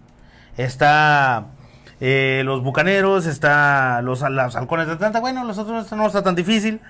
está 0.56 1.46
eh, 2.00 2.42
los 2.44 2.62
bucaneros, 2.62 3.26
está 3.26 4.00
los, 4.02 4.20
los 4.22 4.56
halcones 4.56 4.86
de 4.86 4.92
Atlanta. 4.94 5.20
Bueno, 5.20 5.44
los 5.44 5.58
otros 5.58 5.90
no 5.92 6.06
está 6.06 6.22
tan 6.22 6.36
difícil. 6.36 6.80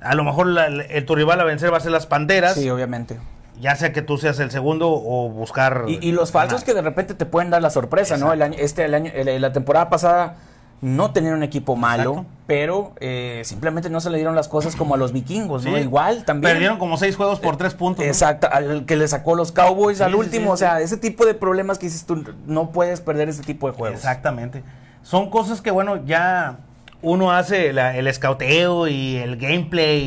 A 0.00 0.14
lo 0.14 0.24
mejor 0.24 0.46
la- 0.48 0.66
el, 0.66 1.04
tu 1.06 1.14
rival 1.14 1.40
a 1.40 1.44
vencer 1.44 1.72
va 1.72 1.78
a 1.78 1.80
ser 1.80 1.90
las 1.92 2.06
panteras. 2.06 2.54
Sí, 2.54 2.68
obviamente. 2.68 3.18
ya 3.58 3.74
sea 3.74 3.90
que 3.92 4.02
tú 4.02 4.18
seas 4.18 4.38
el 4.38 4.50
segundo 4.50 4.90
o 4.90 5.30
buscar. 5.30 5.84
Y, 5.88 6.06
y 6.06 6.12
los 6.12 6.30
falsos 6.32 6.60
ganar. 6.60 6.66
que 6.66 6.74
de 6.74 6.82
repente 6.82 7.14
te 7.14 7.24
pueden 7.24 7.48
dar 7.48 7.62
la 7.62 7.70
sorpresa, 7.70 8.18
¿no? 8.18 8.32
El 8.34 8.42
año, 8.42 8.56
este, 8.58 8.84
el 8.84 8.92
año, 8.94 9.10
el- 9.14 9.40
la 9.40 9.52
temporada 9.52 9.88
pasada 9.88 10.36
no 10.82 11.10
tenían 11.12 11.34
un 11.34 11.42
equipo 11.42 11.74
malo, 11.74 12.10
Exacto. 12.10 12.30
pero 12.46 12.92
eh, 13.00 13.40
simplemente 13.44 13.88
no 13.90 14.00
se 14.00 14.10
le 14.10 14.18
dieron 14.18 14.34
las 14.36 14.46
cosas 14.48 14.76
como 14.76 14.94
a 14.94 14.98
los 14.98 15.12
vikingos, 15.12 15.64
¿no? 15.64 15.76
Igual 15.78 16.24
también. 16.24 16.52
Perdieron 16.52 16.78
como 16.78 16.96
seis 16.98 17.16
juegos 17.16 17.40
por 17.40 17.56
tres 17.56 17.74
puntos. 17.74 18.04
¿no? 18.04 18.10
Exacto, 18.10 18.48
al 18.52 18.84
que 18.84 18.96
le 18.96 19.08
sacó 19.08 19.34
los 19.34 19.52
Cowboys 19.52 19.98
Sí, 19.98 20.04
al 20.04 20.14
último, 20.14 20.46
sí, 20.46 20.52
o 20.52 20.56
sea, 20.58 20.80
ese 20.80 20.96
tipo 20.98 21.24
de 21.24 21.34
problemas 21.34 21.78
que 21.78 21.86
dices 21.86 22.04
tú, 22.04 22.22
no 22.46 22.70
puedes 22.72 23.00
perder 23.00 23.28
ese 23.28 23.42
tipo 23.42 23.70
de 23.70 23.76
juegos. 23.76 23.96
Exactamente. 23.98 24.62
Son 25.02 25.30
cosas 25.30 25.60
que, 25.62 25.70
bueno, 25.70 26.04
ya 26.04 26.58
uno 27.02 27.30
hace 27.32 27.72
la- 27.72 27.96
el 27.96 28.06
escauteo 28.06 28.86
y 28.88 29.16
el 29.16 29.36
gameplay 29.36 30.02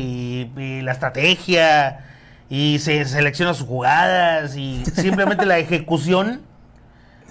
y, 0.56 0.60
y 0.60 0.82
la 0.82 0.92
estrategia 0.92 2.04
y 2.48 2.78
se 2.80 3.04
selecciona 3.06 3.54
sus 3.54 3.66
jugadas 3.66 4.56
y 4.56 4.84
simplemente 4.94 5.46
la 5.46 5.58
ejecución 5.58 6.42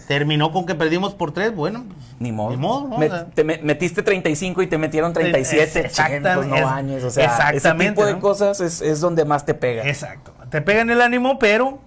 terminó 0.10 0.52
con 0.52 0.66
que 0.66 0.74
perdimos 0.74 1.14
por 1.14 1.32
tres. 1.34 1.56
Bueno, 1.56 1.86
pues, 1.88 2.00
Ni 2.18 2.32
modo. 2.32 2.50
Ni 2.50 2.58
modo, 2.58 2.88
¿no? 2.88 3.26
Te 3.28 3.44
me- 3.44 3.60
metiste 3.60 4.02
35 4.02 4.64
y 4.64 4.68
te 4.68 4.80
metieron 4.80 5.14
37. 5.14 5.82
Exactamente, 5.82 6.34
Pues 6.34 6.48
no 6.48 6.66
bañes, 6.66 7.04
o 7.04 7.12
sea, 7.12 7.26
ese 7.26 7.58
exactamente, 7.58 7.92
tipo 7.92 8.06
de 8.08 8.14
¿no? 8.14 8.20
cosas 8.20 8.60
es, 8.60 8.82
es 8.82 9.02
donde 9.02 9.24
más 9.24 9.46
te 9.46 9.54
pega. 9.54 9.88
exacto. 9.88 10.34
Te 10.50 10.64
pegan 10.64 10.90
el 10.90 11.04
ánimo, 11.04 11.38
pero 11.38 11.78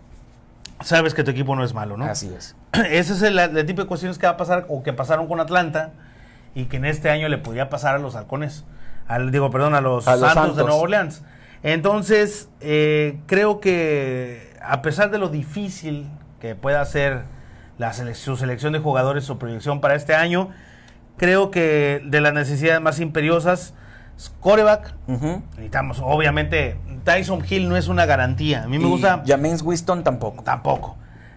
sabes 0.82 1.14
que 1.14 1.24
tu 1.24 1.32
equipo 1.32 1.56
no 1.56 1.64
es 1.64 1.74
malo, 1.74 1.96
¿no? 1.96 2.04
Así 2.04 2.32
es. 2.32 2.54
Ese 2.72 3.14
es 3.14 3.22
el, 3.22 3.66
tipo 3.66 3.82
de 3.82 3.88
cuestiones 3.88 4.18
que 4.18 4.26
va 4.26 4.34
a 4.34 4.36
pasar 4.36 4.66
o 4.68 4.84
que 4.84 4.92
pasaron 4.92 5.26
con 5.26 5.40
Atlanta 5.40 5.90
y 6.54 6.66
que 6.66 6.76
en 6.76 6.84
este 6.84 7.10
año 7.10 7.28
le 7.28 7.38
podría 7.38 7.70
pasar 7.70 7.96
a 7.96 7.98
los 7.98 8.14
halcones. 8.14 8.64
Al, 9.08 9.32
digo, 9.32 9.50
perdón, 9.50 9.74
a 9.74 9.80
los, 9.80 10.06
A 10.06 10.14
los 10.14 10.32
Santos, 10.32 10.56
de. 10.56 10.62
Nueva 10.62 10.76
Orleans. 10.78 11.24
Entonces, 11.64 12.48
eh, 12.60 13.18
creo 13.26 13.58
que 13.58 14.54
a 14.62 14.80
pesar 14.80 15.10
de 15.10 15.18
lo 15.18 15.28
difícil 15.28 16.08
que 16.40 16.54
pueda 16.54 16.84
ser 16.84 17.24
la 17.78 17.92
su 17.92 18.36
selección 18.36 18.72
de 18.72 18.78
jugadores 18.78 19.28
o 19.30 19.38
proyección 19.38 19.80
para 19.80 19.94
este 19.94 20.14
año, 20.14 20.50
creo 21.16 21.50
que 21.50 22.02
de 22.04 22.20
las 22.20 22.32
necesidades 22.34 22.80
más 22.80 23.00
imperiosas, 23.00 23.74
coreback, 24.40 24.94
Ujú. 25.08 25.42
necesitamos, 25.52 26.00
obviamente, 26.04 26.78
Tyson 27.04 27.42
Hill 27.48 27.68
no 27.68 27.76
es 27.76 27.88
una 27.88 28.06
garantía. 28.06 28.64
A 28.64 28.68
mí 28.68 28.78
me 28.78 28.86
Y 28.86 28.90
gusta... 28.90 29.22
Jameis 29.26 29.62
Winston 29.62 30.04
tampoco. 30.04 30.42
Tampoco. 30.42 30.96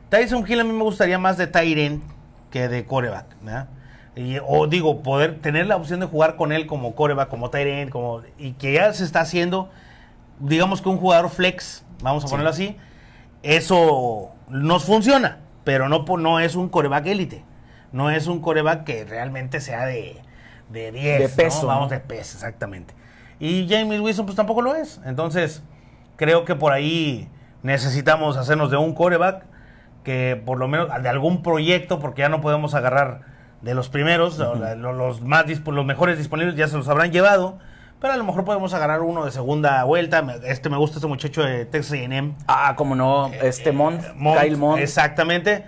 Tyson 0.09 0.45
Hill 0.47 0.59
a 0.59 0.63
mí 0.63 0.71
me 0.73 0.83
gustaría 0.83 1.17
más 1.17 1.37
de 1.37 1.47
Tyren 1.47 2.03
que 2.51 2.67
de 2.67 2.85
coreback. 2.85 3.25
¿verdad? 3.41 3.67
Y- 4.15 4.37
o 4.47 4.67
digo, 4.67 5.01
poder 5.01 5.39
tener 5.41 5.65
la 5.67 5.75
opción 5.77 5.99
de 5.99 6.05
jugar 6.05 6.35
con 6.35 6.51
él 6.51 6.67
como 6.67 6.95
coreback, 6.95 7.27
como 7.29 7.49
Tyren, 7.49 7.89
como, 7.89 8.21
y 8.37 8.51
que 8.53 8.73
ya 8.73 8.93
se 8.93 9.03
está 9.03 9.21
haciendo, 9.21 9.69
digamos 10.39 10.81
que 10.81 10.89
un 10.89 10.97
jugador 10.97 11.29
flex, 11.29 11.83
vamos 12.01 12.23
a 12.23 12.27
Sí. 12.27 12.31
ponerlo 12.31 12.49
así, 12.51 12.77
eso 13.43 14.31
nos 14.49 14.83
funciona, 14.85 15.39
pero 15.65 15.89
no, 15.89 16.05
no 16.17 16.39
es 16.39 16.55
un 16.55 16.69
coreback 16.69 17.05
élite. 17.07 17.43
No 17.91 18.09
es 18.09 18.27
un 18.27 18.39
coreback 18.39 18.83
que 18.85 19.03
realmente 19.03 19.59
sea 19.59 19.85
de, 19.85 20.21
de 20.69 20.91
10. 20.93 21.19
De 21.19 21.27
¿no? 21.27 21.35
peso, 21.35 21.67
Vamos 21.67 21.89
de 21.89 21.99
peso, 21.99 22.37
exactamente. 22.37 22.93
Y 23.39 23.67
James 23.69 23.99
Wilson 23.99 24.25
pues 24.25 24.35
tampoco 24.37 24.61
lo 24.61 24.75
es. 24.75 25.01
Entonces, 25.05 25.61
creo 26.15 26.45
que 26.45 26.55
por 26.55 26.71
ahí 26.71 27.27
necesitamos 27.63 28.37
hacernos 28.37 28.71
de 28.71 28.77
un 28.77 28.93
coreback 28.93 29.43
que 30.03 30.41
por 30.45 30.59
lo 30.59 30.67
menos 30.67 30.87
de 31.01 31.09
algún 31.09 31.41
proyecto, 31.41 31.99
porque 31.99 32.21
ya 32.21 32.29
no 32.29 32.39
podemos 32.39 32.75
agarrar 32.75 33.21
de 33.61 33.73
los 33.73 33.89
primeros, 33.89 34.39
o 34.39 34.55
la- 34.55 34.75
lo- 34.75 34.93
los, 34.93 35.21
más 35.21 35.45
los 35.65 35.85
mejores 35.85 36.17
disponibles 36.19 36.55
ya 36.55 36.67
se 36.67 36.77
los 36.77 36.87
habrán 36.87 37.11
llevado, 37.11 37.57
pero 37.99 38.13
a 38.13 38.17
lo 38.17 38.23
mejor 38.23 38.45
podemos 38.45 38.73
agarrar 38.73 39.01
uno 39.01 39.25
de 39.25 39.31
segunda 39.31 39.83
vuelta. 39.83 40.23
Este 40.45 40.69
me 40.69 40.77
gusta 40.77 40.97
este 40.97 41.07
muchacho 41.07 41.41
de 41.43 41.65
Texas 41.65 41.93
A&M. 41.93 42.33
Ah, 42.47 42.75
como 42.75 42.95
no, 42.95 43.31
este 43.41 43.71
Mont, 43.71 44.03
Eh, 44.03 44.11
Mont, 44.15 44.39
Kyle 44.41 44.57
Mont. 44.57 44.79
Exactamente. 44.81 45.65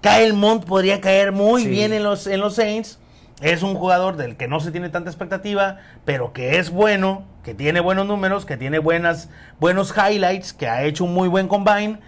Kyle 0.00 0.32
Mont 0.32 0.64
podría 0.64 1.00
caer 1.00 1.32
muy 1.32 1.62
Sí. 1.64 1.68
bien 1.68 1.92
en 1.92 2.02
los, 2.04 2.26
en 2.26 2.40
los 2.40 2.54
Saints. 2.56 2.98
Es 3.42 3.62
un 3.62 3.74
jugador 3.74 4.16
del 4.16 4.36
que 4.36 4.48
no 4.48 4.60
se 4.60 4.70
tiene 4.70 4.90
tanta 4.90 5.08
expectativa, 5.10 5.78
pero 6.04 6.32
que 6.34 6.58
es 6.58 6.70
bueno, 6.70 7.24
que 7.42 7.54
tiene 7.54 7.80
buenos 7.80 8.06
números, 8.06 8.44
que 8.44 8.56
tiene 8.58 8.78
buenas, 8.78 9.30
buenos 9.58 9.94
highlights, 9.96 10.52
que 10.52 10.68
ha 10.68 10.82
hecho 10.84 11.04
un 11.04 11.14
muy 11.14 11.26
buen 11.28 11.48
combine. 11.48 11.98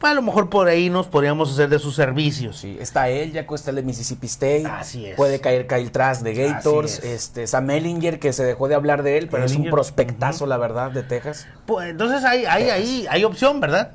Pues 0.00 0.12
a 0.12 0.14
lo 0.14 0.22
mejor 0.22 0.48
por 0.48 0.66
ahí 0.66 0.88
nos 0.88 1.08
podríamos 1.08 1.52
hacer 1.52 1.68
de 1.68 1.78
sus 1.78 1.94
servicios. 1.94 2.56
Sí, 2.56 2.78
está 2.80 3.10
él, 3.10 3.32
ya 3.32 3.46
cuesta 3.46 3.68
el 3.68 3.76
de 3.76 3.82
Mississippi 3.82 4.26
State. 4.28 4.64
Así 4.66 5.04
es. 5.04 5.14
Puede 5.14 5.40
caer 5.40 5.66
Kyle 5.66 5.90
Trask 5.92 6.22
de 6.22 6.32
Gators. 6.32 7.00
Es. 7.00 7.04
Este, 7.04 7.46
Sam 7.46 7.68
Ellinger, 7.68 8.18
que 8.18 8.32
se 8.32 8.42
dejó 8.42 8.66
de 8.68 8.74
hablar 8.76 9.02
de 9.02 9.18
él, 9.18 9.28
pero 9.30 9.44
es 9.44 9.54
un 9.54 9.68
prospectazo, 9.68 10.46
la 10.46 10.56
verdad, 10.56 10.90
de 10.90 11.02
Texas. 11.02 11.46
Pues, 11.66 11.90
entonces 11.90 12.24
hay, 12.24 12.46
hay, 12.46 12.70
hay, 12.70 13.06
hay 13.10 13.24
opción, 13.24 13.60
¿verdad? 13.60 13.92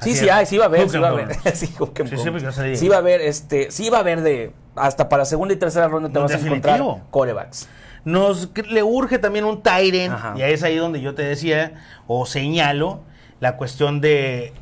Sí, 0.00 0.10
Así 0.10 0.20
sí, 0.20 0.28
hay, 0.28 0.44
sí 0.46 0.58
va 0.58 0.64
a 0.64 0.68
haber, 0.68 0.90
sí 0.90 0.98
va 0.98 1.08
a 1.08 1.10
haber. 1.10 1.34
Sí, 1.54 1.66
Sí, 1.66 1.74
horns. 1.78 2.78
sí, 2.78 2.88
va 2.88 2.96
a 2.96 2.98
haber, 2.98 3.22
este, 3.22 3.70
sí 3.70 3.88
va 3.88 3.96
a 3.96 4.00
haber 4.00 4.20
de, 4.20 4.52
hasta 4.76 5.08
para 5.08 5.24
segunda 5.24 5.54
y 5.54 5.56
tercera 5.56 5.88
ronda 5.88 6.10
te 6.10 6.18
vas 6.18 6.32
a 6.32 6.36
Definitivo. 6.36 6.74
encontrar 6.74 7.10
corebacks. 7.10 7.66
Nos 8.04 8.50
le 8.68 8.82
urge 8.82 9.18
también 9.18 9.44
un 9.46 9.62
Tyren, 9.62 10.12
y 10.36 10.42
ahí 10.42 10.52
es 10.54 10.62
ahí 10.62 10.76
donde 10.76 11.00
yo 11.00 11.14
te 11.14 11.22
decía 11.22 11.74
o 12.06 12.24
señalo 12.24 13.00
la 13.40 13.56
cuestión 13.56 14.00
de 14.00 14.54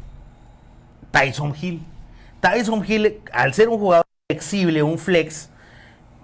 Tyson 1.10 1.54
Hill. 1.60 1.82
Tyson 2.40 2.84
Hill, 2.86 3.20
al 3.32 3.54
ser 3.54 3.68
un 3.68 3.78
jugador 3.78 4.06
flexible, 4.30 4.82
un 4.82 4.98
flex, 4.98 5.50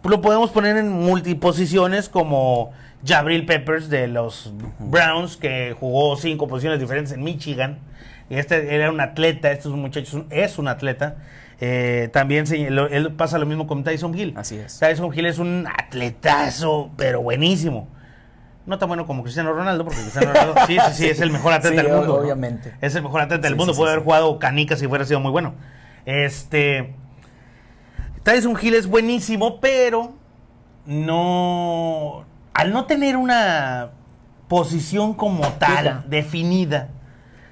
lo 0.05 0.21
podemos 0.21 0.51
poner 0.51 0.77
en 0.77 0.91
multiposiciones 0.91 2.09
como 2.09 2.73
Jabril 3.05 3.47
Peppers 3.47 3.89
de 3.89 4.07
los 4.09 4.53
Browns, 4.79 5.37
que 5.37 5.75
jugó 5.79 6.17
cinco 6.17 6.47
posiciones 6.47 6.79
diferentes 6.81 7.13
en 7.13 7.23
Michigan. 7.25 7.79
Y 8.31 8.37
este 8.37 8.75
era 8.75 8.91
un 8.91 9.01
atleta, 9.01 9.51
este 9.51 9.69
es 9.69 9.75
un 9.75 9.81
muchacho, 9.81 10.07
es 10.07 10.15
un- 10.15 10.27
es 10.31 10.59
un 10.59 10.69
atleta. 10.69 11.17
Eh, 11.61 12.09
también 12.13 12.47
se- 12.47 12.71
lo- 12.71 12.89
él 12.89 13.13
pasa 13.13 13.39
lo 13.39 13.47
mismo 13.47 13.67
con 13.67 13.85
Tyson 13.85 14.17
Hill. 14.19 14.35
Así 14.37 14.57
es. 14.57 14.79
Tyson 14.79 15.13
Hill 15.15 15.27
es 15.27 15.39
un 15.39 15.67
atletazo, 15.79 16.91
pero 16.97 17.23
buenísimo. 17.23 17.89
No 18.67 18.79
tan 18.79 18.89
bueno 18.89 19.07
como 19.07 19.23
Cristiano 19.23 19.53
Ronaldo, 19.53 19.85
porque 19.85 20.01
Cristiano 20.01 20.33
Ronaldo 20.33 20.55
sí, 20.67 20.77
sí, 20.89 20.95
sí, 20.95 21.07
es 21.09 21.21
el 21.21 21.31
mejor 21.31 21.53
atleta 21.53 21.77
Sí, 21.83 21.87
del 21.87 21.97
mundo. 21.97 22.15
¿no? 22.15 22.23
obviamente. 22.23 22.75
Es 22.81 22.95
el 22.95 23.03
mejor 23.03 23.21
atleta 23.21 23.43
del 23.47 23.57
mundo. 23.57 23.75
Puede 23.75 23.93
haber 23.93 24.05
jugado 24.05 24.39
canicas 24.39 24.79
si 24.79 24.89
fuera 24.89 25.05
sido 25.05 25.21
muy 25.21 25.31
bueno. 25.31 25.55
Este. 26.07 26.95
Tyson 28.23 28.57
Hill 28.61 28.75
es 28.75 28.87
buenísimo, 28.87 29.61
pero 29.61 30.15
no. 30.87 32.25
Al 32.55 32.73
no 32.73 32.87
tener 32.87 33.17
una 33.17 33.91
posición 34.49 35.15
como 35.15 35.47
tal, 35.55 35.77
Fija. 35.85 36.05
definida, 36.07 36.89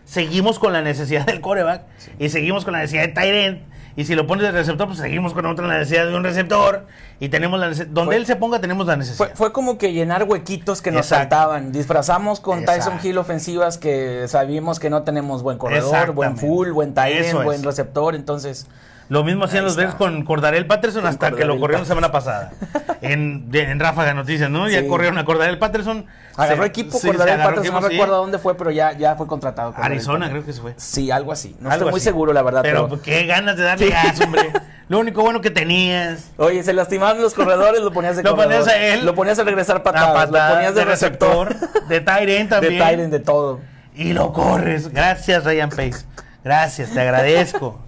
seguimos 0.04 0.58
con 0.58 0.72
la 0.72 0.82
necesidad 0.82 1.26
del 1.26 1.40
coreback 1.40 1.82
y 2.18 2.28
seguimos 2.28 2.64
con 2.64 2.72
la 2.72 2.80
necesidad 2.80 3.08
de 3.08 3.44
end. 3.46 3.60
Y 3.96 4.04
si 4.04 4.14
lo 4.14 4.26
pones 4.26 4.44
de 4.44 4.52
receptor, 4.52 4.86
pues 4.86 4.98
seguimos 5.00 5.34
con 5.34 5.44
otra 5.46 5.66
necesidad 5.68 6.06
de 6.06 6.14
un 6.16 6.24
receptor. 6.24 6.86
Y 7.20 7.28
tenemos 7.28 7.60
la 7.60 7.68
necesidad. 7.68 7.88
Donde 7.92 8.08
Fue- 8.10 8.16
él 8.16 8.26
se 8.26 8.36
ponga, 8.36 8.60
tenemos 8.60 8.86
la 8.86 8.96
necesidad. 8.96 9.18
Fue, 9.26 9.36
fue 9.36 9.52
como 9.52 9.76
que 9.78 9.92
llenar 9.92 10.24
huequitos 10.24 10.80
que 10.80 10.90
nos 10.90 11.06
Exacto. 11.06 11.36
faltaban. 11.36 11.72
Disfrazamos 11.72 12.40
con 12.40 12.60
Exacto. 12.60 12.90
Tyson 12.90 13.06
Hill 13.06 13.18
ofensivas 13.18 13.78
que 13.78 14.26
sabíamos 14.28 14.80
que 14.80 14.88
no 14.90 15.02
tenemos 15.02 15.42
buen 15.42 15.58
corredor, 15.58 16.12
buen 16.12 16.36
full, 16.38 16.70
buen 16.70 16.94
tight 16.94 17.16
es. 17.16 17.34
buen 17.34 17.62
receptor. 17.62 18.14
Entonces, 18.14 18.66
Lo 19.12 19.24
mismo 19.24 19.44
hacían 19.44 19.64
Ahí 19.64 19.68
los. 19.68 19.76
Bears 19.76 19.94
con 19.94 20.24
Cordarel 20.24 20.66
Patterson 20.66 21.04
hasta 21.04 21.26
que 21.26 21.32
Cordarel 21.32 21.48
lo 21.48 21.60
corrieron 21.60 21.82
la 21.82 21.86
semana 21.88 22.10
pasada. 22.10 22.50
En, 23.02 23.50
de- 23.50 23.62
en 23.64 23.80
Ráfaga 23.80 24.14
Noticias, 24.14 24.48
¿no? 24.48 24.68
Ya 24.68 24.80
Sí. 24.82 24.86
corrieron 24.86 25.18
a 25.18 25.24
Cordarel 25.24 25.58
Patterson. 25.58 26.06
agarró 26.36 26.62
Se- 26.62 26.68
equipo 26.68 26.96
sí, 26.98 27.08
agarró 27.10 27.26
Patterson, 27.26 27.58
equipo, 27.64 27.80
no 27.80 27.86
sí. 27.88 27.92
recuerdo 27.94 28.16
dónde 28.18 28.38
fue, 28.38 28.56
pero 28.56 28.70
ya, 28.70 28.92
ya 28.96 29.16
fue 29.16 29.26
contratado. 29.26 29.72
con 29.74 29.82
Arizona, 29.84 30.30
creo 30.30 30.44
que 30.44 30.52
se 30.52 30.60
fue. 30.60 30.74
Sí, 30.76 31.10
algo 31.10 31.32
así. 31.32 31.56
No 31.58 31.68
Algo 31.68 31.72
estoy 31.86 31.90
muy 31.90 31.98
así. 31.98 32.04
seguro, 32.04 32.32
la 32.32 32.42
verdad. 32.42 32.62
Pero, 32.62 32.88
Pero, 32.88 33.02
qué 33.02 33.26
ganas 33.26 33.56
de 33.56 33.64
darle 33.64 33.90
gas, 33.90 34.20
hombre. 34.20 34.52
Lo 34.88 35.00
único 35.00 35.20
bueno 35.22 35.40
que 35.40 35.50
tenías. 35.50 36.30
Oye, 36.38 36.62
se 36.62 36.72
lastimaban 36.72 37.20
los 37.20 37.34
corredores, 37.34 37.82
lo 37.82 37.92
ponías 37.92 38.16
de 38.16 38.22
Lo 38.22 38.36
corredor. 38.36 38.60
ponías 38.60 38.68
a 38.68 38.78
él. 38.78 39.04
Lo 39.04 39.14
ponías 39.16 39.38
a 39.40 39.44
regresar 39.44 39.82
patadas, 39.82 40.26
patada 40.26 40.48
lo 40.50 40.54
ponías 40.54 40.74
de, 40.76 40.84
receptor, 40.84 41.56
de 41.88 42.00
Tyren 42.00 42.44
de 42.48 42.48
también. 42.48 42.78
tight 42.78 43.00
end, 43.00 43.12
de 43.12 43.20
todo. 43.20 43.60
Y 43.96 44.12
lo 44.12 44.32
corres. 44.32 44.92
Gracias, 44.92 45.44
Ryan 45.44 45.68
Pace. 45.70 46.06
Gracias, 46.44 46.90
te 46.92 47.00
agradezco. 47.00 47.80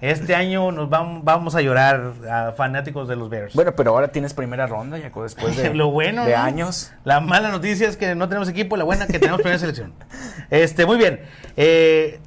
Este 0.00 0.34
año 0.34 0.72
nos 0.72 0.90
vamos, 0.90 1.24
vamos 1.24 1.54
a 1.54 1.62
llorar 1.62 2.12
a 2.30 2.52
fanáticos 2.52 3.08
de 3.08 3.16
los 3.16 3.30
Bears. 3.30 3.54
Bueno, 3.54 3.74
pero 3.74 3.92
ahora 3.92 4.08
tienes 4.08 4.34
primera 4.34 4.66
ronda, 4.66 4.98
ya 4.98 5.10
después 5.10 5.56
de, 5.56 5.72
lo 5.74 5.90
bueno, 5.90 6.24
de 6.26 6.32
¿no? 6.32 6.38
años. 6.38 6.92
La 7.04 7.20
mala 7.20 7.50
noticia 7.50 7.88
es 7.88 7.96
que 7.96 8.14
no 8.14 8.28
tenemos 8.28 8.48
equipo, 8.48 8.76
la 8.76 8.84
buena 8.84 9.06
que 9.06 9.18
tenemos 9.18 9.40
primera 9.40 9.58
selección. 9.58 9.94
Este, 10.48 10.86
muy 10.86 10.96
bien. 10.96 11.22
Eh, 11.56 12.20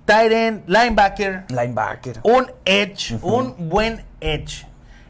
linebacker, 0.68 1.46
Linebacker. 1.48 2.20
un 2.24 2.52
edge, 2.66 3.18
un 3.22 3.70
buen 3.70 4.04
edge. 4.20 4.66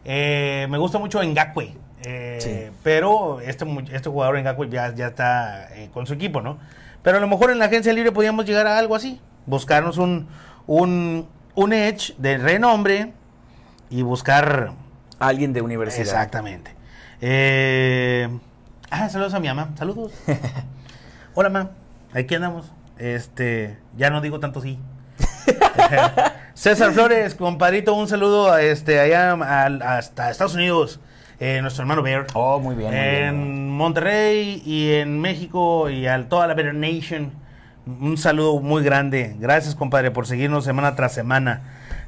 Eh, 0.05 0.67
me 0.69 0.77
gusta 0.77 0.99
mucho 0.99 1.23
Ngakwe. 1.23 1.73
Eh, 2.03 2.37
Sí. 2.39 2.77
Pero 2.83 3.41
este, 3.41 3.65
este 3.91 4.09
jugador 4.09 4.39
Ngakwe 4.39 4.69
ya, 4.69 4.93
ya 4.93 5.07
está 5.07 5.75
eh, 5.75 5.89
con 5.91 6.05
su 6.05 6.13
equipo, 6.13 6.41
¿no? 6.41 6.59
Pero 7.01 7.17
a 7.17 7.19
lo 7.19 7.27
mejor 7.27 7.49
en 7.51 7.59
la 7.59 7.65
agencia 7.65 7.93
libre 7.93 8.11
podíamos 8.11 8.45
llegar 8.45 8.67
a 8.67 8.77
algo 8.77 8.95
así. 8.95 9.19
Buscarnos 9.45 9.97
un, 9.97 10.27
un, 10.67 11.27
un 11.55 11.73
edge 11.73 12.13
de 12.17 12.37
renombre 12.37 13.13
y 13.89 14.01
buscar 14.01 14.73
Alguien 15.19 15.51
de 15.51 15.61
universidad. 15.61 16.01
Exactamente. 16.01 16.73
Eh, 17.21 18.29
ah, 18.89 19.09
saludos 19.09 19.33
a 19.33 19.39
mi 19.41 19.47
mamá. 19.49 19.69
Saludos. 19.77 20.13
Hola, 21.33 21.49
mamá. 21.49 21.71
Aquí 22.13 22.35
andamos. 22.35 22.71
Este, 22.97 23.77
ya 23.97 24.09
no 24.09 24.21
digo 24.21 24.39
tanto 24.39 24.61
sí. 24.61 24.79
César 26.53 26.91
Flores, 26.93 27.35
compadrito, 27.35 27.93
un 27.93 28.07
saludo 28.07 28.51
a 28.51 28.61
este, 28.61 28.99
allá 28.99 29.31
al- 29.33 29.81
hasta 29.81 30.29
Estados 30.29 30.55
Unidos, 30.55 30.99
eh, 31.39 31.59
nuestro 31.61 31.83
hermano 31.83 32.01
Bear. 32.01 32.27
Oh, 32.33 32.59
muy 32.59 32.75
bien. 32.75 32.89
muy 32.91 32.99
bien. 32.99 33.23
en 33.25 33.69
Monterrey 33.69 34.61
y 34.65 34.91
en 34.93 35.19
México 35.19 35.89
y 35.89 36.07
a 36.07 36.27
toda 36.27 36.47
la 36.47 36.53
Better 36.53 36.73
Nation. 36.75 37.31
Un 37.85 38.17
saludo 38.17 38.59
muy 38.59 38.83
grande. 38.83 39.35
Gracias, 39.39 39.73
compadre, 39.75 40.11
por 40.11 40.27
seguirnos 40.27 40.63
semana 40.65 40.95
tras 40.95 41.13
semana. 41.13 41.61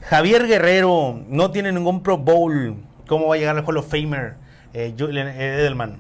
Javier 0.10 0.48
Guerrero 0.48 1.20
no 1.28 1.52
tiene 1.52 1.72
ningún 1.72 2.04
Pro 2.04 2.18
Bowl. 2.18 2.76
¿Cómo 3.08 3.28
va 3.28 3.36
a 3.36 3.38
llegar 3.38 3.58
al 3.58 3.64
Hall 3.66 3.78
of 3.78 3.90
Famer? 3.90 4.36
Eh, 4.74 4.94
Edelman. 4.98 5.98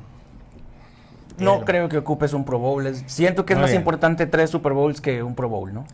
No 1.37 1.51
Edelman. 1.51 1.65
creo 1.65 1.89
que 1.89 1.97
ocupes 1.97 2.33
un 2.33 2.45
Pro 2.45 2.59
Bowl. 2.59 2.95
Siento 3.07 3.45
que 3.45 3.53
es 3.53 3.57
Muy 3.57 3.63
más 3.63 3.71
bien. 3.71 3.81
importante 3.81 4.25
tres 4.27 4.49
Super 4.49 4.73
Bowls 4.73 5.01
que 5.01 5.23
un 5.23 5.33
Pro 5.35 5.49
Bowl, 5.49 5.73
¿no? 5.73 5.85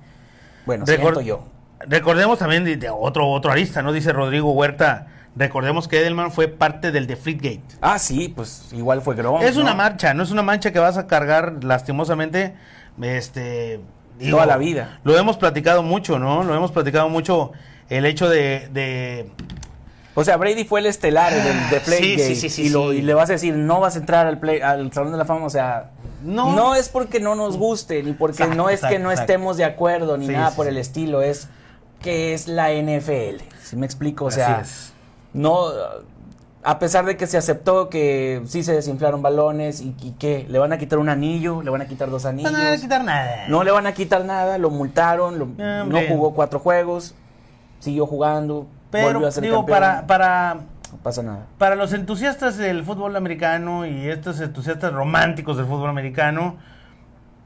Bueno, 0.65 0.85
Recor- 0.85 0.97
siento 1.01 1.21
yo. 1.21 1.43
Recordemos 1.87 2.39
también 2.39 2.65
de, 2.65 2.75
de 2.75 2.89
otro, 2.89 3.27
otro 3.29 3.51
arista, 3.51 3.81
¿no? 3.81 3.93
Dice 3.93 4.11
Rodrigo 4.11 4.51
Huerta. 4.51 5.07
Recordemos 5.35 5.87
que 5.87 5.99
Edelman 5.99 6.31
fue 6.31 6.47
parte 6.47 6.91
del 6.91 7.05
Deflategate. 7.05 7.61
Ah, 7.79 7.99
sí, 7.99 8.33
pues 8.35 8.69
igual 8.73 9.01
fue 9.03 9.15
Gronk. 9.15 9.43
Es 9.43 9.55
una 9.55 9.75
marcha, 9.75 10.15
no 10.15 10.23
es 10.23 10.31
una 10.31 10.41
mancha 10.41 10.71
que 10.71 10.79
vas 10.79 10.97
a 10.97 11.05
cargar 11.05 11.63
lastimosamente, 11.63 12.55
este, 13.01 13.79
Toda 14.31 14.45
la 14.45 14.57
vida. 14.57 14.99
Lo 15.03 15.17
hemos 15.17 15.37
platicado 15.37 15.83
mucho, 15.83 16.17
¿no? 16.19 16.43
Lo 16.43 16.55
hemos 16.55 16.71
platicado 16.71 17.07
mucho 17.09 17.51
el 17.89 18.05
hecho 18.05 18.27
de, 18.29 18.67
de- 18.73 19.29
O 20.15 20.23
sea, 20.23 20.37
Brady 20.37 20.65
fue 20.65 20.79
el 20.79 20.87
estelar 20.87 21.31
del 21.33 21.69
de 21.69 21.79
Sí, 21.79 21.85
Playgate 21.85 22.23
sí, 22.27 22.35
sí, 22.35 22.49
sí, 22.49 22.61
y, 22.63 22.69
lo- 22.69 22.93
y 22.93 23.01
le 23.03 23.13
vas 23.13 23.29
a 23.29 23.33
decir, 23.33 23.53
no 23.55 23.79
vas 23.79 23.95
a 23.95 23.99
entrar 23.99 24.25
al, 24.25 24.39
play, 24.39 24.61
al 24.61 24.91
Salón 24.91 25.11
de 25.11 25.17
la 25.19 25.25
Fama. 25.25 25.45
O 25.45 25.49
sea, 25.51 25.91
No. 26.23 26.55
no, 26.55 26.73
es 26.75 26.89
porque 26.89 27.19
no 27.19 27.35
nos 27.35 27.57
guste, 27.57 28.01
ni 28.01 28.13
porque 28.13 28.37
Exacto, 28.43 28.55
no 28.55 28.69
es 28.69 28.81
que 28.81 28.97
no 28.97 29.11
exacto. 29.11 29.31
estemos 29.33 29.57
de 29.57 29.65
acuerdo, 29.65 30.17
ni 30.17 30.27
nada 30.27 30.51
por 30.51 30.67
el 30.67 30.77
estilo. 30.77 31.21
Es 31.21 31.47
que 32.01 32.33
es 32.33 32.47
la 32.47 32.71
NFL. 32.73 33.43
¿Sí 33.63 33.75
me 33.75 33.85
explico? 33.85 34.25
O 34.25 34.27
Así 34.29 34.37
sea, 34.37 34.61
es. 34.61 34.93
no... 35.33 35.67
A 36.63 36.79
pesar 36.79 37.05
de 37.05 37.15
que 37.15 37.27
se 37.27 37.37
aceptó 37.37 37.87
que 37.89 38.41
sí 38.45 38.63
se 38.63 38.73
desinflaron 38.73 39.21
balones 39.21 39.79
y, 39.79 39.95
y 40.01 40.11
que 40.13 40.45
le 40.49 40.59
van 40.59 40.73
a 40.73 40.77
quitar 40.77 40.99
un 40.99 41.07
anillo, 41.07 41.61
le 41.61 41.69
van 41.69 41.81
a 41.81 41.85
quitar 41.87 42.09
dos 42.09 42.23
no 42.23 42.29
anillos. 42.29 42.51
le 42.51 42.57
van 42.63 42.73
a 42.73 42.77
quitar 42.77 43.03
nada. 43.03 43.47
No 43.47 43.63
le 43.63 43.71
van 43.71 43.87
a 43.87 43.93
quitar 43.93 44.25
nada, 44.25 44.57
lo 44.57 44.69
multaron, 44.69 45.39
lo- 45.39 45.45
no 45.45 45.83
Hombre. 45.83 46.07
jugó 46.09 46.33
cuatro 46.33 46.59
juegos, 46.59 47.15
siguió 47.79 48.05
jugando, 48.05 48.67
Pero 48.91 49.13
volvió 49.13 49.27
a 49.27 49.31
ser 49.31 49.43
digo, 49.43 49.57
campeón. 49.57 49.79
para, 49.79 50.07
para, 50.07 50.53
No 50.91 50.97
pasa 51.03 51.21
nada. 51.23 51.45
para 51.57 51.75
los 51.75 51.93
entusiastas 51.93 52.57
del 52.57 52.83
fútbol 52.83 53.15
americano 53.15 53.85
y 53.85 54.09
estos 54.09 54.39
entusiastas 54.41 54.91
románticos 54.91 55.57
del 55.57 55.67
fútbol 55.67 55.89
americano, 55.89 56.57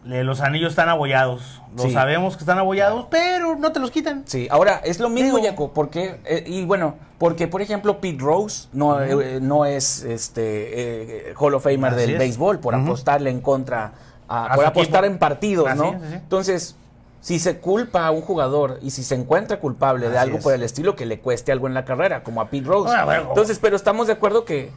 los 0.06 0.42
anillos 0.42 0.70
están 0.72 0.90
abollados. 0.90 1.62
Lo 1.76 1.84
Sí. 1.84 1.92
sabemos 1.92 2.36
que 2.36 2.42
están 2.42 2.58
abollados, 2.58 3.06
pero 3.10 3.56
no 3.56 3.72
te 3.72 3.80
los 3.80 3.92
quitan. 3.92 4.24
Sí, 4.26 4.48
ahora 4.52 4.82
es 4.84 5.00
lo 5.00 5.10
mismo, 5.10 5.42
Jaco, 5.44 5.72
porque, 5.74 6.20
eh, 6.26 6.44
y 6.48 6.66
bueno, 6.66 6.96
porque 7.18 7.48
por 7.48 7.62
ejemplo 7.62 8.02
Pete 8.02 8.22
Rose 8.22 8.68
no, 8.74 9.02
eh, 9.02 9.40
no 9.42 9.66
es 9.66 10.04
este 10.04 11.30
eh, 11.30 11.34
Hall 11.38 11.54
of 11.54 11.64
Famer 11.64 11.94
Así 11.94 12.02
del 12.02 12.10
es. 12.12 12.20
béisbol 12.20 12.60
por 12.60 12.74
apostarle 12.76 13.30
en 13.30 13.42
contra, 13.42 13.94
a- 14.28 14.46
A 14.54 14.56
por 14.56 14.66
apostar 14.66 15.04
equipo. 15.04 15.14
en 15.14 15.20
partidos, 15.20 15.68
Así 15.70 15.78
¿no? 15.80 15.94
es. 15.94 16.14
Entonces, 16.14 16.76
si 17.22 17.38
se 17.38 17.58
culpa 17.60 18.08
a 18.08 18.12
un 18.12 18.22
jugador 18.22 18.80
y 18.82 18.90
si 18.90 19.04
se 19.04 19.14
encuentra 19.14 19.60
culpable 19.60 20.10
de 20.10 20.18
algo 20.18 20.40
es. 20.40 20.44
por 20.44 20.54
el 20.54 20.64
estilo 20.64 20.96
que 20.96 21.06
le 21.06 21.20
cueste 21.20 21.52
algo 21.52 21.68
en 21.68 21.76
la 21.76 21.86
carrera, 21.86 22.24
como 22.24 22.42
a 22.42 22.50
Pete 22.50 22.68
Rose. 22.68 22.92
Ah, 22.98 23.06
bueno. 23.06 23.26
Entonces, 23.30 23.60
pero 23.60 23.76
estamos 23.76 24.08
de 24.08 24.14
acuerdo 24.14 24.44
que 24.44 24.72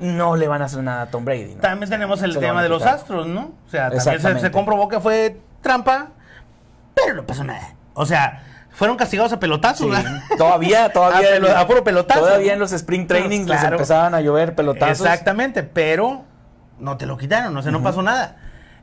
no 0.00 0.36
le 0.36 0.48
van 0.48 0.62
a 0.62 0.64
hacer 0.64 0.82
nada 0.82 1.02
a 1.02 1.06
Tom 1.10 1.24
Brady, 1.24 1.54
¿no? 1.54 1.60
También 1.60 1.90
tenemos 1.90 2.22
el 2.22 2.32
Se 2.32 2.40
tema 2.40 2.62
de 2.62 2.68
los 2.68 2.82
astros, 2.84 3.26
¿no? 3.26 3.52
O 3.66 3.70
sea, 3.70 3.90
también 3.90 4.40
se, 4.40 4.50
comprobó 4.50 4.88
que 4.88 4.98
fue 4.98 5.38
trampa, 5.60 6.08
pero 6.94 7.14
no 7.14 7.26
pasó 7.26 7.44
nada. 7.44 7.74
O 7.94 8.06
sea, 8.06 8.42
fueron 8.70 8.96
castigados 8.96 9.32
a 9.32 9.38
pelotazos. 9.38 9.94
Sí, 9.94 10.36
todavía, 10.38 10.88
todavía, 10.92 11.28
A 11.28 11.32
pelo- 11.32 11.56
a 11.56 11.66
puro 11.66 11.84
pelotazo, 11.84 12.20
Todavía 12.20 12.54
en 12.54 12.58
los 12.58 12.72
spring 12.72 13.06
trainings 13.06 13.46
les 13.48 13.62
empezaban 13.62 14.14
a 14.14 14.20
llover 14.20 14.54
pelotazos. 14.54 15.06
Exactamente, 15.06 15.62
pero 15.62 16.24
no 16.78 16.96
te 16.96 17.06
lo 17.06 17.16
quitaron, 17.18 17.56
o 17.56 17.62
sea, 17.62 17.70
no 17.70 17.82
pasó 17.82 18.02
nada. 18.02 18.36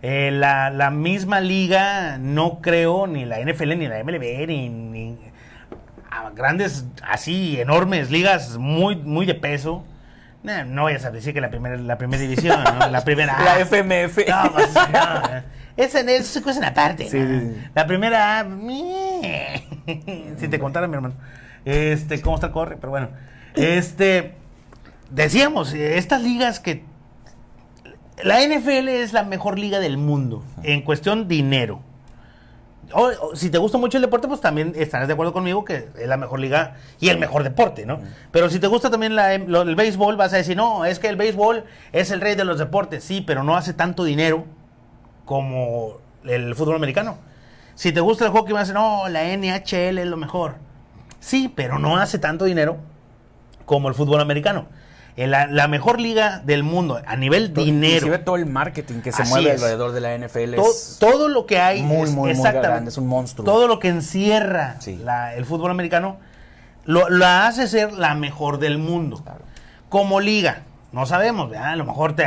Eh, 0.04 0.30
la, 0.32 0.70
la 0.70 0.92
misma 0.92 1.40
liga, 1.40 2.20
no 2.20 2.60
creo, 2.62 3.08
ni 3.08 3.26
la 3.26 3.40
NFL, 3.40 3.78
ni 3.80 3.88
la 3.88 4.04
MLB, 4.04 4.48
ni, 4.48 4.70
ni 4.70 5.18
a 6.12 6.30
grandes, 6.30 6.86
así, 7.02 7.60
enormes 7.60 8.12
ligas 8.12 8.58
muy, 8.58 8.96
muy 8.96 9.26
de 9.26 9.34
peso. 9.34 9.84
No, 10.48 10.64
no 10.64 10.84
vayas 10.86 11.04
a 11.04 11.12
decir 11.12 11.34
que 11.34 11.42
la 11.42 11.50
primera, 11.50 11.76
la 11.76 11.98
primera 11.98 12.22
división, 12.22 12.64
¿no? 12.64 12.88
La 12.88 13.04
primera. 13.04 13.38
La 13.44 13.60
FMF. 13.60 14.18
No, 14.30 14.54
pues, 14.54 14.74
no. 14.74 15.44
Esa 15.76 16.00
es 16.00 16.64
aparte. 16.64 17.10
Sí, 17.10 17.20
¿no? 17.20 17.40
sí, 17.40 17.48
sí. 17.54 17.68
La 17.76 17.86
primera. 17.86 18.48
si 20.38 20.48
te 20.48 20.58
contara, 20.58 20.88
mi 20.88 20.96
hermano. 20.96 21.16
Este, 21.66 22.22
cómo 22.22 22.38
está 22.38 22.48
el 22.48 22.54
corre, 22.54 22.78
pero 22.78 22.92
bueno. 22.92 23.10
Este. 23.56 24.36
Decíamos, 25.12 25.74
estas 25.74 26.24
ligas 26.24 26.62
que. 26.62 26.86
La 28.24 28.40
NFL 28.40 28.88
es 28.88 29.12
la 29.12 29.24
mejor 29.24 29.60
liga 29.60 29.80
del 29.80 29.98
mundo 29.98 30.46
en 30.64 30.82
cuestión 30.82 31.28
dinero. 31.28 31.82
O- 32.94 33.12
o, 33.32 33.36
si 33.36 33.50
te 33.50 33.58
gusta 33.58 33.78
mucho 33.78 33.98
el 33.98 34.02
deporte, 34.04 34.28
pues 34.28 34.40
también 34.40 34.74
estarás 34.76 35.08
de 35.08 35.14
acuerdo 35.14 35.34
conmigo 35.34 35.66
que 35.66 35.90
es 36.00 36.08
la 36.08 36.16
mejor 36.18 36.40
liga 36.40 36.76
y 37.00 37.10
el 37.10 37.18
mejor 37.20 37.44
deporte, 37.44 37.86
¿no? 37.86 38.00
Pero 38.32 38.50
si 38.50 38.60
te 38.60 38.68
gusta 38.68 38.90
también 38.90 39.16
la- 39.16 39.38
lo- 39.38 39.64
el 39.64 39.76
béisbol, 39.76 40.16
vas 40.16 40.32
a 40.34 40.38
decir, 40.38 40.56
no, 40.56 40.86
es 40.86 41.00
que 41.00 41.08
el 41.10 41.16
béisbol 41.18 41.66
es 41.92 42.12
el 42.12 42.22
rey 42.22 42.36
de 42.36 42.46
los 42.46 42.58
deportes. 42.60 43.04
Sí, 43.04 43.22
pero 43.22 43.44
no 43.44 43.58
hace 43.58 43.74
tanto 43.74 44.04
dinero 44.06 44.46
como 45.26 45.98
el 46.24 46.56
fútbol 46.56 46.76
americano. 46.76 47.18
Si 47.76 47.92
te 47.92 48.00
gusta 48.00 48.26
el 48.26 48.32
hockey, 48.32 48.54
vas 48.54 48.62
a 48.70 48.74
decir, 48.74 48.76
no, 48.76 49.08
la 49.10 49.24
NHL 49.26 50.00
es 50.00 50.08
lo 50.08 50.18
mejor. 50.18 50.56
Sí, 51.20 51.52
pero 51.54 51.80
no 51.80 51.98
hace 51.98 52.18
tanto 52.20 52.46
dinero 52.46 52.78
como 53.66 53.90
el 53.90 53.96
fútbol 53.96 54.22
americano. 54.22 54.68
En 55.18 55.32
La, 55.32 55.48
la 55.48 55.68
mejor 55.68 56.00
liga 56.00 56.42
del 56.46 56.62
mundo 56.64 57.02
a 57.06 57.16
nivel 57.16 57.52
dinero. 57.54 57.96
Inclusive 57.96 58.20
todo 58.20 58.36
el 58.36 58.46
marketing 58.46 59.02
que 59.02 59.12
se 59.12 59.24
Así 59.24 59.32
mueve 59.32 59.54
es. 59.56 59.62
alrededor 59.64 59.92
de 59.92 60.00
la 60.02 60.14
NFL 60.16 60.56
To- 60.56 60.62
es 60.70 60.98
todo 61.00 61.28
lo 61.28 61.46
que 61.48 61.60
hay 61.60 61.82
muy, 61.82 62.04
es 62.04 62.12
muy, 62.12 62.34
grande, 62.34 62.90
es 62.90 62.98
un 63.00 63.08
monstruo. 63.08 63.44
Todo 63.44 63.68
lo 63.68 63.80
que 63.80 63.88
encierra 63.90 64.76
Sí. 64.80 64.96
la- 65.04 65.34
el 65.34 65.46
fútbol 65.46 65.72
americano 65.72 66.18
lo, 66.86 67.10
la 67.10 67.48
hace 67.48 67.68
ser 67.68 67.94
la 67.94 68.14
mejor 68.14 68.60
del 68.60 68.78
mundo. 68.78 69.18
Claro. 69.24 69.42
Como 69.90 70.20
liga, 70.20 70.62
no 70.92 71.06
sabemos, 71.08 71.50
¿verdad? 71.50 71.72
A 71.72 71.76
lo 71.76 71.86
mejor 71.86 72.16
te, 72.16 72.26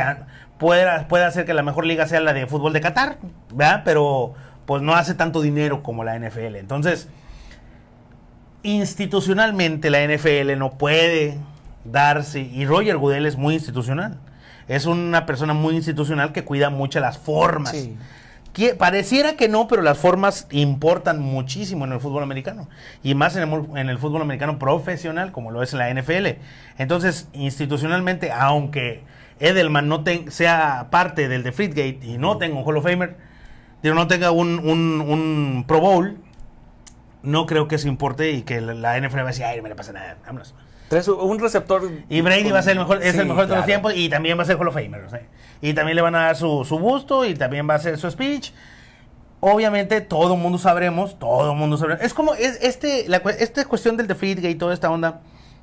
puede, 0.57 0.85
puede 1.05 1.23
hacer 1.23 1.45
que 1.45 1.53
la 1.53 1.63
mejor 1.63 1.85
liga 1.85 2.05
sea 2.07 2.19
la 2.19 2.33
de 2.33 2.45
fútbol 2.45 2.73
de 2.73 2.81
Qatar, 2.81 3.17
¿verdad? 3.53 3.83
Pero 3.85 4.33
pues 4.65 4.81
no 4.81 4.93
hace 4.95 5.13
tanto 5.13 5.41
dinero 5.41 5.81
como 5.81 6.03
la 6.03 6.15
NFL. 6.19 6.57
Entonces, 6.57 7.07
institucionalmente 8.63 9.89
la 9.89 10.01
NFL 10.03 10.57
no 10.57 10.71
puede 10.71 11.37
darse, 11.83 12.41
y 12.41 12.65
Roger 12.65 12.97
Goodell 12.97 13.25
es 13.25 13.37
muy 13.37 13.53
institucional. 13.55 14.17
Es 14.67 14.85
una 14.85 15.25
persona 15.25 15.53
muy 15.53 15.75
institucional 15.75 16.31
que 16.31 16.43
cuida 16.43 16.69
mucho 16.69 16.99
las 16.99 17.17
formas. 17.17 17.71
Sí. 17.71 17.97
Que 18.53 18.75
pareciera 18.75 19.37
que 19.37 19.47
no, 19.47 19.67
pero 19.67 19.81
las 19.81 19.97
formas 19.97 20.45
importan 20.51 21.21
muchísimo 21.21 21.85
en 21.85 21.93
el 21.93 21.99
fútbol 22.01 22.21
americano. 22.23 22.67
Y 23.01 23.15
más 23.15 23.35
en 23.37 23.49
el, 23.51 23.77
en 23.77 23.89
el 23.89 23.97
fútbol 23.97 24.21
americano 24.21 24.59
profesional, 24.59 25.31
como 25.31 25.51
lo 25.51 25.63
es 25.63 25.73
en 25.73 25.79
la 25.79 25.89
NFL. 25.93 26.39
Entonces, 26.77 27.27
institucionalmente, 27.33 28.31
aunque 28.31 29.03
Edelman 29.39 29.87
no 29.87 30.03
sea 30.29 30.87
parte 30.91 31.27
del 31.29 31.43
de 31.43 31.51
Gate 31.51 31.99
y 32.03 32.17
no 32.17 32.37
tenga 32.37 32.57
un 32.57 32.63
Hall 32.65 32.77
of 32.77 32.83
Famer, 32.83 33.15
digo, 33.81 33.95
no 33.95 34.07
tenga 34.07 34.31
un, 34.31 34.59
un- 34.59 35.01
un 35.01 35.63
Pro 35.67 35.79
Bowl, 35.79 36.17
no 37.23 37.45
creo 37.45 37.67
que 37.67 37.75
eso 37.75 37.87
importe 37.87 38.31
y 38.31 38.41
que 38.43 38.61
la, 38.61 38.73
la 38.73 38.99
NFL 38.99 39.17
va 39.19 39.21
a 39.23 39.25
decir, 39.27 39.45
ay, 39.45 39.57
no 39.57 39.63
me 39.63 39.69
le 39.69 39.75
pasa 39.75 39.93
nada, 39.93 40.17
vámonos. 40.25 40.53
Tres- 40.91 41.07
un 41.07 41.39
receptor. 41.39 41.89
Y 42.09 42.19
Brady 42.21 42.51
va 42.51 42.59
a 42.59 42.63
ser 42.63 42.73
el 42.73 42.79
mejor, 42.79 43.01
es 43.01 43.13
Sí, 43.13 43.19
el 43.19 43.25
mejor 43.27 43.47
de 43.47 43.55
los 43.55 43.65
tiempos 43.65 43.93
y 43.95 44.09
también 44.09 44.37
va 44.37 44.43
a 44.43 44.45
ser 44.45 44.57
Hall 44.57 44.67
of 44.67 44.73
Famer. 44.75 45.09
sea, 45.09 45.21
Y 45.61 45.73
también 45.73 45.95
le 45.95 46.01
van 46.01 46.15
a 46.15 46.25
dar 46.25 46.35
su, 46.35 46.65
su 46.65 46.77
busto 46.79 47.23
y 47.25 47.33
también 47.33 47.67
va 47.67 47.75
a 47.75 47.77
hacer 47.77 47.97
su 47.97 48.11
speech. 48.11 48.51
Obviamente 49.39 50.01
todo 50.01 50.35
el 50.35 50.39
mundo 50.39 50.57
sabremos, 50.59 51.17
todo 51.17 51.51
el 51.53 51.57
mundo 51.57 51.77
sabremos. 51.77 52.03
Es 52.03 52.13
como 52.13 52.33
es, 52.35 52.59
este, 52.61 53.05
la, 53.07 53.17
esta 53.39 53.65
cuestión 53.65 53.97
del 53.97 54.05
Defeatgate 54.07 54.49
y 54.51 54.55
toda 54.55 54.73
esta 54.73 54.91
onda 54.91 55.21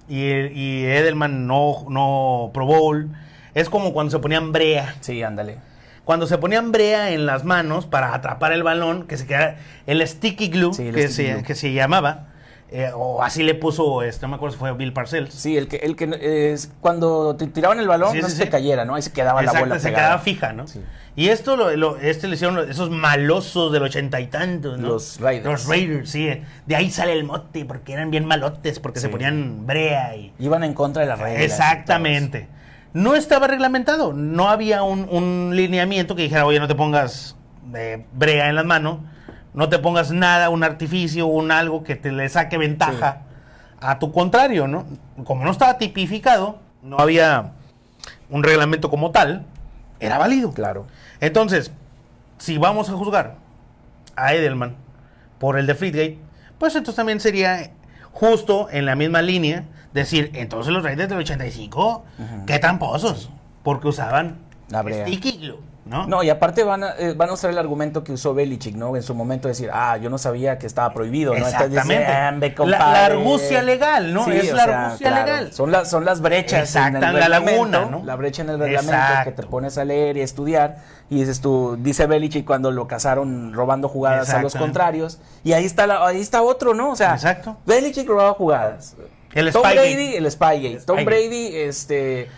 y, 0.09 0.19
y 0.25 0.85
Edelman 0.85 1.47
no, 1.47 1.85
no 1.89 2.51
Pro 2.53 2.67
Bowl. 2.67 3.11
Es 3.55 3.69
como 3.69 3.93
cuando 3.93 4.11
se 4.11 4.19
ponían 4.19 4.51
brea. 4.51 4.95
Sí, 5.01 5.23
ándale. 5.23 5.59
Cuando 6.05 6.27
se 6.27 6.39
ponían 6.39 6.73
brea 6.73 7.11
en 7.11 7.27
las 7.27 7.45
manos 7.45 7.85
para 7.87 8.15
atrapar 8.15 8.53
el 8.53 8.63
balón, 8.63 9.07
que 9.07 9.17
se 9.19 9.27
queda 9.27 9.57
el 9.87 10.07
sticky 10.09 10.49
glue, 10.49 10.73
Sí, 10.73 10.89
el 10.89 10.95
que, 10.95 11.03
sticky 11.09 11.15
se, 11.15 11.33
glue. 11.35 11.43
que 11.45 11.55
se 11.55 11.73
llamaba, 11.75 12.29
eh, 12.71 12.91
o 12.95 13.23
así 13.23 13.43
le 13.43 13.55
puso, 13.55 14.03
este, 14.03 14.23
no 14.23 14.29
me 14.31 14.37
acuerdo 14.37 14.53
si 14.55 14.59
fue 14.59 14.73
Bill 14.75 14.93
Parcells. 14.93 15.33
Sí, 15.35 15.57
el 15.57 15.69
que, 15.69 15.77
el 15.77 15.97
que 15.97 16.09
eh, 16.21 16.57
cuando 16.81 17.35
te 17.37 17.47
tiraban 17.47 17.79
el 17.81 17.89
balón 17.89 18.13
Sí, 18.13 18.21
no 18.21 18.27
sí, 18.27 18.33
se 18.33 18.39
sí. 18.39 18.45
te 18.45 18.51
cayera, 18.51 18.85
¿no? 18.85 18.95
Ahí 18.95 19.03
se 19.03 19.13
quedaba 19.13 19.41
Exacto, 19.41 19.61
la 19.61 19.67
bola 19.69 19.79
se 19.81 19.89
pegada. 19.89 20.05
quedaba 20.07 20.19
fija, 20.23 20.53
¿no? 20.53 20.65
Y 21.17 21.29
esto 21.31 21.57
lo, 21.57 21.75
lo- 21.77 21.97
este 21.97 22.29
le 22.29 22.35
hicieron 22.37 22.71
esos 22.71 22.91
malosos 22.91 23.73
del 23.73 23.83
ochenta 23.83 24.21
y 24.21 24.27
tantos, 24.29 24.79
¿no? 24.79 24.89
Los 24.89 25.19
Raiders. 25.21 25.47
Los 25.47 25.67
Raiders, 25.67 26.11
sí. 26.11 26.29
De 26.67 26.77
ahí 26.77 26.91
sale 26.91 27.13
el 27.13 27.25
mote, 27.25 27.65
porque 27.65 27.93
eran 27.95 28.11
bien 28.11 28.25
malotes, 28.25 28.79
porque 28.79 29.01
se 29.01 29.09
ponían 29.09 29.67
brea 29.67 30.15
y... 30.15 30.33
Iban 30.39 30.63
en 30.63 30.75
contra 30.75 31.03
de 31.03 31.09
las 31.09 31.19
reglas. 31.19 31.43
Exactamente. 31.43 32.49
No 32.93 33.15
estaba 33.15 33.47
reglamentado, 33.49 34.13
no 34.13 34.49
había 34.49 34.83
un, 34.83 35.09
un 35.11 35.53
lineamiento 35.55 36.15
que 36.17 36.23
dijera, 36.23 36.47
oye, 36.47 36.59
no 36.61 36.69
te 36.69 36.75
pongas 36.75 37.37
eh, 37.75 38.05
brea 38.15 38.49
en 38.49 38.55
las 38.55 38.65
manos. 38.65 39.01
No 39.59 39.69
te 39.69 39.81
pongas 39.81 40.13
nada, 40.13 40.51
un 40.51 40.63
artificio, 40.63 41.27
un 41.27 41.51
algo 41.51 41.83
que 41.83 41.97
te 41.97 42.13
le 42.13 42.29
saque 42.29 42.57
ventaja 42.57 43.23
a 43.81 43.99
tu 43.99 44.13
contrario, 44.13 44.69
¿no? 44.69 44.87
Como 45.25 45.45
no 45.45 45.51
estaba 45.51 45.79
tipificado, 45.79 46.61
no 46.81 47.01
había 47.01 47.55
un 48.31 48.45
reglamento 48.45 48.89
como 48.89 49.11
tal, 49.11 49.47
era 49.99 50.17
válido. 50.17 50.53
Claro. 50.53 50.87
Entonces, 51.19 51.73
si 52.39 52.57
vamos 52.57 52.89
a 52.89 52.93
juzgar 52.93 53.35
a 54.15 54.33
Edelman 54.33 54.77
por 55.41 55.59
el 55.59 55.67
de 55.67 55.75
Fleetgate, 55.75 56.19
pues 56.59 56.77
entonces 56.77 56.95
también 56.95 57.19
sería 57.19 57.73
justo 58.13 58.69
en 58.71 58.87
la 58.87 58.95
misma 58.95 59.23
línea 59.23 59.65
decir, 59.93 60.31
entonces 60.35 60.73
los 60.73 60.85
Raiders 60.85 61.09
del 61.09 61.19
85, 61.19 62.05
qué 62.47 62.61
tramposos, 62.61 63.29
porque 63.65 63.89
usaban 63.89 64.39
sticky 64.71 65.39
glue, 65.39 65.59
¿no? 65.89 66.07
No, 66.07 66.23
y 66.23 66.31
aparte 66.31 66.65
van 66.65 66.85
a, 66.85 66.91
eh, 66.99 67.15
van 67.15 67.31
a 67.31 67.33
usar 67.33 67.51
el 67.51 67.59
argumento 67.59 68.05
que 68.05 68.13
usó 68.13 68.35
Belichick, 68.35 68.75
¿no? 68.77 68.95
En 68.97 69.03
su 69.03 69.15
momento 69.15 69.49
decir, 69.49 69.71
ah, 69.73 69.97
yo 69.97 70.11
no 70.11 70.19
sabía 70.19 70.59
que 70.59 70.67
estaba 70.67 70.93
prohibido, 70.93 71.33
¿no? 71.33 71.39
Entonces 71.39 71.71
dice, 71.71 71.81
Exactamente. 71.81 72.13
"Ah, 72.13 72.29
hombre, 72.33 72.49
La- 72.51 72.55
compadre". 72.55 72.93
la 72.93 73.07
argucia 73.07 73.63
legal, 73.63 74.13
¿no? 74.15 74.27
Es 74.31 74.53
la 74.53 74.65
sea, 74.65 74.85
argucia 74.85 75.09
claro. 75.09 75.25
legal. 75.27 75.53
Son, 75.53 75.73
las 75.73 75.91
son 75.91 76.05
las 76.05 76.21
brechas 76.21 76.61
Exacto, 76.69 76.99
en 76.99 77.05
el 77.05 77.19
la 77.21 77.29
laguna, 77.29 77.87
¿no? 77.87 78.03
La 78.05 78.17
brecha 78.17 78.43
en 78.43 78.51
el 78.51 78.59
reglamento 78.59 78.93
Exacto. 78.93 79.31
que 79.31 79.43
te 79.43 79.49
pones 79.49 79.79
a 79.79 79.85
leer 79.85 80.17
y 80.17 80.21
a 80.21 80.25
estudiar. 80.25 80.77
Y 81.11 81.21
dices 81.21 81.41
tú, 81.41 81.77
dice 81.81 82.07
Belichick 82.07 82.45
cuando 82.47 82.71
lo 82.71 82.87
cazaron 82.87 83.53
robando 83.55 83.89
jugadas 83.89 84.31
a 84.31 84.43
los 84.43 84.55
contrarios. 84.55 85.19
Y 85.43 85.53
ahí 85.55 85.65
está, 85.65 85.87
la- 85.87 86.07
ahí 86.07 86.21
está 86.21 86.43
otro, 86.43 86.75
¿no? 86.75 86.91
O 86.91 86.97
sea, 86.97 87.15
Exacto. 87.15 87.57
Belichick 87.67 88.07
robaba 88.07 88.35
jugadas. 88.35 88.95
El 89.35 89.53
Tom 89.53 89.63
Spygate. 89.63 89.81
Brady, 89.95 90.17
el 90.17 90.31
Spygate. 90.31 90.81
Tom 90.87 90.97
Spygate. 90.99 91.05
Brady, 91.05 91.51
este... 91.57 92.29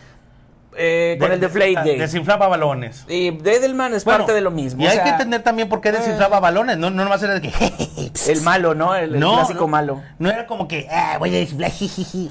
eh, 0.77 1.16
con 1.18 1.33
el 1.33 1.41
Deflategate. 1.41 1.99
Desinflaba 1.99 2.49
balones. 2.49 3.05
Y 3.09 3.29
Edelman 3.29 3.95
es 3.95 4.05
parte 4.05 4.33
de 4.33 4.41
lo 4.41 4.51
mismo. 4.51 4.83
Y 4.83 4.87
o 4.87 4.91
hay 4.91 5.01
que 5.01 5.09
entender 5.09 5.43
también 5.43 5.68
por 5.68 5.81
qué 5.81 5.93
desinflaba 5.93 6.41
balones. 6.41 6.79
No, 6.79 6.91
no 6.91 7.05
nomás 7.05 7.23
era 7.23 7.39
de 7.39 7.43
que. 7.43 8.12
El 8.29 8.43
malo, 8.43 8.75
¿no? 8.75 8.95
El, 8.95 9.14
el 9.14 9.21
no, 9.21 9.35
clásico 9.35 9.61
no, 9.61 9.68
malo. 9.68 10.03
No 10.18 10.31
era 10.31 10.47
como 10.47 10.68
que, 10.68 10.87
ah, 10.91 11.16
voy 11.18 11.31
a 11.31 11.39
desinflar. 11.39 11.71
jijiji". 11.73 12.29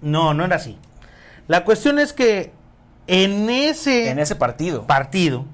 No, 0.00 0.34
no 0.34 0.44
era 0.44 0.56
así. 0.56 0.78
La 1.48 1.64
cuestión 1.64 1.98
es 1.98 2.12
que 2.12 2.52
en 3.06 3.48
ese, 3.50 4.10
En 4.10 4.18
ese 4.18 4.36
partido. 4.36 4.86
partido 4.86 5.44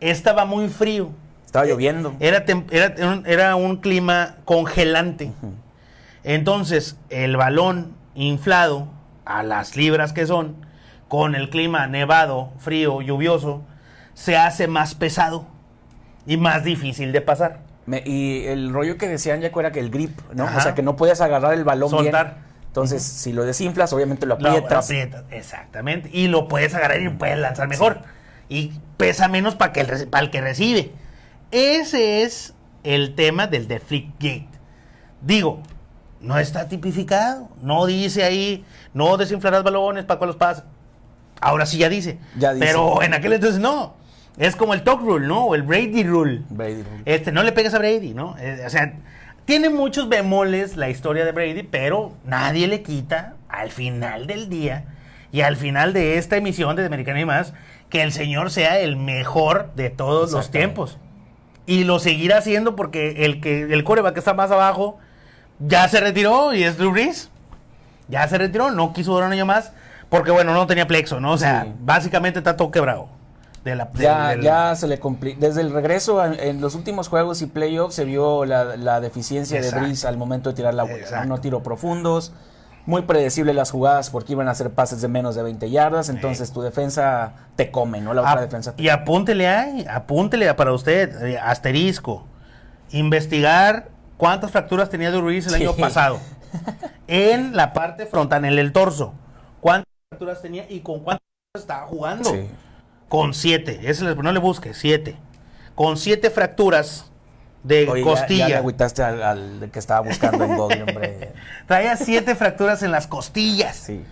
estaba 0.00 0.44
muy 0.44 0.68
frío. 0.68 1.10
Estaba 1.44 1.66
lloviendo. 1.66 2.14
Era, 2.20 2.44
era, 2.70 3.22
era 3.26 3.56
un 3.56 3.76
clima 3.76 4.36
congelante. 4.44 5.32
Entonces, 6.24 6.96
el 7.10 7.36
balón 7.36 7.94
inflado 8.14 8.88
a 9.24 9.42
las 9.42 9.76
libras 9.76 10.12
que 10.12 10.26
son, 10.26 10.56
con 11.12 11.34
el 11.34 11.50
clima 11.50 11.86
nevado, 11.88 12.54
frío, 12.56 13.02
lluvioso, 13.02 13.60
se 14.14 14.38
hace 14.38 14.66
más 14.66 14.94
pesado 14.94 15.44
y 16.26 16.38
más 16.38 16.64
difícil 16.64 17.12
de 17.12 17.20
pasar. 17.20 17.58
Me- 17.84 18.02
y 18.06 18.46
el 18.46 18.72
rollo 18.72 18.96
que 18.96 19.08
decían 19.08 19.42
Jaco 19.42 19.60
era 19.60 19.72
que 19.72 19.80
el 19.80 19.90
grip, 19.90 20.18
¿no? 20.32 20.44
Ajá. 20.44 20.56
O 20.56 20.60
sea, 20.62 20.74
que 20.74 20.80
no 20.80 20.96
podías 20.96 21.20
agarrar 21.20 21.52
el 21.52 21.64
balón 21.64 21.90
Soltar. 21.90 22.26
bien. 22.36 22.44
Entonces, 22.68 23.02
si 23.02 23.34
lo 23.34 23.44
desinflas, 23.44 23.92
obviamente 23.92 24.24
lo 24.24 24.36
Lo- 24.36 24.40
lo 24.40 24.48
aprietas. 24.48 24.86
aprietas, 24.86 25.24
exactamente. 25.30 26.08
Y 26.14 26.28
lo 26.28 26.48
puedes 26.48 26.74
agarrar 26.74 27.02
y 27.02 27.10
puedes 27.10 27.38
lanzar 27.38 27.68
mejor. 27.68 27.98
Y 28.48 28.72
pesa 28.96 29.28
menos 29.28 29.54
para 29.54 29.74
que 29.74 29.80
el, 29.82 30.08
para 30.08 30.24
el 30.24 30.30
que 30.30 30.40
recibe. 30.40 30.92
Ese 31.50 32.22
es 32.22 32.54
el 32.84 33.14
tema 33.14 33.48
del 33.48 33.68
deflect 33.68 34.14
gate. 34.18 34.48
Digo, 35.20 35.60
no 36.22 36.38
está 36.38 36.68
tipificado. 36.68 37.50
No 37.60 37.84
dice 37.84 38.24
ahí, 38.24 38.64
no 38.94 39.18
desinflarás 39.18 39.62
balones 39.62 40.06
para 40.06 40.18
que 40.18 40.24
los 40.24 40.36
pases. 40.36 40.64
Ahora 41.42 41.66
sí 41.66 41.76
ya 41.76 41.88
dice. 41.88 42.18
Ya 42.38 42.54
dice. 42.54 42.64
Pero 42.64 43.02
en 43.02 43.12
aquel 43.14 43.32
entonces 43.34 43.60
no. 43.60 43.94
Es 44.38 44.56
como 44.56 44.72
el 44.72 44.82
talk 44.82 45.00
rule, 45.02 45.26
¿no? 45.26 45.46
O 45.46 45.54
el 45.54 45.62
Brady 45.62 46.04
rule. 46.04 46.42
Brady 46.48 46.82
rule. 46.82 47.02
Este, 47.04 47.32
no 47.32 47.42
le 47.42 47.52
pegues 47.52 47.74
a 47.74 47.78
Brady, 47.78 48.14
¿no? 48.14 48.36
Eh, 48.38 48.62
o 48.64 48.70
sea, 48.70 48.94
tiene 49.44 49.68
muchos 49.68 50.08
bemoles 50.08 50.76
la 50.76 50.88
historia 50.88 51.24
de 51.24 51.32
Brady, 51.32 51.64
pero 51.64 52.14
nadie 52.24 52.68
le 52.68 52.82
quita 52.82 53.34
al 53.48 53.70
final 53.70 54.26
del 54.26 54.48
día 54.48 54.84
y 55.32 55.40
al 55.40 55.56
final 55.56 55.92
de 55.92 56.16
esta 56.16 56.36
emisión 56.36 56.76
de 56.76 56.86
Americana 56.86 57.20
y 57.20 57.24
más 57.24 57.52
que 57.90 58.02
el 58.02 58.12
señor 58.12 58.50
sea 58.50 58.78
el 58.78 58.96
mejor 58.96 59.72
de 59.74 59.90
todos 59.90 60.32
los 60.32 60.50
tiempos. 60.50 60.98
Y 61.66 61.84
lo 61.84 61.98
seguirá 61.98 62.38
haciendo 62.38 62.76
porque 62.76 63.24
el 63.24 63.40
que 63.40 63.62
el 63.62 63.84
coreback 63.84 64.14
que 64.14 64.20
está 64.20 64.32
más 64.32 64.50
abajo 64.50 64.98
ya 65.58 65.88
se 65.88 66.00
retiró 66.00 66.54
y 66.54 66.62
es 66.62 66.78
Drew 66.78 66.92
Brees. 66.92 67.30
Ya 68.08 68.26
se 68.28 68.38
retiró, 68.38 68.70
no 68.70 68.92
quiso 68.92 69.12
durar 69.12 69.26
un 69.26 69.32
año 69.34 69.46
más 69.46 69.72
porque, 70.12 70.30
bueno, 70.30 70.54
no 70.54 70.66
tenía 70.68 70.86
plexo, 70.86 71.18
¿no? 71.18 71.32
O 71.32 71.38
sea, 71.38 71.64
Sí. 71.64 71.72
básicamente 71.80 72.38
está 72.38 72.56
todo 72.56 72.70
quebrado. 72.70 73.08
De 73.64 73.74
la, 73.76 73.84
del- 73.86 74.02
Ya, 74.02 74.36
ya 74.40 74.74
se 74.76 74.86
le 74.88 75.00
compli- 75.00 75.36
Desde 75.38 75.60
el 75.60 75.72
regreso 75.72 76.24
en, 76.24 76.34
en 76.38 76.60
los 76.60 76.74
últimos 76.74 77.08
juegos 77.08 77.42
y 77.42 77.46
playoffs 77.46 77.94
se 77.94 78.04
vio 78.04 78.44
la, 78.44 78.76
la 78.76 79.00
deficiencia 79.00 79.56
Exacto. 79.58 79.76
de 79.80 79.82
Breeze 79.86 80.06
al 80.08 80.16
momento 80.16 80.50
de 80.50 80.56
tirar 80.56 80.74
la 80.74 80.82
bola. 80.82 81.24
¿no? 81.26 81.38
Tiró 81.40 81.62
profundos. 81.62 82.32
Muy 82.86 83.02
predecible 83.02 83.54
las 83.54 83.70
jugadas 83.70 84.10
porque 84.10 84.32
iban 84.32 84.48
a 84.48 84.50
hacer 84.50 84.70
pases 84.70 85.00
de 85.00 85.06
menos 85.06 85.36
de 85.36 85.44
20 85.44 85.70
yardas. 85.70 86.08
Entonces 86.08 86.52
tu 86.52 86.60
defensa 86.62 87.34
te 87.54 87.70
come, 87.70 88.00
¿no? 88.00 88.12
La 88.14 88.22
otra 88.22 88.40
defensa 88.40 88.74
te 88.74 88.82
y 88.82 88.88
apúntele 88.88 89.46
ahí, 89.46 89.86
apúntele 89.88 90.52
para 90.54 90.72
usted, 90.72 91.24
eh, 91.24 91.38
asterisco. 91.38 92.26
Investigar 92.90 93.88
cuántas 94.16 94.50
fracturas 94.50 94.90
tenía 94.90 95.10
Drew 95.12 95.22
Brees 95.24 95.46
el 95.46 95.54
Sí. 95.54 95.62
año 95.62 95.74
pasado. 95.76 96.18
en 97.06 97.56
la 97.56 97.72
parte 97.72 98.06
frontal, 98.06 98.44
en 98.44 98.58
el 98.58 98.72
torso. 98.72 99.14
¿Cuántas 99.60 99.86
fracturas 100.12 100.42
tenía 100.42 100.66
y 100.68 100.80
con 100.80 101.00
cuántas 101.00 101.22
estaba 101.54 101.86
jugando? 101.86 102.30
Sí. 102.30 102.46
Con 103.08 103.32
siete. 103.34 103.80
Ese 103.82 104.04
no 104.14 104.32
le 104.32 104.38
busque, 104.38 104.74
siete. 104.74 105.16
Con 105.74 105.96
siete 105.96 106.30
fracturas 106.30 107.06
de 107.62 107.88
Oye, 107.88 108.02
ya- 108.02 108.10
costilla. 108.10 108.44
Ya, 108.44 108.48
le 108.48 108.56
agüitaste 108.56 109.02
al, 109.02 109.22
al 109.22 109.70
que 109.72 109.78
estaba 109.78 110.00
buscando 110.00 110.44
en 110.44 110.56
Google, 110.56 110.82
hombre. 110.82 111.32
Traía 111.66 111.96
siete 111.96 112.34
fracturas 112.34 112.82
en 112.82 112.90
las 112.90 113.06
costillas. 113.06 113.76
Sí. 113.76 114.04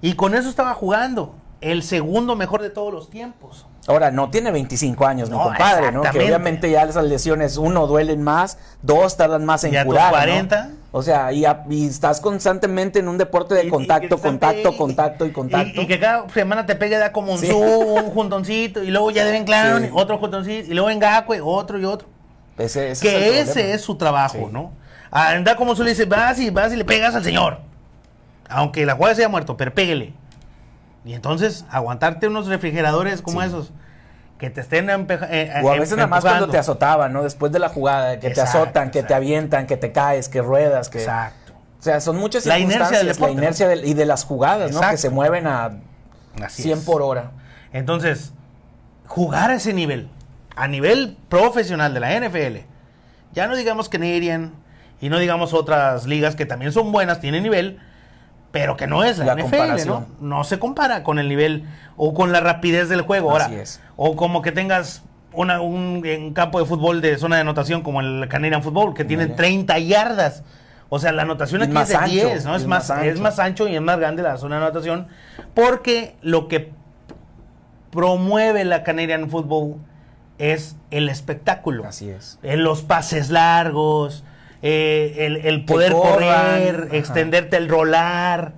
Y 0.00 0.14
con 0.14 0.34
eso 0.34 0.48
estaba 0.48 0.74
jugando. 0.74 1.34
El 1.60 1.82
segundo 1.82 2.36
mejor 2.36 2.62
de 2.62 2.70
todos 2.70 2.92
los 2.92 3.10
tiempos. 3.10 3.66
Ahora, 3.88 4.12
no 4.12 4.30
tiene 4.30 4.52
25 4.52 5.06
años, 5.06 5.28
mi 5.28 5.36
No, 5.36 5.42
compadre, 5.42 5.90
¿no? 5.90 6.02
Que 6.02 6.20
obviamente 6.20 6.70
ya 6.70 6.84
esas 6.84 7.04
lesiones, 7.06 7.56
uno, 7.56 7.88
duelen 7.88 8.22
más, 8.22 8.58
dos, 8.82 9.16
tardan 9.16 9.44
más 9.44 9.64
en 9.64 9.72
Y 9.74 9.76
a 9.76 9.82
tus 9.82 9.88
curar, 9.92 10.12
¿no? 10.12 10.68
40. 10.90 10.98
O 10.98 11.02
sea, 11.02 11.32
y, 11.32 11.44
a- 11.44 11.64
y 11.68 11.86
estás 11.86 12.20
constantemente 12.20 12.98
en 13.00 13.08
un 13.08 13.18
deporte 13.18 13.54
de 13.54 13.64
Y- 13.64 13.66
y 13.66 13.70
contacto, 13.70 14.18
contacto, 14.18 14.76
contacto 14.76 15.26
y 15.26 15.32
contacto. 15.32 15.82
Y, 15.82 15.86
que 15.86 16.00
cada 16.00 16.28
semana 16.30 16.66
te 16.66 16.74
pegue, 16.76 16.96
da 16.98 17.12
como 17.12 17.32
un 17.32 17.38
Sí. 17.38 17.46
zoom, 17.48 18.04
un 18.04 18.10
juntoncito, 18.10 18.82
y 18.82 18.90
luego 18.90 19.10
ya 19.10 19.24
deben 19.24 19.44
clown, 19.44 19.84
Sí. 19.84 19.90
otro 19.92 20.18
juntoncito, 20.18 20.70
y 20.70 20.74
luego 20.74 20.90
en 20.90 20.98
Gacue, 20.98 21.40
otro 21.42 21.78
y 21.78 21.84
otro. 21.84 22.08
ese, 22.56 22.90
ese 22.90 23.06
que 23.08 23.28
es 23.28 23.34
ese 23.48 23.52
problema. 23.52 23.74
es 23.74 23.80
su 23.82 23.94
trabajo, 23.96 24.38
Sí. 24.38 24.52
¿no? 24.52 24.72
Anda 25.10 25.56
como 25.56 25.74
tú 25.74 25.84
le 25.84 25.90
dices, 25.90 26.08
vas 26.08 26.38
y 26.40 26.50
vas 26.50 26.72
y 26.72 26.76
le 26.76 26.84
pegas 26.84 27.14
al 27.14 27.22
señor. 27.24 27.58
Aunque 28.48 28.84
la 28.84 28.94
jugada 28.94 29.14
se 29.14 29.22
haya 29.22 29.28
muerto, 29.28 29.56
pero 29.56 29.72
pégale. 29.74 30.12
Y 31.04 31.12
entonces, 31.14 31.64
aguantarte 31.70 32.26
unos 32.28 32.46
refrigeradores 32.48 33.22
como 33.22 33.42
esos, 33.42 33.70
que 34.38 34.50
te 34.50 34.60
estén 34.60 34.88
empeja- 34.88 35.28
eh, 35.30 35.52
O 35.62 35.70
a 35.70 35.74
veces 35.78 35.96
nada 35.96 36.06
más 36.08 36.22
cuando 36.24 36.48
te 36.48 36.58
azotaban, 36.58 37.12
¿no? 37.12 37.22
Después 37.24 37.50
de 37.52 37.58
la 37.58 37.68
jugada, 37.68 38.20
que 38.20 38.28
Exacto, 38.28 38.52
te 38.52 38.58
azotan, 38.58 38.90
que 38.90 39.02
te 39.02 39.14
avientan, 39.14 39.66
que 39.66 39.76
te 39.76 39.90
caes, 39.92 40.28
que 40.28 40.40
ruedas, 40.42 40.88
que... 40.88 41.00
Exacto. 41.00 41.52
O 41.78 41.82
sea, 41.82 42.00
son 42.00 42.16
muchas 42.16 42.44
La 42.46 42.58
inercia 42.58 42.78
circunstancias, 42.86 43.16
deporte, 43.16 43.34
la 43.34 43.40
inercia 43.40 43.68
del- 43.68 43.84
y 43.84 43.94
de 43.94 44.06
las 44.06 44.24
jugadas, 44.24 44.72
¿no? 44.72 44.80
Que 44.90 44.96
se 44.96 45.10
mueven 45.10 45.46
a 45.46 45.72
Así 46.42 46.62
100 46.62 46.78
es. 46.78 46.84
por 46.84 47.02
hora. 47.02 47.30
Entonces, 47.72 48.32
jugar 49.06 49.50
a 49.50 49.54
ese 49.56 49.72
nivel, 49.72 50.08
a 50.56 50.66
nivel 50.68 51.16
profesional 51.28 51.94
de 51.94 52.00
la 52.00 52.14
NFL, 52.14 52.58
ya 53.32 53.46
no 53.46 53.56
digamos 53.56 53.88
Canadian 53.88 54.52
y 55.00 55.08
no 55.08 55.18
digamos 55.18 55.52
otras 55.54 56.06
ligas 56.06 56.34
que 56.34 56.46
también 56.46 56.72
son 56.72 56.90
buenas, 56.92 57.20
tienen 57.20 57.42
nivel, 57.44 57.78
pero 58.50 58.76
que 58.76 58.86
no 58.86 59.04
es 59.04 59.18
la, 59.18 59.26
La 59.26 59.34
NFL, 59.34 59.42
¿no? 59.42 59.50
comparación. 59.58 60.06
No 60.20 60.44
se 60.44 60.58
compara 60.58 61.02
con 61.02 61.18
el 61.18 61.28
nivel 61.28 61.64
o 61.96 62.14
con 62.14 62.32
la 62.32 62.40
rapidez 62.40 62.88
del 62.88 63.02
juego. 63.02 63.30
Ahora, 63.30 63.46
Así 63.46 63.54
es. 63.56 63.80
o 63.96 64.16
como 64.16 64.42
que 64.42 64.52
tengas 64.52 65.02
una, 65.32 65.60
un, 65.60 66.02
en 66.04 66.32
campo 66.32 66.58
de 66.58 66.64
fútbol 66.66 67.00
de 67.00 67.18
zona 67.18 67.36
de 67.36 67.42
anotación 67.42 67.82
como 67.82 68.00
el 68.00 68.26
Canadian 68.28 68.62
Football, 68.62 68.94
que 68.94 69.04
tiene 69.04 69.24
Ándale. 69.24 69.36
30 69.36 69.78
yardas. 69.80 70.42
O 70.88 70.98
sea, 70.98 71.12
la 71.12 71.22
anotación 71.22 71.62
aquí 71.62 71.72
más 71.72 71.90
es 71.90 71.98
de 71.98 72.04
ancho, 72.04 72.28
10, 72.28 72.44
¿no? 72.46 72.56
Es 72.56 72.66
más 72.66 72.88
más, 72.88 73.04
es 73.04 73.20
más 73.20 73.38
ancho 73.38 73.68
y 73.68 73.76
es 73.76 73.82
más 73.82 73.98
grande 73.98 74.22
la 74.22 74.38
zona 74.38 74.56
de 74.56 74.62
anotación. 74.64 75.06
Porque 75.54 76.16
lo 76.22 76.48
que 76.48 76.72
promueve 77.90 78.64
la 78.64 78.82
Canadian 78.84 79.28
Football 79.28 79.76
es 80.38 80.76
el 80.90 81.08
espectáculo. 81.08 81.84
Así 81.86 82.08
es. 82.08 82.38
En 82.42 82.64
los 82.64 82.82
pases 82.82 83.28
largos, 83.30 84.24
eh, 84.62 85.40
el, 85.44 85.64
poder 85.64 85.92
correr, 85.92 86.86
ajá. 86.88 86.96
extenderte 86.96 87.56
el 87.56 87.68
rolar. 87.68 88.52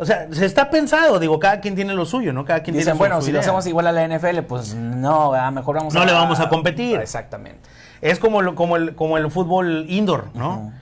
O 0.00 0.04
sea, 0.04 0.28
se 0.30 0.46
está 0.46 0.70
pensado, 0.70 1.18
digo, 1.18 1.40
cada 1.40 1.60
quien 1.60 1.74
tiene 1.74 1.92
lo 1.94 2.06
suyo, 2.06 2.32
¿no? 2.32 2.44
Cada 2.44 2.62
quien 2.62 2.76
Dicen, 2.76 2.92
tiene 2.92 2.98
bueno, 2.98 3.16
su 3.16 3.26
si 3.26 3.32
lo 3.32 3.38
idea. 3.38 3.40
hacemos 3.40 3.66
igual 3.66 3.86
a 3.88 3.92
la 3.92 4.06
NFL, 4.06 4.40
pues 4.42 4.74
no, 4.74 5.32
¿verdad? 5.32 5.50
mejor 5.50 5.76
vamos 5.76 5.92
No 5.94 6.02
a... 6.02 6.06
le 6.06 6.12
vamos 6.12 6.38
a 6.38 6.48
competir. 6.48 7.00
Exactamente. 7.00 7.68
Es 8.00 8.20
como, 8.20 8.40
lo- 8.42 8.54
como, 8.54 8.76
el, 8.76 8.94
como 8.94 9.18
el 9.18 9.28
fútbol 9.30 9.86
indoor, 9.88 10.28
¿no? 10.34 10.50
Ujú. 10.58 10.72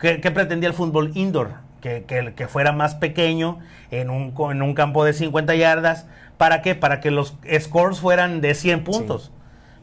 ¿Qué, 0.00 0.20
qué 0.20 0.30
pretendía 0.32 0.68
el 0.68 0.74
fútbol 0.74 1.12
indoor? 1.14 1.52
Que, 1.80 2.02
que- 2.04 2.34
que 2.34 2.48
fuera 2.48 2.72
más 2.72 2.96
pequeño, 2.96 3.60
en 3.92 4.10
un, 4.10 4.34
en 4.50 4.62
un 4.62 4.74
campo 4.74 5.04
de 5.04 5.12
50 5.12 5.54
yardas. 5.54 6.06
¿Para 6.36 6.60
qué? 6.62 6.74
Para 6.74 6.98
que 6.98 7.12
los 7.12 7.36
scores 7.60 8.00
fueran 8.00 8.40
de 8.40 8.54
100 8.54 8.82
puntos. 8.82 9.30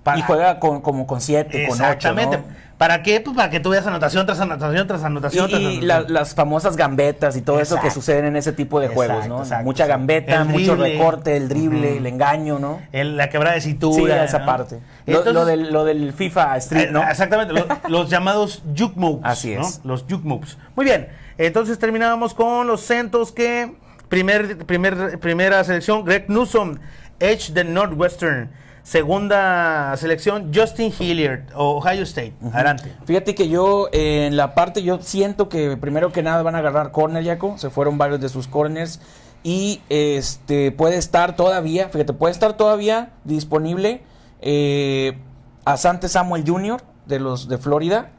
Para- 0.03 0.19
Y 0.19 0.21
juega 0.23 0.59
con, 0.59 0.81
como 0.81 1.05
con 1.07 1.21
7, 1.21 1.67
con 1.67 1.75
8. 1.79 1.83
Exactamente. 1.83 2.39
¿Para 2.77 3.03
qué? 3.03 3.21
Pues 3.21 3.35
para 3.35 3.51
que 3.51 3.59
tú 3.59 3.69
veas 3.69 3.85
anotación 3.85 4.25
tras 4.25 4.39
anotación 4.39 4.87
tras 4.87 5.03
anotación. 5.03 5.47
tras 5.47 5.61
Y, 5.61 5.63
y 5.63 5.67
anotación. 5.67 5.87
la- 5.87 6.19
las 6.21 6.33
famosas 6.33 6.75
gambetas 6.75 7.37
y 7.37 7.41
todo 7.43 7.59
eso 7.59 7.79
que 7.79 7.91
suceden 7.91 8.25
en 8.25 8.35
ese 8.35 8.53
tipo 8.53 8.79
de 8.79 8.87
juegos, 8.87 9.27
¿no? 9.27 9.41
exacto, 9.43 9.63
Mucha 9.65 9.85
gambeta, 9.85 10.43
mucho 10.45 10.75
recorte, 10.75 11.37
el 11.37 11.47
drible, 11.47 11.97
el 11.97 12.07
engaño, 12.07 12.57
¿no? 12.57 12.81
El- 12.91 13.17
la 13.17 13.29
quebrada 13.29 13.53
de 13.53 13.61
cintura. 13.61 14.15
Sí, 14.23 14.25
esa 14.27 14.39
¿no? 14.39 14.45
parte. 14.47 14.79
Lo, 15.05 15.19
Entonces- 15.19 15.33
lo 15.35 15.45
del, 15.45 15.71
lo 15.71 15.85
del 15.85 16.11
FIFA 16.13 16.57
Street, 16.57 16.89
¿no? 16.89 17.07
Exactamente, 17.07 17.53
lo- 17.53 17.67
los, 17.87 18.09
llamados 18.09 18.63
juke 18.75 18.95
moves. 18.97 19.21
Así 19.23 19.53
¿no? 19.53 19.61
es. 19.61 19.81
Los 19.83 20.01
juke 20.09 20.25
moves. 20.25 20.57
Muy 20.75 20.85
bien, 20.85 21.09
entonces 21.37 21.77
terminábamos 21.77 22.33
con 22.33 22.65
los 22.65 22.81
centos 22.81 23.31
que 23.31 23.75
primer, 24.09 24.57
primer, 24.65 25.19
primera 25.19 25.63
selección, 25.63 26.03
Greg 26.03 26.27
Newsom, 26.31 26.79
Edge 27.19 27.53
de 27.53 27.63
Northwestern. 27.63 28.49
Segunda 28.83 29.95
selección, 29.97 30.51
Justin 30.53 30.91
Hilliard, 30.97 31.43
Ohio 31.55 32.03
State. 32.03 32.33
Adelante. 32.51 32.91
Fíjate 33.05 33.35
que 33.35 33.47
yo 33.47 33.89
eh, 33.91 34.25
en 34.27 34.37
la 34.37 34.55
parte 34.55 34.81
yo 34.81 34.99
siento 35.01 35.49
que 35.49 35.77
primero 35.77 36.11
que 36.11 36.23
nada 36.23 36.41
van 36.41 36.55
a 36.55 36.59
agarrar 36.59 36.91
corner, 36.91 37.23
Yaco. 37.23 37.57
Se 37.57 37.69
fueron 37.69 37.97
varios 37.97 38.19
de 38.19 38.29
sus 38.29 38.47
corners. 38.47 38.99
Y 39.43 39.81
este 39.89 40.71
puede 40.71 40.97
estar 40.97 41.35
todavía, 41.35 41.89
fíjate, 41.89 42.13
puede 42.13 42.31
estar 42.31 42.53
todavía 42.57 43.11
disponible 43.23 44.01
eh, 44.39 45.17
a 45.65 45.77
Sante 45.77 46.09
Samuel 46.09 46.43
Jr. 46.45 46.81
de 47.05 47.19
los 47.19 47.47
de 47.47 47.57
Florida. 47.57 48.11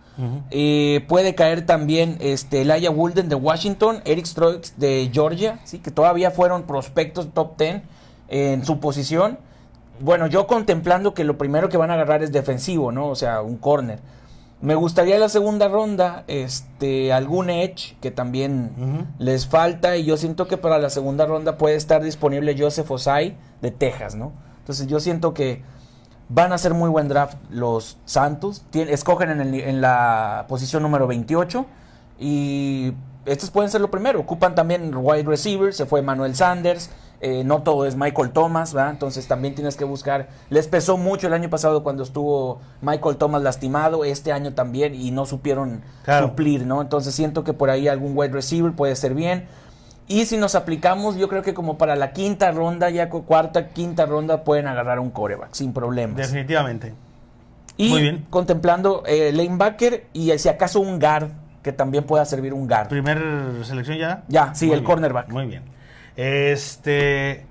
Eh, 0.51 1.05
puede 1.09 1.35
caer 1.35 1.65
también 1.65 2.19
este 2.21 2.63
Elijah 2.63 2.91
de 2.91 3.35
Washington, 3.35 4.03
Eric 4.05 4.27
Stroix 4.27 4.75
de 4.77 5.11
Georgia, 5.13 5.59
sí, 5.65 5.79
que 5.79 5.91
todavía 5.91 6.31
fueron 6.31 6.65
prospectos 6.65 7.33
top 7.33 7.57
10 7.59 7.83
en 8.29 8.65
su 8.65 8.79
posición. 8.79 9.39
Bueno, 10.01 10.27
yo 10.27 10.47
contemplando 10.47 11.15
que 11.15 11.25
lo 11.25 11.39
primero 11.39 11.69
que 11.69 11.77
van 11.77 11.91
a 11.91 11.95
agarrar 11.95 12.23
es 12.23 12.33
defensivo, 12.33 12.91
¿no? 12.93 13.09
O 13.09 13.15
sea, 13.15 13.43
un 13.43 13.57
corner. 13.57 14.01
Me 14.61 14.75
gustaría 14.77 15.15
en 15.17 15.21
la 15.21 15.29
segunda 15.29 15.67
ronda, 15.69 16.23
este, 16.29 17.13
algún 17.13 17.51
edge 17.51 17.97
que 18.01 18.11
también 18.13 19.07
les 19.19 19.47
falta 19.49 19.97
y 19.97 20.05
yo 20.05 20.17
siento 20.17 20.47
que 20.47 20.57
para 20.57 20.79
la 20.79 20.89
segunda 20.89 21.27
ronda 21.27 21.59
puede 21.59 21.75
estar 21.75 22.01
disponible 22.03 22.55
Joseph 22.57 22.89
Osai 22.91 23.37
de 23.61 23.71
Texas, 23.73 24.15
¿no? 24.15 24.33
Entonces 24.61 24.87
yo 24.87 25.01
siento 25.01 25.35
que 25.35 25.63
van 26.29 26.53
a 26.53 26.59
ser 26.59 26.75
muy 26.75 26.89
buen 26.91 27.09
draft 27.09 27.37
los 27.51 27.99
Santos, 28.05 28.63
Tien- 28.73 28.89
escogen 28.89 29.31
en, 29.31 29.41
el- 29.41 29.55
en 29.61 29.81
la 29.81 30.47
posición 30.49 30.83
número 30.85 31.09
28 31.09 31.67
y 32.21 32.93
estos 33.27 33.51
pueden 33.51 33.69
ser 33.71 33.81
lo 33.81 33.91
primero, 33.91 34.21
ocupan 34.21 34.55
también 34.55 34.93
wide 34.97 35.25
receiver, 35.25 35.75
se 35.75 35.87
fue 35.87 36.03
Manuel 36.03 36.37
Sanders, 36.37 36.89
eh, 37.23 37.45
no 37.45 37.63
todo 37.63 37.87
es 37.87 37.97
Michael 37.97 38.31
Thomas, 38.33 38.75
¿verdad? 38.75 38.91
Entonces 38.91 39.27
también 39.29 39.55
tienes 39.55 39.77
que 39.77 39.85
buscar, 39.85 40.29
les 40.51 40.67
pesó 40.69 40.97
mucho 40.99 41.29
el 41.29 41.33
año 41.33 41.49
pasado 41.49 41.83
cuando 41.85 42.03
estuvo 42.03 42.61
Michael 42.81 43.17
Thomas 43.17 43.43
lastimado, 43.43 44.05
este 44.05 44.33
año 44.33 44.53
también 44.55 44.95
y 44.95 45.11
no 45.13 45.25
supieron 45.25 45.83
Claro. 46.05 46.29
suplir, 46.29 46.67
¿no? 46.67 46.83
Entonces 46.83 47.15
siento 47.15 47.45
que 47.45 47.53
por 47.53 47.71
ahí 47.71 47.87
algún 47.89 48.13
wide 48.17 48.33
receiver 48.33 48.73
puede 48.73 48.95
ser 48.97 49.15
bien. 49.15 49.47
Y 50.09 50.27
si 50.27 50.37
nos 50.37 50.55
aplicamos, 50.57 51.17
yo 51.17 51.29
creo 51.29 51.43
que 51.43 51.55
como 51.55 51.79
para 51.79 51.95
la 51.97 52.13
quinta 52.13 52.51
ronda, 52.51 52.91
ya 52.91 53.09
cu- 53.09 53.25
cuarta, 53.25 53.69
quinta 53.69 54.05
ronda, 54.05 54.43
pueden 54.45 54.67
agarrar 54.67 54.99
un 54.99 55.11
coreback 55.11 55.55
sin 55.55 55.73
problemas. 55.73 56.17
Definitivamente. 56.17 56.93
Y 57.77 57.89
Muy 57.89 58.03
bien. 58.03 58.27
contemplando 58.29 59.05
eh, 59.07 59.31
lanebacker 59.33 60.07
y 60.13 60.37
si 60.39 60.49
acaso 60.49 60.81
un 60.81 60.99
guard, 60.99 61.29
que 61.63 61.73
también 61.73 62.03
pueda 62.05 62.25
servir 62.25 62.53
un 62.53 62.67
guard. 62.67 62.89
Primer 62.89 63.23
selección 63.65 63.97
ya. 63.97 64.25
Ya, 64.29 64.53
sí, 64.55 64.67
Muy 64.67 64.75
el 64.75 64.81
bien, 64.81 64.87
cornerback. 64.91 65.29
Muy 65.31 65.47
bien. 65.47 65.63
Este. 66.17 67.47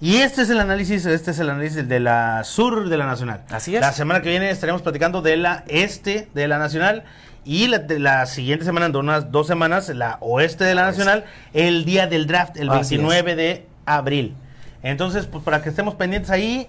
Y 0.00 0.16
este 0.16 0.42
es 0.42 0.50
el 0.50 0.60
análisis, 0.60 1.04
este 1.04 1.30
es 1.32 1.38
el 1.40 1.50
análisis 1.50 1.86
de 1.86 2.00
la 2.00 2.42
sur 2.44 2.88
de 2.88 2.96
la 2.96 3.04
nacional. 3.04 3.44
Así 3.50 3.76
es. 3.76 3.82
La 3.82 3.92
semana 3.92 4.22
que 4.22 4.30
viene 4.30 4.50
estaremos 4.50 4.80
platicando 4.80 5.20
de 5.20 5.36
la 5.36 5.64
este 5.68 6.28
de 6.32 6.48
la 6.48 6.58
nacional 6.58 7.04
y 7.44 7.66
la, 7.68 7.78
de 7.78 7.98
la 7.98 8.26
siguiente 8.26 8.64
semana, 8.64 8.86
en 8.86 8.96
unas 8.96 9.30
dos 9.30 9.46
semanas, 9.46 9.88
la 9.90 10.18
oeste 10.20 10.64
de 10.64 10.74
la 10.74 10.84
nacional, 10.84 11.24
el 11.52 11.84
día 11.84 12.06
del 12.06 12.26
draft, 12.26 12.56
el 12.56 12.70
Así 12.70 12.96
29 12.96 13.36
de 13.36 13.66
abril. 13.86 14.36
Entonces, 14.82 15.26
pues 15.26 15.44
para 15.44 15.62
que 15.62 15.68
estemos 15.68 15.94
pendientes 15.94 16.30
ahí, 16.30 16.66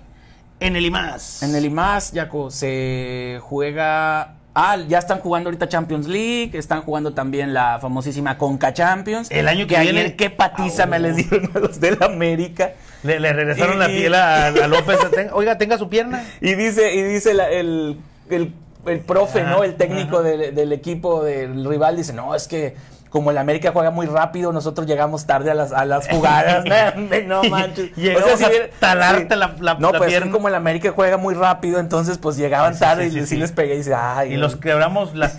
en 0.59 0.75
el 0.75 0.85
IMAS. 0.85 1.43
En 1.43 1.55
el 1.55 1.65
IMAS, 1.65 2.11
Jaco, 2.13 2.51
se 2.51 3.39
juega... 3.41 4.35
Ah, 4.53 4.75
ya 4.87 4.99
están 4.99 5.19
jugando 5.19 5.47
ahorita 5.47 5.69
Champions 5.69 6.07
League, 6.07 6.51
están 6.57 6.81
jugando 6.81 7.13
también 7.13 7.53
la 7.53 7.79
famosísima 7.79 8.37
Conca 8.37 8.73
Champions. 8.73 9.31
El 9.31 9.47
año 9.47 9.65
que 9.65 9.77
ayer 9.77 9.93
viene- 9.93 10.15
qué 10.17 10.29
patiza 10.29 10.83
Ah, 10.83 10.87
me 10.87 10.99
les 10.99 11.15
dieron 11.15 11.49
a 11.55 11.59
los 11.59 11.79
del 11.79 11.97
América. 12.03 12.73
Le, 13.03 13.19
le 13.21 13.31
regresaron 13.31 13.77
Y- 13.77 13.79
la 13.79 13.87
piel 13.87 14.13
a, 14.13 14.47
a 14.47 14.67
López. 14.67 14.99
Oiga, 15.33 15.57
tenga 15.57 15.77
su 15.77 15.87
pierna. 15.87 16.25
Y 16.41 16.55
dice, 16.55 16.93
y 16.93 17.01
dice 17.01 17.33
la- 17.33 17.49
el, 17.49 17.97
el, 18.29 18.53
el 18.87 18.99
profe, 18.99 19.43
¿no? 19.43 19.63
El 19.63 19.75
técnico 19.75 20.21
del 20.21 20.73
equipo 20.73 21.23
del 21.23 21.63
rival 21.65 21.95
dice, 21.95 22.11
no, 22.11 22.35
es 22.35 22.49
que 22.49 22.75
como 23.11 23.29
el 23.29 23.37
América 23.37 23.71
juega 23.73 23.91
muy 23.91 24.07
rápido, 24.07 24.51
nosotros 24.53 24.87
llegamos 24.87 25.25
tarde 25.27 25.51
a 25.51 25.53
las, 25.53 25.71
a 25.73 25.85
las 25.85 26.07
jugadas. 26.07 26.63
no, 27.27 27.43
manches. 27.43 27.95
Llegamos 27.95 28.41
a 28.41 28.49
talarte 28.79 29.35
la- 29.35 29.53
la- 29.59 29.75
No, 29.75 29.91
la 29.91 29.97
pues 29.99 30.09
pierna. 30.09 30.31
como 30.31 30.47
el 30.47 30.55
América 30.55 30.93
juega 30.95 31.17
muy 31.17 31.33
rápido, 31.35 31.79
entonces 31.79 32.17
pues 32.17 32.37
llegaban 32.37 32.73
Sí, 32.73 32.79
tarde 32.79 33.11
sí, 33.11 33.19
y 33.19 33.25
sí, 33.27 33.35
les 33.37 33.51
pegué 33.51 33.75
y 33.75 33.77
dice, 33.79 33.93
ay. 33.93 34.33
Y 34.33 34.37
los 34.37 34.55
quebramos 34.55 35.13
las 35.13 35.35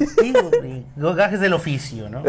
los 0.97 1.17
gajes 1.17 1.41
del 1.41 1.55
oficio, 1.55 2.09
¿no? 2.09 2.23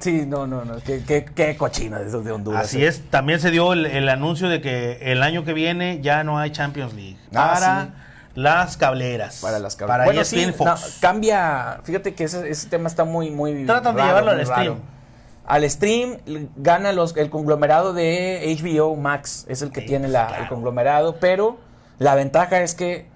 Sí, 0.00 0.26
no, 0.26 0.46
no, 0.46 0.64
no. 0.64 0.76
Qué, 0.84 1.02
qué, 1.06 1.24
qué 1.24 1.56
cochina 1.56 1.98
de 1.98 2.08
esos 2.08 2.24
de 2.24 2.32
Honduras. 2.32 2.64
Así 2.66 2.84
eh. 2.84 2.88
es, 2.88 3.02
también 3.10 3.40
se 3.40 3.50
dio 3.50 3.72
el, 3.72 3.86
el 3.86 4.08
anuncio 4.08 4.48
de 4.48 4.60
que 4.60 4.98
el 5.02 5.22
año 5.22 5.44
que 5.44 5.52
viene 5.54 6.00
ya 6.02 6.22
no 6.22 6.38
hay 6.38 6.50
Champions 6.52 6.92
League 6.94 7.16
Ah, 7.34 7.52
para 7.54 7.82
sí. 7.84 7.88
Las 8.34 8.76
cableras. 8.76 9.40
Para 9.42 9.58
las 9.58 9.76
cabras. 9.76 9.94
Para 9.94 10.04
bueno, 10.06 10.24
sí, 10.24 10.46
no, 10.46 10.74
cambia. 11.00 11.80
Fíjate 11.84 12.14
que 12.14 12.24
ese, 12.24 12.48
ese 12.48 12.68
tema 12.68 12.88
está 12.88 13.04
muy, 13.04 13.30
muy. 13.30 13.64
Tratan 13.66 13.94
de 13.96 14.02
llevarlo 14.02 14.30
al 14.30 14.46
stream. 14.46 14.78
Al 15.44 15.68
stream 15.68 16.18
gana 16.56 16.92
los, 16.92 17.16
el 17.16 17.28
conglomerado 17.28 17.92
de 17.92 18.56
HBO 18.62 18.94
Max, 18.96 19.44
es 19.48 19.60
el 19.62 19.72
que 19.72 19.80
Sí, 19.80 19.86
tiene 19.88 20.04
pues, 20.04 20.12
la- 20.12 20.26
claro. 20.28 20.42
el 20.44 20.48
conglomerado, 20.48 21.16
pero 21.18 21.58
la 21.98 22.14
ventaja 22.14 22.60
es 22.62 22.74
que 22.76 23.06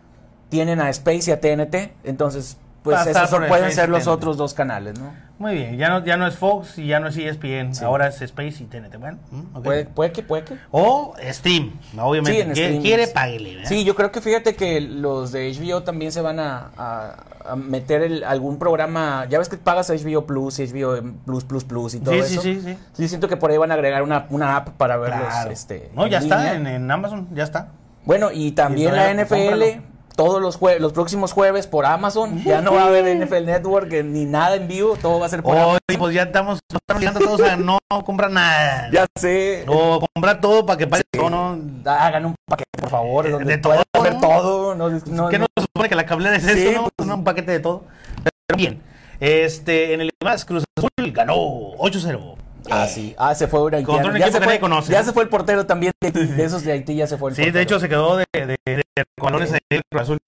tienen 0.48 0.80
a 0.80 0.90
Space 0.90 1.30
y 1.30 1.32
a 1.32 1.40
TNT, 1.40 1.92
entonces 2.04 2.56
pues 2.82 3.06
esos 3.06 3.30
son- 3.30 3.46
pueden 3.46 3.70
ser 3.72 3.88
los 3.88 4.00
TNT. 4.04 4.08
otros 4.12 4.36
dos 4.36 4.54
canales, 4.54 4.98
¿no? 4.98 5.12
Muy 5.38 5.54
bien, 5.54 5.76
ya 5.76 5.90
no, 5.90 6.02
ya 6.02 6.16
no 6.16 6.26
es 6.26 6.36
Fox 6.36 6.78
y 6.78 6.86
ya 6.86 6.98
no 6.98 7.08
es 7.08 7.16
ESPN, 7.18 7.74
Sí. 7.74 7.84
ahora 7.84 8.06
es 8.08 8.22
Space 8.22 8.62
y 8.62 8.66
TNT. 8.66 8.96
Bueno, 8.96 9.18
mm. 9.30 9.62
Puede, 9.62 9.84
puede 9.84 10.10
que, 10.10 10.22
puede 10.22 10.44
que. 10.44 10.56
O 10.70 11.14
Steam, 11.22 11.72
obviamente. 11.98 12.42
Sí, 12.44 12.50
streamings. 12.52 12.82
quiere, 12.82 13.06
páguele. 13.08 13.56
¿verdad? 13.56 13.68
Sí, 13.68 13.84
yo 13.84 13.94
creo 13.94 14.10
que 14.10 14.22
fíjate 14.22 14.56
que 14.56 14.80
los 14.80 15.32
de 15.32 15.52
HBO 15.52 15.82
también 15.82 16.10
se 16.10 16.22
van 16.22 16.40
a, 16.40 16.70
a- 16.78 17.24
a 17.50 17.54
meter 17.56 18.00
el- 18.02 18.24
algún 18.24 18.58
programa. 18.58 19.26
Ya 19.28 19.38
ves 19.38 19.50
que 19.50 19.58
pagas 19.58 19.90
HBO 19.90 20.24
Plus 20.26 20.58
y 20.58 20.64
HBO 20.68 21.00
Plus 21.26 21.44
Plus 21.44 21.64
Plus 21.64 21.94
y 21.94 22.00
todo 22.00 22.14
Sí, 22.14 22.22
sí, 22.22 22.32
eso. 22.34 22.42
sí, 22.42 22.60
sí. 22.64 22.78
Sí, 22.94 23.08
siento 23.08 23.28
que 23.28 23.36
por 23.36 23.50
ahí 23.50 23.58
van 23.58 23.70
a 23.70 23.74
agregar 23.74 24.02
una, 24.02 24.26
una 24.30 24.56
app 24.56 24.70
para 24.70 24.96
verlos. 24.96 25.20
Claro. 25.28 25.50
Este, 25.50 25.90
no, 25.94 26.06
ya 26.06 26.18
está 26.18 26.54
en, 26.54 26.66
en 26.66 26.90
Amazon, 26.90 27.28
ya 27.34 27.44
está. 27.44 27.68
Bueno, 28.06 28.30
y 28.32 28.52
también 28.52 28.94
Y 28.94 28.96
la 28.96 29.10
NFL. 29.12 29.82
Todos 30.16 30.40
los, 30.40 30.58
jue- 30.58 30.78
los 30.78 30.92
próximos 30.94 31.32
jueves 31.32 31.66
por 31.66 31.84
Amazon. 31.86 32.42
Ya 32.42 32.62
no 32.62 32.72
va 32.72 32.84
a 32.84 32.86
haber 32.86 33.04
NFL 33.16 33.44
Network 33.44 33.92
eh, 33.92 34.02
ni 34.02 34.24
nada 34.24 34.56
en 34.56 34.66
vivo. 34.66 34.96
Todo 35.00 35.20
va 35.20 35.26
a 35.26 35.28
ser 35.28 35.42
por 35.42 35.54
Hoy, 35.54 35.60
Amazon. 35.60 35.78
pues 35.98 36.14
ya 36.14 36.22
estamos, 36.22 36.58
nos 36.72 37.06
a 37.06 37.12
todos 37.18 37.40
a 37.42 37.56
no 37.56 37.78
comprar 38.04 38.30
nada. 38.30 38.88
Ya 38.92 39.04
sé. 39.16 39.64
O 39.68 40.00
comprar 40.14 40.40
todo 40.40 40.64
para 40.64 40.78
que 40.78 40.86
pague 40.86 41.02
todo, 41.12 41.28
¿no? 41.30 41.58
Hagan 41.84 42.24
un 42.26 42.34
paquete, 42.48 42.70
por 42.80 42.88
favor, 42.90 43.26
Eh, 43.26 43.30
donde 43.30 43.52
de 43.56 43.58
todo, 43.58 43.82
ver 44.02 44.14
¿no? 44.14 44.20
todo. 44.20 44.74
No, 44.74 44.88
no, 44.88 45.28
¿Qué 45.28 45.38
no- 45.38 45.44
no 45.44 45.46
se 45.58 45.62
supone 45.62 45.88
que 45.90 45.94
la 45.94 46.06
cablera 46.06 46.36
es 46.36 46.44
Sí, 46.44 46.68
eso, 46.68 46.82
no? 46.82 46.88
pues- 46.96 47.08
un 47.08 47.22
paquete 47.24 47.52
de 47.52 47.60
todo. 47.60 47.84
Pero 48.24 48.56
bien, 48.56 48.82
este, 49.20 49.92
en 49.92 50.00
el 50.00 50.10
más 50.24 50.44
Cruz 50.46 50.64
Azul 50.78 51.12
ganó 51.12 51.34
8-0. 51.78 52.35
Ah, 52.70 52.86
sí. 52.86 53.14
Ah, 53.18 53.34
se 53.34 53.46
fue 53.48 53.62
un 53.62 53.74
haitiano. 53.74 53.92
Contra 54.02 54.12
un 54.12 54.18
Ya 54.18 54.30
se 54.32 54.40
fue, 54.40 54.58
conoce, 54.60 54.92
ya 54.92 55.00
¿no? 55.00 55.04
se 55.06 55.12
fue 55.12 55.22
el 55.22 55.28
portero 55.28 55.66
también 55.66 55.92
de, 56.00 56.10
de 56.10 56.44
esos 56.44 56.62
de 56.64 56.72
Haití, 56.72 56.94
ya 56.96 57.06
se 57.06 57.16
fue 57.18 57.30
el 57.30 57.36
Sí, 57.36 57.42
portero. 57.42 57.56
de 57.58 57.62
hecho 57.62 57.80
se 57.80 57.88
quedó 57.88 58.16
de, 58.16 58.24
de, 58.32 58.46
de, 58.46 58.56
de 58.66 58.82
ahí 58.96 59.60
el 59.92 59.98
Azul. 59.98 60.18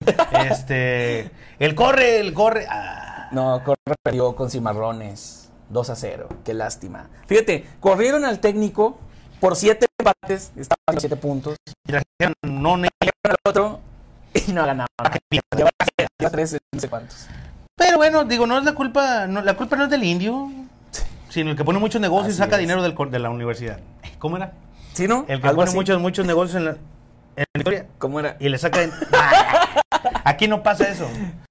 Este, 0.51 1.31
el 1.59 1.75
corre, 1.75 2.21
el 2.21 2.33
corre. 2.35 2.67
Ah, 2.69 3.29
No, 3.33 3.63
corre 3.65 3.77
perdió 4.03 4.35
con 4.37 4.51
Cimarrones. 4.51 5.51
2 5.71 5.91
a 5.91 5.97
0. 5.97 6.29
Qué 6.45 6.55
lástima. 6.55 7.09
Fíjate, 7.27 7.67
corrieron 7.81 8.25
al 8.25 8.39
técnico 8.41 8.99
por 9.39 9.55
7 9.55 9.87
empates, 9.99 10.51
estaban 10.57 10.97
a 10.97 11.01
7 11.01 11.17
puntos. 11.17 11.57
y 11.87 11.91
trajeron 11.93 12.35
no 12.43 12.77
ne- 12.79 12.89
Al 13.23 13.35
otro 13.45 13.81
y 14.33 14.53
no 14.53 14.65
ganaban. 14.65 14.89
Lleva 15.31 16.31
3 16.31 16.53
en 16.55 16.59
no 16.73 16.81
sé 16.81 16.89
cuántos. 16.89 17.27
Pero 17.77 17.99
bueno, 17.99 18.25
digo, 18.25 18.47
no 18.47 18.57
es 18.59 18.65
la 18.65 18.73
culpa, 18.75 19.27
no, 19.27 19.43
la 19.43 19.55
culpa 19.59 19.77
no 19.77 19.85
es 19.85 19.91
del 19.91 20.03
indio, 20.05 20.51
sino 21.29 21.51
el 21.51 21.57
que 21.57 21.65
pone 21.65 21.79
muchos 21.79 22.01
negocios 22.01 22.35
y 22.35 22.39
saca 22.39 22.57
es. 22.57 22.61
dinero 22.61 22.83
del, 22.83 22.95
de 23.11 23.19
la 23.19 23.31
universidad. 23.31 23.79
¿Cómo 24.19 24.37
era? 24.37 24.53
¿Sí, 24.93 25.07
no? 25.09 25.25
El 25.29 25.41
que 25.41 25.49
pone 25.51 25.63
así. 25.65 25.77
muchos, 25.77 26.01
muchos 26.01 26.27
negocios 26.27 26.57
en 26.57 26.65
la, 26.65 26.71
en 27.37 27.45
la 27.55 27.59
historia 27.59 27.87
¿Cómo 27.99 28.19
era? 28.21 28.37
y 28.41 28.49
le 28.49 28.59
saca. 28.59 28.81
Ah, 29.13 29.81
aquí 30.25 30.49
no 30.49 30.63
pasa 30.63 30.89
eso. 30.89 31.09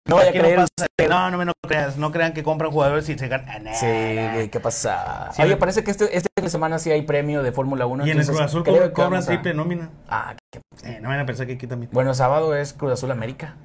No 0.08 0.16
vaya 0.16 0.28
a 0.28 0.30
Aquí 0.32 0.40
creer 0.40 0.56
pasa- 0.56 0.68
usted. 0.80 1.10
no, 1.10 1.32
no 1.32 1.38
me 1.38 1.46
no 1.46 1.52
creas, 1.68 1.98
no 1.98 2.12
crean 2.12 2.34
que 2.34 2.42
compran 2.44 2.72
jugadores 2.72 3.08
y 3.10 3.18
se 3.18 3.28
ganan. 3.28 3.64
Sí, 3.74 4.50
¿qué 4.50 4.60
pasa? 4.62 5.30
Sí, 5.34 5.42
Oye, 5.42 5.52
me- 5.52 5.58
parece 5.58 5.84
que 5.84 5.92
este, 5.92 6.06
este 6.16 6.30
fin 6.38 6.46
de 6.46 6.50
semana 6.50 6.80
sí 6.80 6.92
hay 6.92 7.02
premio 7.04 7.44
de 7.44 7.52
Fórmula 7.52 7.86
1. 7.86 8.08
Y 8.08 8.12
en 8.12 8.20
el 8.20 8.26
Cruz 8.26 8.40
Azul 8.42 8.64
cobran, 8.94 9.22
a- 9.22 9.26
triple 9.26 9.54
nómina. 9.54 9.90
Ah, 10.10 10.34
qué- 10.52 10.62
Eh, 10.84 11.00
no 11.02 11.10
van 11.10 11.20
a 11.20 11.26
pensar 11.26 11.46
que 11.48 11.54
aquí 11.54 11.68
también. 11.68 11.90
Bueno, 11.94 12.14
sábado 12.14 12.56
es 12.56 12.74
Cruz 12.74 12.94
Azul 12.94 13.12
América. 13.12 13.56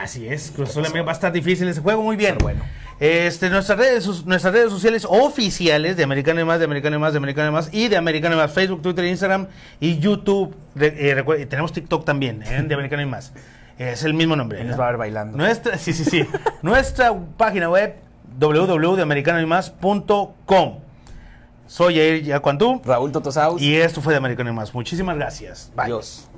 Así 0.00 0.26
es, 0.26 0.52
Cruz 0.54 0.70
Azul 0.70 0.84
va 0.84 1.10
a 1.10 1.14
estar 1.14 1.32
difícil 1.32 1.68
ese 1.68 1.80
juego, 1.80 2.02
muy 2.02 2.16
bien. 2.16 2.34
Pero 2.38 2.44
bueno. 2.44 2.62
Este, 2.98 3.50
nuestras 3.50 3.78
redes, 3.78 4.24
nuestras 4.26 4.54
redes 4.54 4.70
sociales 4.70 5.06
oficiales 5.08 5.96
de 5.96 6.04
Americano 6.04 6.40
y 6.40 6.44
más, 6.44 6.58
de 6.60 6.66
Americano 6.66 6.96
y 6.96 6.98
más, 7.00 7.12
de 7.12 7.18
Americano 7.18 7.48
y 7.48 7.52
más 7.52 7.68
y 7.72 7.88
de 7.88 7.96
Americano 7.96 8.36
y 8.36 8.38
más, 8.38 8.52
Facebook, 8.52 8.80
Twitter, 8.80 9.04
Instagram 9.04 9.48
y 9.80 9.98
YouTube. 9.98 10.54
Eh, 10.80 11.46
tenemos 11.50 11.72
TikTok 11.72 12.04
también, 12.04 12.42
¿eh? 12.42 12.62
de 12.62 12.74
Americano 12.74 13.02
y 13.02 13.06
más. 13.06 13.32
Es 13.76 14.04
el 14.04 14.14
mismo 14.14 14.36
nombre. 14.36 14.62
Nos 14.64 14.76
¿eh? 14.76 14.78
va 14.78 14.86
a 14.86 14.90
ver 14.90 14.98
bailando. 14.98 15.36
Nuestra, 15.36 15.76
sí, 15.78 15.92
sí, 15.92 16.04
sí. 16.04 16.24
Nuestra 16.62 17.12
página 17.36 17.68
web 17.68 17.96
www.americanoymás.com. 18.38 20.78
Soy 21.66 21.94
Jair 21.94 22.22
Yacuantú 22.22 22.80
Raúl 22.84 23.10
Totosaus. 23.12 23.60
y 23.60 23.74
esto 23.76 24.00
fue 24.00 24.12
de 24.12 24.18
Americano 24.18 24.50
y 24.50 24.52
más. 24.52 24.72
Muchísimas 24.74 25.16
gracias. 25.16 25.72
Bye. 25.74 25.86
Adiós. 25.86 26.28